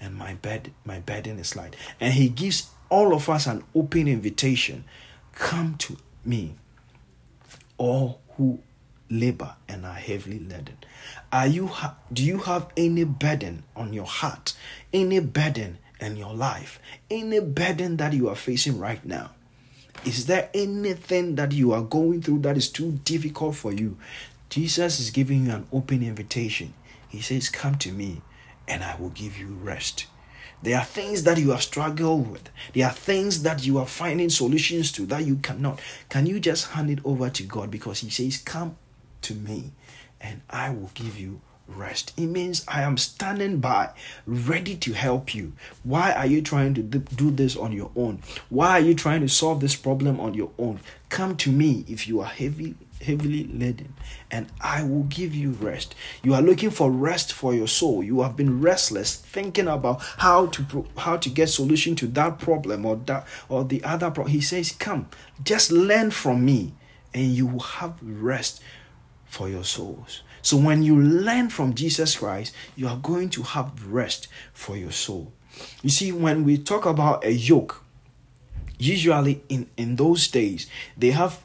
and 0.00 0.14
my 0.14 0.34
bed 0.34 0.72
my 0.84 1.00
burden 1.00 1.38
is 1.38 1.56
light. 1.56 1.74
And 1.98 2.14
he 2.14 2.28
gives 2.28 2.70
all 2.88 3.14
of 3.14 3.28
us 3.28 3.46
an 3.46 3.64
open 3.74 4.06
invitation. 4.06 4.84
Come 5.32 5.74
to 5.78 5.96
me, 6.24 6.54
all 7.78 8.20
who 8.36 8.60
labor 9.10 9.56
and 9.68 9.84
are 9.84 9.94
heavily 9.94 10.38
laden. 10.38 10.78
Are 11.32 11.46
you 11.46 11.66
ha- 11.66 11.96
do 12.12 12.22
you 12.22 12.38
have 12.38 12.66
any 12.76 13.04
burden 13.04 13.64
on 13.74 13.92
your 13.92 14.06
heart? 14.06 14.54
Any 14.92 15.20
burden 15.20 15.78
in 16.00 16.16
your 16.16 16.34
life? 16.34 16.78
Any 17.10 17.40
burden 17.40 17.96
that 17.98 18.12
you 18.12 18.28
are 18.28 18.36
facing 18.36 18.78
right 18.78 19.04
now? 19.04 19.30
Is 20.04 20.26
there 20.26 20.50
anything 20.54 21.34
that 21.36 21.52
you 21.52 21.72
are 21.72 21.82
going 21.82 22.22
through 22.22 22.40
that 22.40 22.56
is 22.56 22.68
too 22.68 23.00
difficult 23.04 23.56
for 23.56 23.72
you? 23.72 23.96
Jesus 24.50 25.00
is 25.00 25.10
giving 25.10 25.46
you 25.46 25.52
an 25.52 25.66
open 25.72 26.02
invitation. 26.02 26.74
He 27.08 27.20
says, 27.20 27.48
Come 27.48 27.76
to 27.78 27.92
me 27.92 28.22
and 28.68 28.84
I 28.84 28.96
will 28.96 29.10
give 29.10 29.38
you 29.38 29.48
rest. 29.62 30.06
There 30.62 30.78
are 30.78 30.84
things 30.84 31.22
that 31.24 31.38
you 31.38 31.50
have 31.50 31.62
struggled 31.62 32.30
with. 32.30 32.48
There 32.72 32.86
are 32.86 32.92
things 32.92 33.42
that 33.42 33.66
you 33.66 33.78
are 33.78 33.86
finding 33.86 34.30
solutions 34.30 34.90
to 34.92 35.06
that 35.06 35.24
you 35.24 35.36
cannot. 35.36 35.80
Can 36.08 36.26
you 36.26 36.40
just 36.40 36.68
hand 36.68 36.90
it 36.90 36.98
over 37.04 37.28
to 37.30 37.42
God 37.42 37.70
because 37.70 38.00
He 38.00 38.10
says, 38.10 38.38
Come 38.38 38.76
to 39.26 39.34
me 39.34 39.72
and 40.20 40.40
I 40.48 40.70
will 40.70 40.90
give 40.94 41.18
you 41.18 41.40
rest. 41.68 42.12
It 42.16 42.26
means 42.26 42.64
I 42.68 42.82
am 42.82 42.96
standing 42.96 43.58
by, 43.58 43.90
ready 44.24 44.76
to 44.76 44.92
help 44.92 45.34
you. 45.34 45.52
Why 45.82 46.12
are 46.12 46.26
you 46.26 46.42
trying 46.42 46.74
to 46.74 46.82
do 46.82 47.30
this 47.30 47.56
on 47.56 47.72
your 47.72 47.90
own? 47.96 48.22
Why 48.48 48.72
are 48.72 48.80
you 48.80 48.94
trying 48.94 49.22
to 49.22 49.28
solve 49.28 49.60
this 49.60 49.74
problem 49.74 50.20
on 50.20 50.34
your 50.34 50.50
own? 50.58 50.80
Come 51.08 51.36
to 51.38 51.50
me 51.50 51.84
if 51.88 52.06
you 52.06 52.20
are 52.20 52.26
heavy 52.26 52.76
heavily 53.02 53.46
laden 53.52 53.92
and 54.30 54.46
I 54.58 54.82
will 54.82 55.02
give 55.02 55.34
you 55.34 55.50
rest. 55.50 55.94
You 56.22 56.32
are 56.32 56.40
looking 56.40 56.70
for 56.70 56.90
rest 56.90 57.30
for 57.30 57.52
your 57.52 57.68
soul. 57.68 58.02
You 58.02 58.22
have 58.22 58.36
been 58.36 58.62
restless 58.62 59.14
thinking 59.14 59.68
about 59.68 60.00
how 60.00 60.46
to 60.46 60.86
how 60.96 61.18
to 61.18 61.28
get 61.28 61.50
solution 61.50 61.94
to 61.96 62.06
that 62.08 62.38
problem 62.38 62.86
or 62.86 62.96
that 63.04 63.26
or 63.50 63.64
the 63.64 63.84
other 63.84 64.10
problem. 64.10 64.32
He 64.32 64.40
says, 64.40 64.72
"Come, 64.72 65.08
just 65.44 65.70
learn 65.70 66.10
from 66.10 66.44
me 66.44 66.72
and 67.12 67.34
you 67.34 67.46
will 67.46 67.60
have 67.60 67.98
rest 68.02 68.62
for 69.26 69.48
your 69.48 69.64
souls. 69.64 70.22
So 70.42 70.56
when 70.56 70.82
you 70.82 70.98
learn 70.98 71.50
from 71.50 71.74
Jesus 71.74 72.16
Christ, 72.16 72.54
you 72.76 72.88
are 72.88 72.96
going 72.96 73.30
to 73.30 73.42
have 73.42 73.86
rest 73.86 74.28
for 74.52 74.76
your 74.76 74.92
soul. 74.92 75.32
You 75.82 75.90
see, 75.90 76.12
when 76.12 76.44
we 76.44 76.58
talk 76.58 76.86
about 76.86 77.24
a 77.24 77.32
yoke, 77.32 77.82
usually 78.78 79.42
in, 79.48 79.68
in 79.76 79.96
those 79.96 80.28
days, 80.28 80.68
they 80.96 81.10
have 81.10 81.42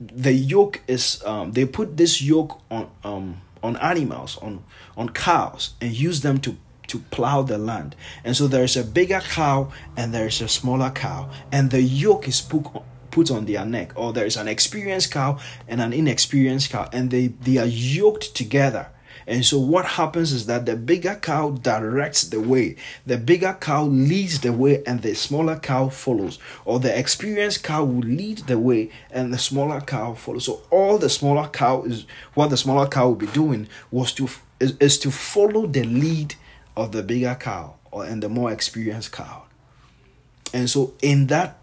the 0.00 0.32
yoke 0.32 0.80
is 0.88 1.22
um, 1.24 1.52
they 1.52 1.64
put 1.64 1.96
this 1.96 2.20
yoke 2.20 2.60
on 2.70 2.90
um, 3.04 3.40
on 3.62 3.76
animals, 3.76 4.38
on 4.38 4.64
on 4.96 5.10
cows, 5.10 5.74
and 5.80 5.92
use 5.92 6.22
them 6.22 6.38
to 6.40 6.56
to 6.88 6.98
plow 7.10 7.42
the 7.42 7.58
land. 7.58 7.94
And 8.24 8.36
so 8.36 8.48
there's 8.48 8.76
a 8.76 8.84
bigger 8.84 9.20
cow 9.20 9.72
and 9.96 10.12
there's 10.12 10.40
a 10.40 10.48
smaller 10.48 10.90
cow, 10.90 11.30
and 11.52 11.70
the 11.70 11.82
yoke 11.82 12.26
is 12.26 12.40
put 12.40 12.66
put 13.12 13.30
on 13.30 13.44
their 13.44 13.64
neck, 13.64 13.92
or 13.94 14.12
there 14.12 14.26
is 14.26 14.36
an 14.36 14.48
experienced 14.48 15.12
cow 15.12 15.38
and 15.68 15.80
an 15.80 15.92
inexperienced 15.92 16.70
cow, 16.70 16.88
and 16.92 17.12
they, 17.12 17.28
they 17.28 17.58
are 17.58 17.66
yoked 17.66 18.34
together. 18.34 18.88
And 19.26 19.44
so 19.44 19.58
what 19.58 19.84
happens 19.84 20.32
is 20.32 20.46
that 20.46 20.66
the 20.66 20.76
bigger 20.76 21.14
cow 21.14 21.50
directs 21.50 22.24
the 22.24 22.40
way. 22.40 22.76
The 23.06 23.16
bigger 23.16 23.56
cow 23.60 23.84
leads 23.84 24.40
the 24.40 24.52
way 24.52 24.82
and 24.84 25.02
the 25.02 25.14
smaller 25.14 25.56
cow 25.56 25.90
follows. 25.90 26.38
Or 26.64 26.80
the 26.80 26.96
experienced 26.96 27.62
cow 27.62 27.84
will 27.84 28.00
lead 28.00 28.38
the 28.38 28.58
way 28.58 28.90
and 29.10 29.32
the 29.32 29.38
smaller 29.38 29.80
cow 29.80 30.14
follows. 30.14 30.46
So 30.46 30.62
all 30.70 30.98
the 30.98 31.08
smaller 31.08 31.48
cow 31.48 31.82
is 31.82 32.06
what 32.34 32.50
the 32.50 32.56
smaller 32.56 32.88
cow 32.88 33.08
will 33.08 33.14
be 33.14 33.26
doing 33.28 33.68
was 33.90 34.12
to 34.14 34.28
is, 34.58 34.76
is 34.78 34.98
to 35.00 35.10
follow 35.10 35.66
the 35.66 35.84
lead 35.84 36.34
of 36.76 36.92
the 36.92 37.02
bigger 37.02 37.36
cow 37.38 37.74
or 37.90 38.04
and 38.04 38.22
the 38.22 38.28
more 38.28 38.50
experienced 38.50 39.12
cow. 39.12 39.44
And 40.52 40.68
so 40.68 40.94
in 41.00 41.28
that 41.28 41.61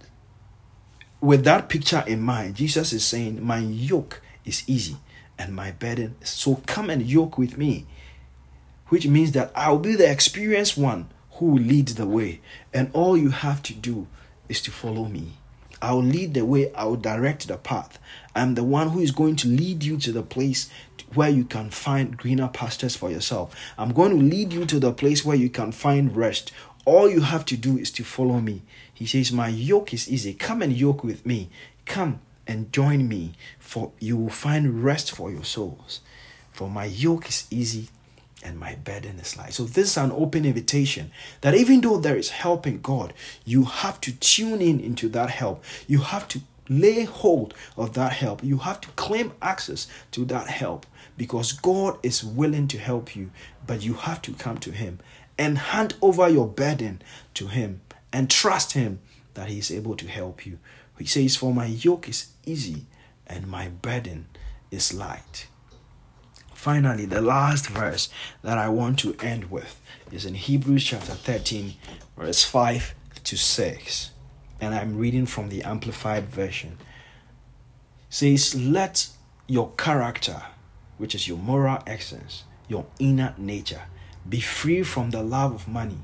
with 1.22 1.44
that 1.44 1.70
picture 1.70 2.04
in 2.08 2.22
mind, 2.22 2.56
Jesus 2.56 2.94
is 2.94 3.06
saying, 3.06 3.44
My 3.44 3.60
yoke 3.60 4.22
is 4.46 4.64
easy 4.68 4.98
and 5.38 5.56
my 5.56 5.72
burden. 5.72 6.16
is 6.22 6.30
So 6.30 6.62
come 6.66 6.90
and 6.90 7.02
yoke 7.02 7.38
with 7.38 7.58
me, 7.58 7.86
which 8.88 9.08
means 9.08 9.32
that 9.34 9.52
I'll 9.56 9.80
be 9.80 9.96
the 9.96 10.10
experienced 10.10 10.78
one 10.78 11.10
who 11.34 11.58
leads 11.58 11.96
the 11.96 12.08
way. 12.08 12.42
And 12.74 12.90
all 12.94 13.18
you 13.18 13.30
have 13.30 13.64
to 13.64 13.74
do 13.74 14.08
is 14.48 14.62
to 14.62 14.72
follow 14.72 15.06
me. 15.06 15.34
I'll 15.82 16.04
lead 16.04 16.34
the 16.34 16.46
way, 16.46 16.74
I'll 16.74 16.98
direct 16.98 17.48
the 17.48 17.58
path. 17.58 18.00
I'm 18.36 18.56
the 18.56 18.66
one 18.66 18.90
who 18.90 19.00
is 19.00 19.12
going 19.12 19.38
to 19.38 19.48
lead 19.48 19.84
you 19.84 19.98
to 20.00 20.12
the 20.12 20.24
place 20.24 20.70
where 21.14 21.30
you 21.30 21.46
can 21.46 21.70
find 21.70 22.18
greener 22.18 22.50
pastures 22.50 22.96
for 22.96 23.10
yourself. 23.10 23.56
I'm 23.78 23.94
going 23.94 24.12
to 24.12 24.24
lead 24.24 24.52
you 24.52 24.66
to 24.66 24.80
the 24.80 24.92
place 24.92 25.24
where 25.24 25.38
you 25.38 25.50
can 25.50 25.72
find 25.72 26.16
rest. 26.16 26.52
All 26.90 27.08
you 27.08 27.22
have 27.22 27.46
to 27.46 27.56
do 27.56 27.78
is 27.78 27.92
to 27.92 28.04
follow 28.04 28.40
me. 28.42 28.64
He 28.92 29.06
says, 29.06 29.32
My 29.32 29.48
yoke 29.48 29.94
is 29.94 30.10
easy. 30.10 30.34
Come 30.34 30.64
and 30.64 30.74
yoke 30.76 31.04
with 31.04 31.24
me. 31.24 31.52
Come 31.86 32.20
and 32.48 32.74
join 32.74 33.08
me, 33.08 33.34
for 33.60 33.92
you 34.00 34.18
will 34.18 34.32
find 34.32 34.84
rest 34.84 35.12
for 35.12 35.30
your 35.30 35.44
souls. 35.44 36.00
For 36.52 36.68
my 36.68 36.86
yoke 36.86 37.30
is 37.30 37.46
easy 37.52 37.90
and 38.42 38.60
my 38.60 38.74
burden 38.74 39.20
is 39.20 39.38
light. 39.38 39.54
So, 39.54 39.66
this 39.66 39.92
is 39.92 39.98
an 39.98 40.12
open 40.12 40.46
invitation 40.46 41.12
that 41.42 41.54
even 41.54 41.82
though 41.82 42.00
there 42.00 42.18
is 42.18 42.32
help 42.32 42.66
in 42.66 42.82
God, 42.82 43.14
you 43.46 43.66
have 43.66 44.02
to 44.02 44.12
tune 44.12 44.60
in 44.60 44.80
into 44.80 45.10
that 45.10 45.30
help. 45.30 45.64
You 45.86 46.00
have 46.00 46.28
to 46.30 46.42
lay 46.70 47.04
hold 47.04 47.54
of 47.78 47.94
that 47.94 48.14
help. 48.14 48.44
You 48.44 48.58
have 48.58 48.82
to 48.82 48.88
claim 48.90 49.34
access 49.44 49.86
to 50.14 50.26
that 50.26 50.48
help 50.48 50.88
because 51.18 51.52
God 51.52 52.00
is 52.02 52.24
willing 52.24 52.68
to 52.70 52.80
help 52.80 53.16
you, 53.16 53.30
but 53.68 53.84
you 53.84 53.94
have 53.94 54.24
to 54.24 54.34
come 54.34 54.58
to 54.60 54.72
Him 54.72 54.98
and 55.40 55.58
hand 55.58 55.96
over 56.02 56.28
your 56.28 56.48
burden 56.48 57.02
to 57.34 57.48
Him 57.48 57.80
and 58.12 58.30
trust 58.30 58.74
Him 58.74 59.00
that 59.36 59.48
He 59.48 59.58
is 59.58 59.72
able 59.72 59.96
to 59.96 60.08
help 60.08 60.46
you. 60.46 60.60
He 61.00 61.06
says, 61.06 61.38
For 61.38 61.54
my 61.54 61.66
yoke 61.66 62.10
is 62.10 62.28
easy 62.46 62.86
and 63.26 63.48
my 63.48 63.70
burden 63.70 64.28
is 64.70 64.94
light. 64.94 65.48
Finally, 66.54 67.06
the 67.06 67.22
last 67.22 67.68
verse 67.68 68.10
that 68.44 68.58
I 68.58 68.68
want 68.68 69.00
to 69.00 69.16
end 69.22 69.50
with 69.50 69.80
is 70.12 70.26
in 70.26 70.34
Hebrews 70.34 70.84
chapter 70.84 71.14
13, 71.14 71.76
verse 72.18 72.44
5 72.44 72.94
to 73.24 73.38
6. 73.38 74.12
And 74.60 74.76
I'm 74.76 74.98
reading 74.98 75.26
from 75.26 75.48
the 75.48 75.64
Amplified 75.64 76.26
Version. 76.26 76.78
It 78.10 78.14
says, 78.14 78.56
Let 78.56 79.08
your 79.48 79.72
character, 79.78 80.42
which 80.98 81.16
is 81.16 81.30
your 81.30 81.38
moral 81.38 81.82
essence, 81.88 82.44
your 82.68 82.86
inner 83.00 83.34
nature, 83.38 83.84
be 84.30 84.40
free 84.40 84.84
from 84.84 85.10
the 85.10 85.24
love 85.24 85.54
of 85.54 85.68
money. 85.68 86.00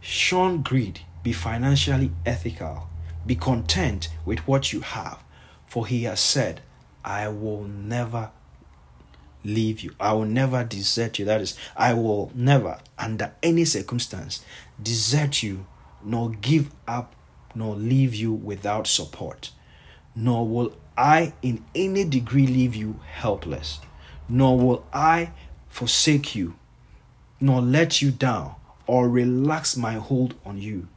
Shun 0.00 0.62
greed 0.62 1.00
be 1.22 1.32
financially 1.32 2.10
ethical. 2.24 2.88
Be 3.26 3.36
content 3.36 4.08
with 4.24 4.40
what 4.46 4.72
you 4.72 4.80
have, 4.80 5.22
for 5.66 5.86
he 5.86 6.04
has 6.04 6.20
said, 6.20 6.62
I 7.04 7.28
will 7.28 7.64
never 7.64 8.30
leave 9.44 9.80
you. 9.80 9.94
I 10.00 10.12
will 10.14 10.24
never 10.24 10.64
desert 10.64 11.18
you. 11.18 11.24
That 11.26 11.40
is, 11.40 11.56
I 11.76 11.94
will 11.94 12.30
never, 12.34 12.78
under 12.98 13.32
any 13.42 13.64
circumstance, 13.64 14.44
desert 14.82 15.42
you, 15.42 15.66
nor 16.02 16.30
give 16.30 16.70
up, 16.88 17.14
nor 17.54 17.74
leave 17.74 18.14
you 18.14 18.32
without 18.32 18.86
support. 18.86 19.50
Nor 20.14 20.46
will 20.48 20.76
I 20.96 21.34
in 21.42 21.64
any 21.74 22.04
degree 22.04 22.46
leave 22.46 22.74
you 22.74 23.00
helpless. 23.06 23.80
Nor 24.28 24.58
will 24.58 24.86
I 24.92 25.32
forsake 25.68 26.34
you, 26.34 26.54
nor 27.40 27.60
let 27.60 28.02
you 28.02 28.10
down, 28.10 28.54
or 28.86 29.08
relax 29.08 29.76
my 29.76 29.94
hold 29.94 30.34
on 30.44 30.58
you. 30.58 30.88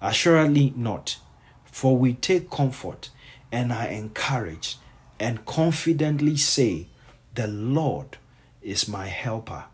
Assuredly 0.00 0.72
not. 0.76 1.18
For 1.64 1.96
we 1.96 2.12
take 2.14 2.50
comfort 2.50 3.10
and 3.50 3.72
are 3.72 3.86
encouraged 3.86 4.78
and 5.18 5.44
confidently 5.46 6.36
say, 6.36 6.88
The 7.34 7.46
Lord 7.46 8.18
is 8.60 8.88
my 8.88 9.06
helper. 9.06 9.64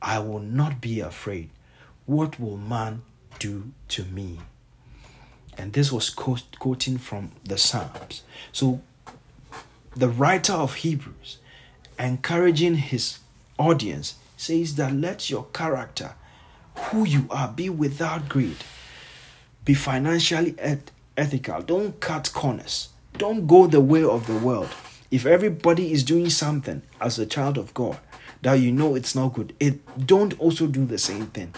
I 0.00 0.18
will 0.20 0.40
not 0.40 0.80
be 0.80 1.00
afraid. 1.00 1.50
What 2.06 2.38
will 2.38 2.56
man 2.56 3.02
do 3.38 3.72
to 3.88 4.04
me? 4.04 4.40
And 5.56 5.72
this 5.72 5.90
was 5.90 6.10
quoting 6.10 6.98
from 6.98 7.32
the 7.44 7.58
Psalms. 7.58 8.22
So 8.52 8.82
the 9.96 10.08
writer 10.08 10.52
of 10.52 10.74
Hebrews, 10.76 11.38
encouraging 11.98 12.76
his 12.76 13.18
audience, 13.58 14.16
says 14.36 14.74
that 14.76 14.92
let 14.92 15.30
your 15.30 15.44
character, 15.52 16.14
who 16.74 17.06
you 17.06 17.26
are, 17.30 17.48
be 17.48 17.70
without 17.70 18.28
greed 18.28 18.56
be 19.64 19.74
financially 19.74 20.54
eth- 20.58 20.92
ethical. 21.16 21.62
Don't 21.62 21.98
cut 22.00 22.30
corners. 22.32 22.90
Don't 23.16 23.46
go 23.46 23.66
the 23.66 23.80
way 23.80 24.04
of 24.04 24.26
the 24.26 24.36
world. 24.36 24.68
If 25.10 25.26
everybody 25.26 25.92
is 25.92 26.04
doing 26.04 26.28
something 26.28 26.82
as 27.00 27.18
a 27.18 27.26
child 27.26 27.56
of 27.56 27.72
God 27.72 27.98
that 28.42 28.54
you 28.54 28.72
know 28.72 28.94
it's 28.94 29.14
not 29.14 29.32
good, 29.32 29.54
it 29.58 30.06
don't 30.06 30.38
also 30.38 30.66
do 30.66 30.84
the 30.84 30.98
same 30.98 31.28
thing. 31.28 31.54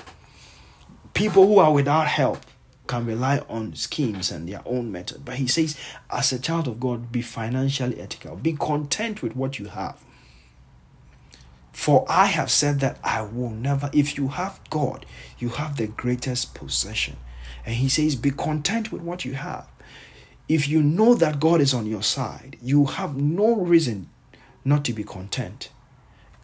People 1.14 1.46
who 1.46 1.58
are 1.58 1.72
without 1.72 2.06
help 2.06 2.44
can 2.86 3.06
rely 3.06 3.38
on 3.48 3.74
schemes 3.74 4.30
and 4.30 4.48
their 4.48 4.62
own 4.64 4.92
method. 4.92 5.24
But 5.24 5.36
he 5.36 5.48
says, 5.48 5.76
as 6.10 6.32
a 6.32 6.38
child 6.38 6.68
of 6.68 6.78
God, 6.78 7.10
be 7.10 7.22
financially 7.22 7.98
ethical. 7.98 8.36
Be 8.36 8.52
content 8.52 9.22
with 9.22 9.34
what 9.34 9.58
you 9.58 9.66
have. 9.66 10.00
For 11.76 12.06
I 12.08 12.24
have 12.24 12.50
said 12.50 12.80
that 12.80 12.98
I 13.04 13.20
will 13.20 13.50
never, 13.50 13.90
if 13.92 14.16
you 14.16 14.28
have 14.28 14.58
God, 14.70 15.04
you 15.38 15.50
have 15.50 15.76
the 15.76 15.86
greatest 15.86 16.54
possession. 16.54 17.18
And 17.66 17.74
he 17.74 17.90
says, 17.90 18.16
Be 18.16 18.30
content 18.30 18.90
with 18.90 19.02
what 19.02 19.26
you 19.26 19.34
have. 19.34 19.68
If 20.48 20.68
you 20.68 20.82
know 20.82 21.14
that 21.14 21.38
God 21.38 21.60
is 21.60 21.74
on 21.74 21.84
your 21.84 22.02
side, 22.02 22.56
you 22.62 22.86
have 22.86 23.14
no 23.14 23.56
reason 23.56 24.08
not 24.64 24.86
to 24.86 24.94
be 24.94 25.04
content. 25.04 25.68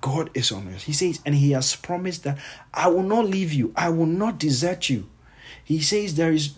God 0.03 0.28
is 0.35 0.53
on 0.53 0.68
us. 0.68 0.83
He 0.83 0.93
says, 0.93 1.20
and 1.24 1.35
He 1.35 1.53
has 1.53 1.74
promised 1.76 2.24
that 2.24 2.39
I 2.74 2.89
will 2.89 3.03
not 3.03 3.24
leave 3.24 3.55
you, 3.55 3.72
I 3.74 3.89
will 3.89 4.05
not 4.05 4.39
desert 4.39 4.91
you. 4.91 5.09
He 5.64 5.80
says, 5.80 6.14
There 6.14 6.30
is 6.30 6.55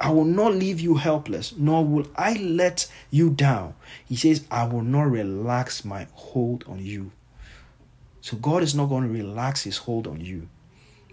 I 0.00 0.10
will 0.10 0.24
not 0.24 0.54
leave 0.54 0.80
you 0.80 0.94
helpless, 0.94 1.54
nor 1.54 1.84
will 1.84 2.06
I 2.16 2.32
let 2.32 2.90
you 3.10 3.28
down. 3.28 3.74
He 4.06 4.16
says, 4.16 4.46
I 4.50 4.64
will 4.64 4.82
not 4.82 5.10
relax 5.10 5.84
my 5.84 6.06
hold 6.14 6.64
on 6.66 6.82
you. 6.82 7.12
So 8.20 8.36
God 8.36 8.62
is 8.62 8.74
not 8.74 8.86
going 8.86 9.04
to 9.04 9.12
relax 9.12 9.62
his 9.62 9.78
hold 9.78 10.06
on 10.06 10.20
you 10.20 10.48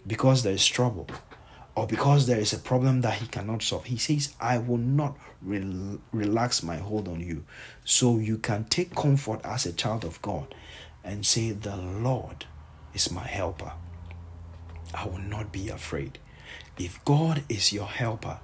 because 0.05 0.43
there 0.43 0.53
is 0.53 0.65
trouble 0.65 1.07
or 1.75 1.85
because 1.85 2.25
there 2.25 2.39
is 2.39 2.53
a 2.53 2.57
problem 2.57 3.01
that 3.01 3.15
he 3.15 3.27
cannot 3.27 3.61
solve. 3.61 3.85
He 3.85 3.97
says, 3.97 4.33
I 4.41 4.57
will 4.57 4.77
not 4.77 5.15
re- 5.41 5.99
relax 6.11 6.63
my 6.63 6.77
hold 6.77 7.07
on 7.07 7.19
you. 7.19 7.45
So 7.85 8.17
you 8.17 8.37
can 8.39 8.65
take 8.65 8.95
comfort 8.95 9.41
as 9.43 9.65
a 9.65 9.73
child 9.73 10.03
of 10.03 10.21
God 10.21 10.53
and 11.03 11.25
say, 11.25 11.51
The 11.51 11.77
Lord 11.77 12.45
is 12.93 13.11
my 13.11 13.25
helper. 13.27 13.73
I 14.93 15.05
will 15.05 15.19
not 15.19 15.51
be 15.51 15.69
afraid. 15.69 16.17
If 16.79 17.03
God 17.05 17.43
is 17.47 17.71
your 17.71 17.85
helper, 17.85 18.39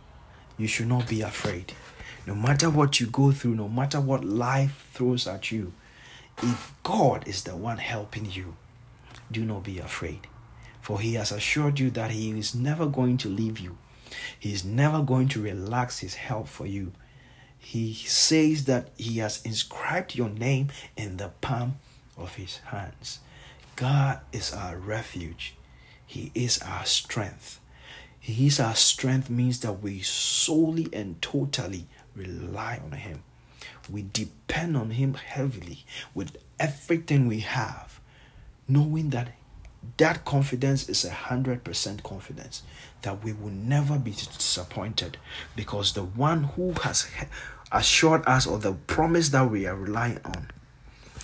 you 0.57 0.67
should 0.67 0.87
not 0.87 1.07
be 1.07 1.21
afraid. 1.21 1.73
No 2.27 2.35
matter 2.35 2.69
what 2.69 2.99
you 2.99 3.07
go 3.07 3.31
through, 3.31 3.55
no 3.55 3.67
matter 3.67 3.99
what 3.99 4.23
life 4.23 4.89
throws 4.93 5.27
at 5.27 5.51
you, 5.51 5.73
if 6.41 6.73
God 6.83 7.27
is 7.27 7.43
the 7.43 7.55
one 7.55 7.77
helping 7.77 8.29
you, 8.31 8.55
do 9.31 9.45
not 9.45 9.63
be 9.63 9.79
afraid 9.79 10.27
for 10.83 10.99
he 10.99 11.13
has 11.13 11.31
assured 11.31 11.79
you 11.79 11.89
that 11.89 12.11
he 12.11 12.37
is 12.37 12.53
never 12.53 12.85
going 12.85 13.17
to 13.17 13.29
leave 13.29 13.57
you. 13.57 13.77
He 14.37 14.51
is 14.51 14.65
never 14.65 15.01
going 15.01 15.29
to 15.29 15.41
relax 15.41 15.99
his 15.99 16.15
help 16.15 16.49
for 16.49 16.67
you. 16.67 16.91
He 17.57 17.93
says 17.93 18.65
that 18.65 18.89
he 18.97 19.19
has 19.19 19.41
inscribed 19.43 20.13
your 20.13 20.27
name 20.27 20.67
in 20.97 21.15
the 21.15 21.29
palm 21.39 21.79
of 22.17 22.35
his 22.35 22.57
hands. 22.65 23.19
God 23.77 24.19
is 24.33 24.51
our 24.51 24.75
refuge. 24.75 25.55
He 26.05 26.33
is 26.35 26.61
our 26.61 26.85
strength. 26.85 27.61
He 28.19 28.47
is 28.47 28.59
our 28.59 28.75
strength 28.75 29.29
means 29.29 29.61
that 29.61 29.81
we 29.81 30.01
solely 30.01 30.89
and 30.91 31.21
totally 31.21 31.87
rely 32.13 32.81
on 32.83 32.91
him. 32.91 33.23
We 33.89 34.05
depend 34.13 34.77
on 34.77 34.91
him 34.91 35.15
heavily 35.15 35.85
with 36.13 36.37
everything 36.59 37.27
we 37.27 37.41
have, 37.41 37.99
knowing 38.67 39.09
that 39.09 39.33
that 39.97 40.23
confidence 40.23 40.87
is 40.87 41.03
a 41.03 41.11
hundred 41.11 41.63
percent 41.63 42.03
confidence 42.03 42.63
that 43.01 43.23
we 43.23 43.33
will 43.33 43.51
never 43.51 43.99
be 43.99 44.11
disappointed 44.11 45.17
because 45.55 45.93
the 45.93 46.03
one 46.03 46.43
who 46.43 46.71
has 46.83 47.07
assured 47.71 48.23
us 48.25 48.47
or 48.47 48.57
the 48.59 48.73
promise 48.73 49.29
that 49.29 49.49
we 49.49 49.65
are 49.65 49.75
relying 49.75 50.19
on 50.23 50.49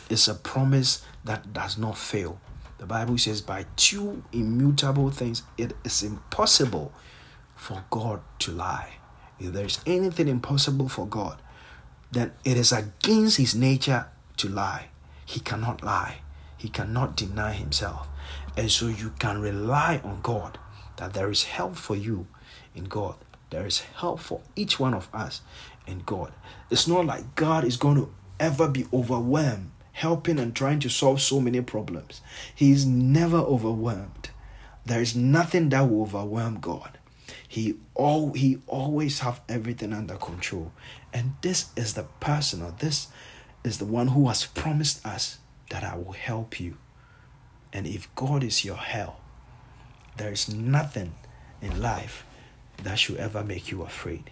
is 0.10 0.28
a 0.28 0.36
promise 0.36 1.06
that 1.24 1.54
does 1.54 1.78
not 1.78 1.98
fail. 1.98 2.40
The 2.80 2.86
Bible 2.86 3.18
says, 3.18 3.42
by 3.42 3.66
two 3.76 4.24
immutable 4.32 5.10
things, 5.12 5.44
it 5.58 5.74
is 5.84 6.02
impossible 6.04 6.94
for 7.56 7.84
God 7.90 8.22
to 8.40 8.52
lie. 8.52 8.96
If 9.40 9.54
there 9.54 9.66
is 9.66 9.80
anything 9.86 10.28
impossible 10.28 10.90
for 10.90 11.06
God, 11.06 11.42
then 12.12 12.34
it 12.44 12.58
is 12.58 12.72
against 12.72 13.38
his 13.38 13.56
nature 13.56 14.08
to 14.38 14.50
lie. 14.50 14.88
He 15.26 15.40
cannot 15.40 15.84
lie, 15.84 16.18
he 16.58 16.70
cannot 16.70 17.16
deny 17.16 17.54
himself. 17.54 18.08
And 18.58 18.72
so 18.72 18.88
you 18.88 19.12
can 19.20 19.42
rely 19.42 20.02
on 20.04 20.22
God 20.22 20.58
that 20.98 21.14
there 21.14 21.30
is 21.30 21.44
help 21.44 21.76
for 21.76 21.96
you 21.96 22.28
in 22.76 22.86
God. 22.86 23.16
There 23.50 23.66
is 23.66 23.80
help 23.80 24.20
for 24.20 24.42
each 24.56 24.80
one 24.80 24.94
of 24.94 25.08
us 25.14 25.42
in 25.88 26.00
God. 26.06 26.34
It's 26.70 26.88
not 26.88 27.06
like 27.06 27.36
God 27.36 27.64
is 27.64 27.78
going 27.78 27.96
to 27.96 28.14
ever 28.40 28.68
be 28.68 28.86
overwhelmed 28.94 29.72
helping 30.00 30.40
and 30.40 30.56
trying 30.56 30.80
to 30.80 30.90
solve 30.90 31.22
so 31.22 31.42
many 31.42 31.60
problems. 31.60 32.22
He 32.56 32.72
is 32.72 32.86
never 32.86 33.38
overwhelmed. 33.38 34.30
There 34.86 35.02
is 35.02 35.14
nothing 35.14 35.68
that 35.70 35.90
will 35.90 36.04
overwhelm 36.04 36.60
God. 36.62 36.98
He 37.46 37.76
all 37.96 38.32
he 38.32 38.60
always 38.66 39.20
have 39.20 39.42
everything 39.50 39.92
under 39.92 40.16
control. 40.16 40.72
And 41.14 41.36
this 41.42 41.70
is 41.76 41.94
the 41.94 42.04
person 42.20 42.62
or 42.62 42.72
this 42.72 43.08
is 43.64 43.78
the 43.78 43.86
one 43.86 44.10
who 44.10 44.28
has 44.28 44.46
promised 44.46 45.06
us 45.06 45.38
that 45.70 45.84
I 45.84 45.96
will 45.96 46.14
help 46.14 46.60
you. 46.60 46.78
And 47.74 47.86
if 47.86 48.14
God 48.16 48.44
is 48.44 48.66
your 48.66 48.78
help, 48.78 49.20
there 50.18 50.32
is 50.32 50.50
nothing 50.50 51.14
in 51.62 51.82
life 51.82 52.26
that 52.84 53.00
should 53.00 53.18
ever 53.18 53.44
make 53.44 53.72
you 53.72 53.84
afraid. 53.84 54.32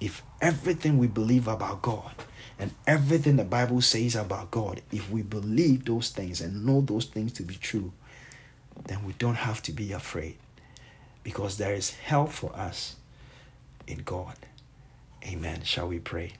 If 0.00 0.22
everything 0.40 0.98
we 0.98 1.08
believe 1.08 1.48
about 1.48 1.82
God 1.82 2.12
and 2.58 2.72
everything 2.86 3.36
the 3.36 3.44
Bible 3.44 3.80
says 3.80 4.14
about 4.14 4.50
God, 4.50 4.82
if 4.92 5.10
we 5.10 5.22
believe 5.22 5.84
those 5.84 6.10
things 6.10 6.40
and 6.40 6.64
know 6.64 6.80
those 6.80 7.06
things 7.06 7.32
to 7.34 7.42
be 7.42 7.54
true, 7.54 7.92
then 8.86 9.04
we 9.04 9.12
don't 9.14 9.34
have 9.34 9.62
to 9.62 9.72
be 9.72 9.92
afraid 9.92 10.36
because 11.22 11.58
there 11.58 11.74
is 11.74 11.90
help 11.90 12.30
for 12.30 12.54
us 12.56 12.96
in 13.86 13.98
God. 13.98 14.36
Amen. 15.24 15.62
Shall 15.64 15.88
we 15.88 15.98
pray? 15.98 16.32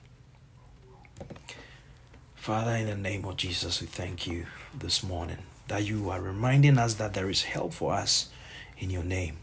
Father, 2.35 2.71
in 2.71 2.87
the 2.87 2.95
name 2.95 3.25
of 3.25 3.37
Jesus, 3.37 3.79
we 3.81 3.87
thank 3.87 4.25
you 4.25 4.47
this 4.73 5.03
morning 5.03 5.37
that 5.67 5.85
you 5.85 6.09
are 6.09 6.19
reminding 6.19 6.77
us 6.77 6.95
that 6.95 7.13
there 7.13 7.29
is 7.29 7.43
help 7.43 7.73
for 7.73 7.93
us 7.93 8.29
in 8.79 8.89
your 8.89 9.03
name. 9.03 9.37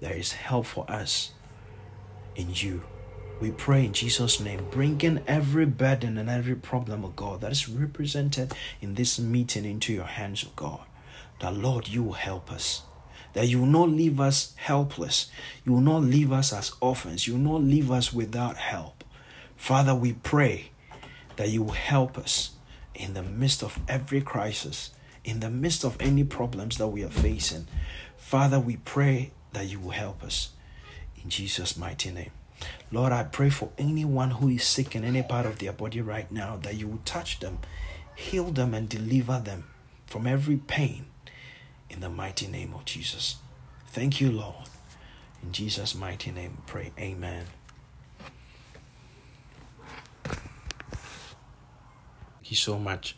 There 0.00 0.12
is 0.12 0.32
help 0.32 0.66
for 0.66 0.88
us 0.90 1.32
in 2.34 2.48
you. 2.52 2.82
We 3.40 3.50
pray 3.50 3.86
in 3.86 3.92
Jesus' 3.92 4.40
name, 4.40 4.66
bringing 4.70 5.22
every 5.26 5.66
burden 5.66 6.18
and 6.18 6.28
every 6.28 6.54
problem 6.54 7.04
of 7.04 7.16
God 7.16 7.40
that 7.40 7.52
is 7.52 7.68
represented 7.68 8.52
in 8.80 8.94
this 8.94 9.18
meeting 9.18 9.64
into 9.64 9.92
your 9.92 10.04
hands, 10.04 10.42
of 10.42 10.54
God. 10.56 10.80
That 11.40 11.54
Lord, 11.54 11.88
you 11.88 12.02
will 12.02 12.12
help 12.12 12.52
us. 12.52 12.82
That 13.36 13.48
you 13.48 13.58
will 13.58 13.66
not 13.66 13.90
leave 13.90 14.18
us 14.18 14.54
helpless. 14.56 15.30
You 15.62 15.74
will 15.74 15.82
not 15.82 16.02
leave 16.02 16.32
us 16.32 16.54
as 16.54 16.72
orphans. 16.80 17.28
You 17.28 17.34
will 17.34 17.52
not 17.52 17.62
leave 17.62 17.90
us 17.90 18.10
without 18.10 18.56
help. 18.56 19.04
Father, 19.56 19.94
we 19.94 20.14
pray 20.14 20.70
that 21.36 21.50
you 21.50 21.62
will 21.62 21.72
help 21.72 22.16
us 22.16 22.52
in 22.94 23.12
the 23.12 23.22
midst 23.22 23.62
of 23.62 23.78
every 23.88 24.22
crisis, 24.22 24.92
in 25.22 25.40
the 25.40 25.50
midst 25.50 25.84
of 25.84 25.98
any 26.00 26.24
problems 26.24 26.78
that 26.78 26.88
we 26.88 27.04
are 27.04 27.10
facing. 27.10 27.66
Father, 28.16 28.58
we 28.58 28.78
pray 28.78 29.32
that 29.52 29.66
you 29.66 29.80
will 29.80 29.90
help 29.90 30.24
us. 30.24 30.52
In 31.22 31.28
Jesus' 31.28 31.76
mighty 31.76 32.10
name. 32.10 32.30
Lord, 32.90 33.12
I 33.12 33.24
pray 33.24 33.50
for 33.50 33.68
anyone 33.76 34.30
who 34.30 34.48
is 34.48 34.64
sick 34.64 34.96
in 34.96 35.04
any 35.04 35.22
part 35.22 35.44
of 35.44 35.58
their 35.58 35.74
body 35.74 36.00
right 36.00 36.32
now 36.32 36.56
that 36.62 36.76
you 36.76 36.88
will 36.88 37.02
touch 37.04 37.40
them, 37.40 37.58
heal 38.14 38.44
them, 38.44 38.72
and 38.72 38.88
deliver 38.88 39.40
them 39.40 39.64
from 40.06 40.26
every 40.26 40.56
pain 40.56 41.04
in 41.90 42.00
the 42.00 42.08
mighty 42.08 42.46
name 42.46 42.74
of 42.74 42.84
Jesus. 42.84 43.36
Thank 43.88 44.20
you, 44.20 44.30
Lord. 44.30 44.68
In 45.42 45.52
Jesus' 45.52 45.94
mighty 45.94 46.30
name, 46.30 46.58
pray. 46.66 46.92
Amen. 46.98 47.46
Thank 50.24 50.40
you 52.50 52.56
so 52.56 52.78
much 52.78 53.16